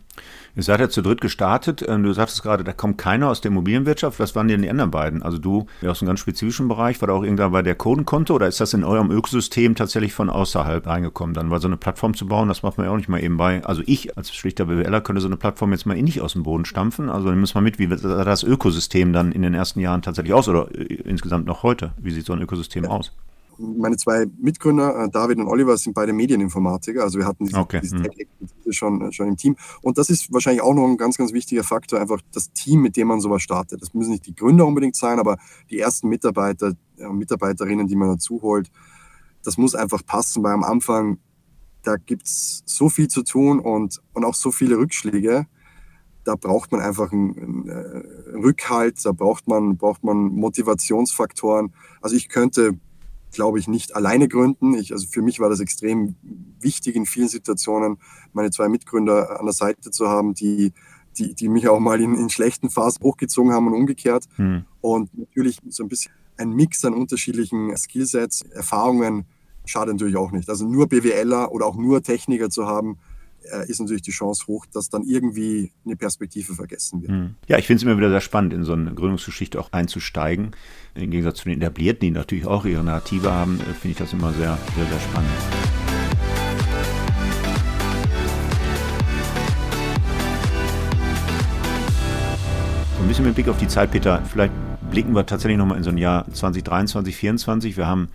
Ihr 0.56 0.64
seid 0.64 0.80
ja 0.80 0.88
zu 0.88 1.02
dritt 1.02 1.20
gestartet. 1.20 1.84
Ähm, 1.86 2.04
du 2.04 2.14
sagtest 2.14 2.42
gerade, 2.42 2.64
da 2.64 2.72
kommt 2.72 2.98
keiner 2.98 3.30
aus 3.30 3.42
der 3.42 3.52
Immobilienwirtschaft. 3.52 4.20
Was 4.20 4.36
waren 4.36 4.48
denn 4.48 4.62
die 4.62 4.70
anderen 4.70 4.90
beiden? 4.92 5.22
Also 5.22 5.38
du 5.38 5.66
aus 5.86 6.02
einem 6.02 6.08
ganz 6.08 6.22
spezifischen 6.22 6.70
Bereich, 6.70 7.02
war 7.02 7.08
da 7.08 7.14
auch 7.14 7.24
irgendwann 7.24 7.52
bei 7.52 7.62
der 7.62 7.76
Codenkonto 7.76 8.36
oder 8.36 8.48
ist 8.48 8.62
das 8.62 8.74
in 8.74 8.86
eurem 8.86 9.12
Ökosystem 9.12 9.76
tatsächlich 9.76 10.14
von 10.14 10.30
außerhalb 10.30 10.88
reingekommen? 10.88 11.34
Dann 11.34 11.50
war 11.50 11.60
so 11.60 11.68
eine 11.68 11.76
Plattform 11.76 12.14
zu 12.14 12.26
bauen, 12.26 12.48
das 12.48 12.64
macht 12.64 12.78
man 12.78 12.88
ja 12.88 12.94
auch 12.94 12.98
nicht 12.98 13.10
mal 13.10 13.22
eben 13.22 13.36
bei. 13.36 13.64
Also 13.66 13.82
ich 13.86 14.18
als 14.18 14.34
schlichter 14.34 14.66
BWLer 14.66 15.02
könnte 15.02 15.22
so 15.22 15.28
eine 15.28 15.38
Plattform 15.38 15.74
jetzt 15.74 15.86
mal 15.86 15.98
eh 15.98 16.02
nicht 16.02 16.22
aus 16.22 16.34
dem 16.34 16.44
Boden 16.44 16.64
stampfen. 16.64 17.10
Also 17.10 17.28
dann 17.28 17.40
müssen 17.40 17.56
wir 17.56 17.62
mit, 17.62 17.78
wie 17.78 17.94
sah 17.98 18.24
das 18.24 18.44
Ökosystem 18.44 19.12
dann 19.12 19.34
in 19.34 19.42
den 19.42 19.54
ersten 19.54 19.82
Jahren 19.82 20.02
tatsächlich 20.02 20.34
aus 20.34 20.48
oder 20.48 20.70
äh, 20.74 20.84
insgesamt 21.04 21.46
noch 21.46 21.64
heute? 21.64 21.92
Wie 21.98 22.12
sieht 22.12 22.26
so 22.26 22.34
ein 22.34 22.42
Ökosystem 22.42 22.86
aus? 22.86 23.12
meine 23.58 23.98
zwei 23.98 24.26
Mitgründer, 24.40 25.06
äh, 25.06 25.10
David 25.10 25.38
und 25.40 25.48
Oliver, 25.48 25.78
sind 25.78 25.94
beide 25.94 26.14
Medieninformatiker. 26.14 27.04
Also 27.04 27.20
wir 27.20 27.26
hatten 27.26 27.46
diese, 27.46 27.58
okay. 27.58 27.80
diese 27.82 27.98
hm. 27.98 28.04
Schon, 28.74 29.02
äh, 29.02 29.12
schon 29.12 29.28
im 29.28 29.38
Team. 29.38 29.56
Und 29.82 29.98
das 29.98 30.10
ist 30.10 30.32
wahrscheinlich 30.32 30.62
auch 30.62 30.74
noch 30.74 30.86
ein 30.86 30.98
ganz, 30.98 31.18
ganz 31.18 31.34
wichtiger 31.34 31.64
Faktor, 31.64 32.00
einfach 32.00 32.22
das 32.34 32.52
Team, 32.54 32.82
mit 32.82 32.98
dem 32.98 33.08
man 33.08 33.22
sowas 33.22 33.42
startet. 33.42 33.82
Das 33.82 33.94
müssen 33.94 34.12
nicht 34.12 34.26
die 34.26 34.36
Gründer 34.36 34.66
unbedingt 34.66 34.96
sein, 34.96 35.20
aber 35.20 35.38
die 35.70 35.80
ersten 35.80 36.10
Mitarbeiter 36.10 36.74
äh, 36.98 37.10
Mitarbeiterinnen, 37.10 37.88
die 37.88 37.96
man 37.96 38.10
dazu 38.10 38.42
holt, 38.42 38.72
das 39.44 39.58
muss 39.58 39.76
einfach 39.76 40.06
passen, 40.06 40.44
weil 40.44 40.54
am 40.54 40.64
Anfang, 40.64 41.20
da 41.84 41.98
gibt 41.98 42.26
es 42.26 42.64
so 42.66 42.90
viel 42.90 43.08
zu 43.08 43.24
tun 43.24 43.60
und, 43.60 44.02
und 44.14 44.26
auch 44.26 44.34
so 44.34 44.52
viele 44.52 44.78
Rückschläge. 44.78 45.46
Da 46.24 46.36
braucht 46.36 46.72
man 46.72 46.82
einfach 46.82 47.12
einen, 47.12 47.70
einen 47.70 48.44
Rückhalt, 48.44 49.06
da 49.06 49.12
braucht 49.12 49.48
man, 49.48 49.78
braucht 49.78 50.04
man 50.04 50.18
Motivationsfaktoren. 50.18 51.74
Also 52.02 52.16
ich 52.16 52.30
könnte 52.30 52.80
glaube 53.32 53.60
ich, 53.60 53.68
nicht 53.68 53.96
alleine 53.96 54.28
gründen. 54.28 54.74
Ich, 54.76 54.92
also 54.92 55.08
für 55.08 55.22
mich 55.22 55.40
war 55.40 55.50
das 55.50 55.60
extrem 55.60 56.16
wichtig 56.60 56.96
in 56.96 57.06
vielen 57.06 57.28
Situationen, 57.28 57.98
meine 58.34 58.52
zwei 58.52 58.70
Mitgründer 58.70 59.40
an 59.40 59.46
der 59.46 59.54
Seite 59.54 59.92
zu 59.92 60.08
haben, 60.08 60.34
die, 60.34 60.74
die, 61.18 61.36
die 61.36 61.50
mich 61.50 61.68
auch 61.68 61.80
mal 61.80 62.02
in, 62.02 62.16
in 62.16 62.30
schlechten 62.30 62.70
Phasen 62.70 63.04
hochgezogen 63.04 63.52
haben 63.52 63.68
und 63.68 63.74
umgekehrt. 63.74 64.26
Hm. 64.36 64.66
Und 64.82 65.18
natürlich 65.18 65.60
so 65.70 65.84
ein 65.84 65.90
bisschen 65.90 66.12
ein 66.38 66.52
Mix 66.52 66.84
an 66.84 66.94
unterschiedlichen 66.94 67.76
Skillsets, 67.78 68.42
Erfahrungen 68.42 69.26
schadet 69.66 69.96
natürlich 69.96 70.18
auch 70.18 70.32
nicht. 70.32 70.50
Also 70.50 70.68
nur 70.68 70.88
BWLer 70.88 71.52
oder 71.52 71.66
auch 71.66 71.76
nur 71.76 72.04
Techniker 72.04 72.50
zu 72.50 72.68
haben, 72.68 72.98
ist 73.68 73.80
natürlich 73.80 74.02
die 74.02 74.12
Chance 74.12 74.46
hoch, 74.48 74.66
dass 74.74 74.90
dann 74.90 75.04
irgendwie 75.04 75.72
eine 75.86 75.96
Perspektive 75.96 76.54
vergessen 76.54 77.02
wird. 77.02 77.12
Hm. 77.12 77.36
Ja, 77.48 77.58
ich 77.58 77.68
finde 77.68 77.78
es 77.78 77.84
immer 77.84 77.98
wieder 77.98 78.10
sehr 78.10 78.22
spannend, 78.22 78.54
in 78.54 78.64
so 78.64 78.74
eine 78.74 78.94
Gründungsgeschichte 78.94 79.60
auch 79.60 79.72
einzusteigen. 79.72 80.52
Im 80.96 81.12
Gegensatz 81.12 81.40
zu 81.40 81.50
den 81.50 81.62
Etablierten, 81.62 82.02
die 82.02 82.12
natürlich 82.12 82.46
auch 82.46 82.66
ihre 82.66 82.84
Narrative 82.84 83.32
haben, 83.32 83.60
äh, 83.60 83.74
finde 83.74 83.90
ich 83.92 83.98
das 83.98 84.14
immer 84.14 84.34
sehr, 84.34 84.58
sehr, 84.76 84.86
sehr 84.86 85.00
spannend. 85.00 85.32
ein 93.06 93.08
bisschen 93.08 93.26
mit 93.26 93.36
Blick 93.36 93.48
auf 93.50 93.58
die 93.60 93.68
Zeit, 93.68 93.92
Peter, 93.92 94.24
vielleicht 94.26 94.52
blicken 94.90 95.14
wir 95.14 95.28
tatsächlich 95.28 95.60
nochmal 95.60 95.78
in 95.78 95.84
so 95.84 95.92
ein 95.92 95.98
Jahr 96.00 96.26
2023, 96.26 97.14
2024. 97.14 97.78
Wir 97.78 97.86
haben 97.86 98.10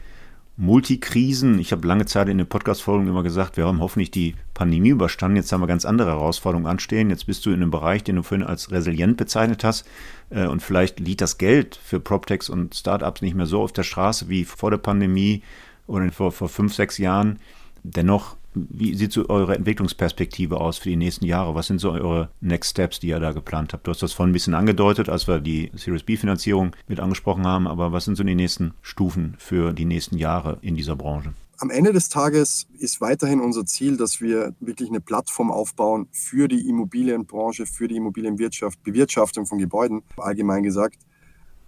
Multikrisen. 0.60 1.58
Ich 1.58 1.72
habe 1.72 1.88
lange 1.88 2.04
Zeit 2.04 2.28
in 2.28 2.36
den 2.36 2.46
Podcast-Folgen 2.46 3.08
immer 3.08 3.22
gesagt, 3.22 3.56
wir 3.56 3.64
haben 3.64 3.80
hoffentlich 3.80 4.10
die 4.10 4.34
Pandemie 4.52 4.90
überstanden. 4.90 5.36
Jetzt 5.36 5.50
haben 5.52 5.62
wir 5.62 5.66
ganz 5.66 5.86
andere 5.86 6.10
Herausforderungen 6.10 6.66
anstehen. 6.66 7.08
Jetzt 7.08 7.24
bist 7.24 7.46
du 7.46 7.50
in 7.50 7.62
einem 7.62 7.70
Bereich, 7.70 8.04
den 8.04 8.16
du 8.16 8.22
vorhin 8.22 8.46
als 8.46 8.70
resilient 8.70 9.16
bezeichnet 9.16 9.64
hast. 9.64 9.86
Äh, 10.28 10.46
und 10.46 10.62
vielleicht 10.62 11.00
liegt 11.00 11.22
das 11.22 11.38
Geld 11.38 11.80
für 11.82 11.98
PropTechs 11.98 12.50
und 12.50 12.74
Startups 12.74 13.22
nicht 13.22 13.34
mehr 13.34 13.46
so 13.46 13.62
auf 13.62 13.72
der 13.72 13.84
Straße 13.84 14.28
wie 14.28 14.44
vor 14.44 14.70
der 14.70 14.76
Pandemie 14.76 15.42
oder 15.86 16.12
vor, 16.12 16.30
vor 16.30 16.50
fünf, 16.50 16.74
sechs 16.74 16.98
Jahren. 16.98 17.38
Dennoch 17.82 18.36
wie 18.54 18.94
sieht 18.94 19.12
so 19.12 19.28
eure 19.28 19.54
Entwicklungsperspektive 19.54 20.60
aus 20.60 20.78
für 20.78 20.88
die 20.88 20.96
nächsten 20.96 21.24
Jahre? 21.24 21.54
Was 21.54 21.68
sind 21.68 21.78
so 21.78 21.92
eure 21.92 22.30
Next 22.40 22.70
Steps, 22.70 23.00
die 23.00 23.08
ihr 23.08 23.20
da 23.20 23.32
geplant 23.32 23.72
habt? 23.72 23.86
Du 23.86 23.90
hast 23.90 24.02
das 24.02 24.12
vorhin 24.12 24.30
ein 24.30 24.32
bisschen 24.32 24.54
angedeutet, 24.54 25.08
als 25.08 25.28
wir 25.28 25.40
die 25.40 25.70
Series 25.74 26.02
B-Finanzierung 26.02 26.74
mit 26.88 27.00
angesprochen 27.00 27.46
haben, 27.46 27.66
aber 27.66 27.92
was 27.92 28.04
sind 28.04 28.16
so 28.16 28.24
die 28.24 28.34
nächsten 28.34 28.74
Stufen 28.82 29.36
für 29.38 29.72
die 29.72 29.84
nächsten 29.84 30.18
Jahre 30.18 30.58
in 30.62 30.74
dieser 30.74 30.96
Branche? 30.96 31.32
Am 31.58 31.68
Ende 31.68 31.92
des 31.92 32.08
Tages 32.08 32.66
ist 32.78 33.02
weiterhin 33.02 33.40
unser 33.40 33.66
Ziel, 33.66 33.98
dass 33.98 34.22
wir 34.22 34.54
wirklich 34.60 34.88
eine 34.88 35.00
Plattform 35.00 35.50
aufbauen 35.50 36.08
für 36.10 36.48
die 36.48 36.66
Immobilienbranche, 36.68 37.66
für 37.66 37.86
die 37.86 37.96
Immobilienwirtschaft, 37.96 38.82
Bewirtschaftung 38.82 39.44
von 39.44 39.58
Gebäuden, 39.58 40.02
allgemein 40.16 40.62
gesagt, 40.62 40.96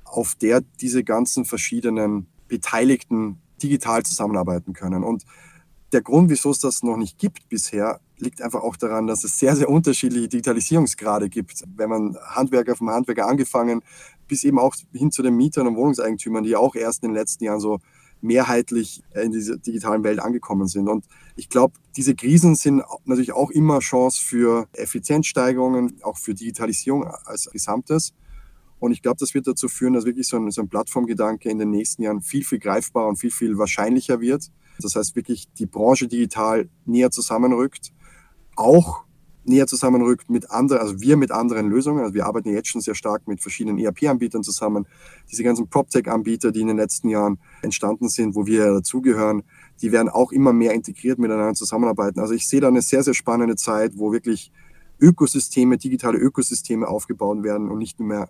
auf 0.04 0.34
der 0.34 0.62
diese 0.80 1.04
ganzen 1.04 1.44
verschiedenen 1.44 2.26
Beteiligten 2.48 3.38
digital 3.62 4.02
zusammenarbeiten 4.02 4.72
können. 4.72 5.04
Und 5.04 5.24
der 5.92 6.02
Grund, 6.02 6.30
wieso 6.30 6.50
es 6.50 6.58
das 6.58 6.82
noch 6.82 6.96
nicht 6.96 7.18
gibt 7.18 7.48
bisher, 7.48 8.00
liegt 8.18 8.40
einfach 8.40 8.62
auch 8.62 8.76
daran, 8.76 9.06
dass 9.06 9.24
es 9.24 9.38
sehr, 9.38 9.54
sehr 9.56 9.68
unterschiedliche 9.68 10.28
Digitalisierungsgrade 10.28 11.28
gibt. 11.28 11.64
Wenn 11.76 11.90
man 11.90 12.16
Handwerker 12.24 12.76
vom 12.76 12.90
Handwerker 12.90 13.26
angefangen, 13.26 13.82
bis 14.26 14.44
eben 14.44 14.58
auch 14.58 14.74
hin 14.92 15.10
zu 15.10 15.22
den 15.22 15.36
Mietern 15.36 15.66
und 15.66 15.76
Wohnungseigentümern, 15.76 16.44
die 16.44 16.56
auch 16.56 16.74
erst 16.74 17.02
in 17.02 17.10
den 17.10 17.16
letzten 17.16 17.44
Jahren 17.44 17.60
so 17.60 17.80
mehrheitlich 18.22 19.02
in 19.14 19.32
dieser 19.32 19.58
digitalen 19.58 20.04
Welt 20.04 20.20
angekommen 20.20 20.68
sind. 20.68 20.88
Und 20.88 21.04
ich 21.36 21.48
glaube, 21.48 21.74
diese 21.96 22.14
Krisen 22.14 22.54
sind 22.54 22.82
natürlich 23.04 23.32
auch 23.32 23.50
immer 23.50 23.80
Chance 23.80 24.22
für 24.22 24.68
Effizienzsteigerungen, 24.74 25.98
auch 26.02 26.16
für 26.16 26.32
Digitalisierung 26.32 27.04
als 27.04 27.50
Gesamtes. 27.50 28.14
Und 28.78 28.92
ich 28.92 29.02
glaube, 29.02 29.16
das 29.18 29.34
wird 29.34 29.48
dazu 29.48 29.68
führen, 29.68 29.94
dass 29.94 30.04
wirklich 30.04 30.28
so 30.28 30.36
ein, 30.36 30.50
so 30.52 30.62
ein 30.62 30.68
Plattformgedanke 30.68 31.50
in 31.50 31.58
den 31.58 31.70
nächsten 31.70 32.02
Jahren 32.02 32.22
viel, 32.22 32.44
viel 32.44 32.60
greifbarer 32.60 33.08
und 33.08 33.16
viel, 33.16 33.30
viel 33.30 33.58
wahrscheinlicher 33.58 34.20
wird 34.20 34.50
das 34.80 34.96
heißt 34.96 35.16
wirklich 35.16 35.48
die 35.58 35.66
Branche 35.66 36.08
digital 36.08 36.68
näher 36.84 37.10
zusammenrückt, 37.10 37.92
auch 38.56 39.04
näher 39.44 39.66
zusammenrückt 39.66 40.30
mit 40.30 40.50
anderen, 40.50 40.82
also 40.82 41.00
wir 41.00 41.16
mit 41.16 41.32
anderen 41.32 41.68
Lösungen. 41.68 42.00
Also 42.00 42.14
wir 42.14 42.26
arbeiten 42.26 42.50
jetzt 42.50 42.68
schon 42.68 42.80
sehr 42.80 42.94
stark 42.94 43.26
mit 43.26 43.40
verschiedenen 43.40 43.78
ERP-Anbietern 43.78 44.42
zusammen. 44.42 44.86
Diese 45.30 45.42
ganzen 45.42 45.68
PropTech-Anbieter, 45.68 46.52
die 46.52 46.60
in 46.60 46.68
den 46.68 46.76
letzten 46.76 47.08
Jahren 47.08 47.38
entstanden 47.62 48.08
sind, 48.08 48.34
wo 48.34 48.46
wir 48.46 48.72
dazugehören, 48.72 49.42
die 49.80 49.90
werden 49.90 50.08
auch 50.08 50.32
immer 50.32 50.52
mehr 50.52 50.74
integriert 50.74 51.18
miteinander 51.18 51.54
zusammenarbeiten. 51.54 52.20
Also 52.20 52.34
ich 52.34 52.46
sehe 52.46 52.60
da 52.60 52.68
eine 52.68 52.82
sehr, 52.82 53.02
sehr 53.02 53.14
spannende 53.14 53.56
Zeit, 53.56 53.92
wo 53.96 54.12
wirklich 54.12 54.52
Ökosysteme, 55.00 55.78
digitale 55.78 56.18
Ökosysteme 56.18 56.86
aufgebaut 56.86 57.42
werden 57.42 57.68
und 57.68 57.78
nicht 57.78 57.98
nur 57.98 58.08
mehr 58.08 58.28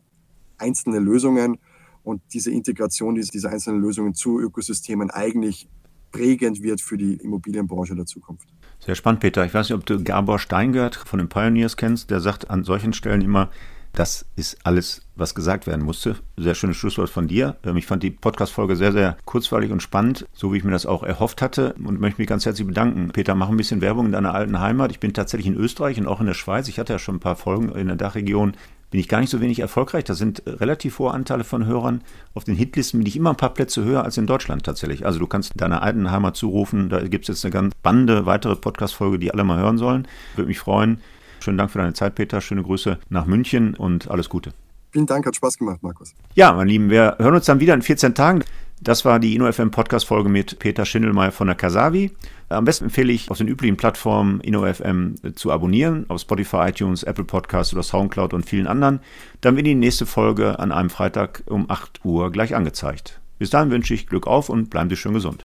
einzelne 0.56 0.98
Lösungen 0.98 1.58
und 2.02 2.22
diese 2.32 2.50
Integration 2.50 3.14
dieser 3.14 3.50
einzelnen 3.50 3.80
Lösungen 3.80 4.14
zu 4.14 4.40
Ökosystemen 4.40 5.10
eigentlich 5.10 5.68
prägend 6.12 6.62
wird 6.62 6.80
für 6.80 6.96
die 6.96 7.14
Immobilienbranche 7.14 7.96
der 7.96 8.06
Zukunft. 8.06 8.48
Sehr 8.78 8.94
spannend, 8.94 9.20
Peter. 9.20 9.44
Ich 9.44 9.54
weiß 9.54 9.68
nicht, 9.68 9.78
ob 9.78 9.86
du 9.86 10.02
Gabor 10.02 10.38
Steingart 10.38 10.96
von 10.96 11.18
den 11.18 11.28
Pioneers 11.28 11.76
kennst. 11.76 12.10
Der 12.10 12.20
sagt 12.20 12.50
an 12.50 12.64
solchen 12.64 12.92
Stellen 12.92 13.22
immer, 13.22 13.48
das 13.92 14.24
ist 14.36 14.58
alles, 14.64 15.02
was 15.16 15.34
gesagt 15.34 15.66
werden 15.66 15.84
musste. 15.84 16.16
Sehr 16.38 16.54
schönes 16.54 16.78
Schlusswort 16.78 17.10
von 17.10 17.28
dir. 17.28 17.56
Ähm, 17.62 17.76
ich 17.76 17.86
fand 17.86 18.02
die 18.02 18.10
Podcast-Folge 18.10 18.74
sehr, 18.74 18.92
sehr 18.92 19.18
kurzweilig 19.26 19.70
und 19.70 19.82
spannend, 19.82 20.26
so 20.32 20.52
wie 20.52 20.56
ich 20.56 20.64
mir 20.64 20.70
das 20.70 20.86
auch 20.86 21.02
erhofft 21.02 21.42
hatte 21.42 21.74
und 21.74 22.00
möchte 22.00 22.20
mich 22.20 22.28
ganz 22.28 22.46
herzlich 22.46 22.66
bedanken. 22.66 23.10
Peter, 23.12 23.34
mach 23.34 23.50
ein 23.50 23.56
bisschen 23.56 23.82
Werbung 23.82 24.06
in 24.06 24.12
deiner 24.12 24.34
alten 24.34 24.60
Heimat. 24.60 24.90
Ich 24.90 25.00
bin 25.00 25.12
tatsächlich 25.12 25.46
in 25.46 25.56
Österreich 25.56 26.00
und 26.00 26.06
auch 26.06 26.20
in 26.20 26.26
der 26.26 26.34
Schweiz. 26.34 26.68
Ich 26.68 26.78
hatte 26.78 26.94
ja 26.94 26.98
schon 26.98 27.16
ein 27.16 27.20
paar 27.20 27.36
Folgen 27.36 27.68
in 27.72 27.88
der 27.88 27.96
Dachregion 27.96 28.54
bin 28.92 29.00
ich 29.00 29.08
gar 29.08 29.20
nicht 29.20 29.30
so 29.30 29.40
wenig 29.40 29.58
erfolgreich. 29.58 30.04
Da 30.04 30.14
sind 30.14 30.42
relativ 30.46 30.98
hohe 30.98 31.12
Anteile 31.12 31.44
von 31.44 31.64
Hörern. 31.64 32.02
Auf 32.34 32.44
den 32.44 32.54
Hitlisten 32.54 33.00
bin 33.00 33.06
ich 33.06 33.16
immer 33.16 33.30
ein 33.30 33.36
paar 33.36 33.54
Plätze 33.54 33.82
höher 33.82 34.04
als 34.04 34.18
in 34.18 34.26
Deutschland 34.26 34.64
tatsächlich. 34.64 35.06
Also 35.06 35.18
du 35.18 35.26
kannst 35.26 35.58
deiner 35.60 35.82
alten 35.82 36.10
Heimat 36.10 36.36
zurufen. 36.36 36.90
Da 36.90 37.00
gibt 37.00 37.24
es 37.24 37.28
jetzt 37.28 37.44
eine 37.44 37.52
ganz 37.52 37.74
Bande 37.82 38.26
weitere 38.26 38.54
Podcast-Folge, 38.54 39.18
die 39.18 39.32
alle 39.32 39.44
mal 39.44 39.58
hören 39.58 39.78
sollen. 39.78 40.06
Würde 40.36 40.48
mich 40.48 40.58
freuen. 40.58 41.00
Schönen 41.40 41.56
Dank 41.56 41.70
für 41.70 41.78
deine 41.78 41.94
Zeit, 41.94 42.14
Peter. 42.14 42.42
Schöne 42.42 42.62
Grüße 42.62 42.98
nach 43.08 43.24
München 43.24 43.74
und 43.74 44.10
alles 44.10 44.28
Gute. 44.28 44.52
Vielen 44.90 45.06
Dank, 45.06 45.24
hat 45.24 45.34
Spaß 45.34 45.56
gemacht, 45.56 45.82
Markus. 45.82 46.14
Ja, 46.34 46.52
meine 46.52 46.68
Lieben, 46.68 46.90
wir 46.90 47.16
hören 47.18 47.34
uns 47.34 47.46
dann 47.46 47.60
wieder 47.60 47.72
in 47.72 47.80
14 47.80 48.14
Tagen. 48.14 48.44
Das 48.84 49.04
war 49.04 49.20
die 49.20 49.36
InnoFM 49.36 49.70
Podcast-Folge 49.70 50.28
mit 50.28 50.58
Peter 50.58 50.84
Schindelmeier 50.84 51.30
von 51.30 51.46
der 51.46 51.54
Kasavi. 51.54 52.10
Am 52.48 52.64
besten 52.64 52.86
empfehle 52.86 53.12
ich, 53.12 53.30
auf 53.30 53.38
den 53.38 53.46
üblichen 53.46 53.76
Plattformen 53.76 54.40
InnoFM 54.40 55.14
zu 55.36 55.52
abonnieren, 55.52 56.04
auf 56.08 56.20
Spotify, 56.20 56.68
iTunes, 56.70 57.04
Apple 57.04 57.22
Podcasts 57.22 57.72
oder 57.72 57.84
Soundcloud 57.84 58.34
und 58.34 58.44
vielen 58.44 58.66
anderen. 58.66 58.98
Dann 59.40 59.54
wird 59.54 59.68
die 59.68 59.76
nächste 59.76 60.04
Folge 60.04 60.58
an 60.58 60.72
einem 60.72 60.90
Freitag 60.90 61.44
um 61.46 61.70
8 61.70 62.04
Uhr 62.04 62.32
gleich 62.32 62.56
angezeigt. 62.56 63.20
Bis 63.38 63.50
dahin 63.50 63.70
wünsche 63.70 63.94
ich 63.94 64.08
Glück 64.08 64.26
auf 64.26 64.48
und 64.48 64.68
bleiben 64.68 64.90
Sie 64.90 64.96
schön 64.96 65.14
gesund. 65.14 65.44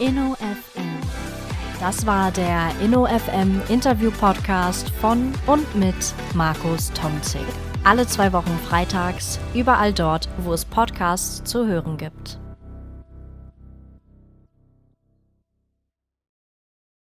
InnoFM. 0.00 0.82
Das 1.78 2.04
war 2.06 2.32
der 2.32 2.72
InnoFM 2.82 3.60
Interview 3.68 4.10
Podcast 4.10 4.90
von 5.00 5.32
und 5.46 5.76
mit 5.76 6.12
Markus 6.34 6.90
Tomzig. 6.92 7.46
Alle 7.84 8.04
zwei 8.08 8.32
Wochen 8.32 8.58
freitags, 8.68 9.38
überall 9.54 9.92
dort, 9.92 10.28
wo 10.38 10.52
es 10.52 10.64
Podcasts 10.64 11.44
zu 11.44 11.68
hören 11.68 11.98
gibt. 11.98 12.40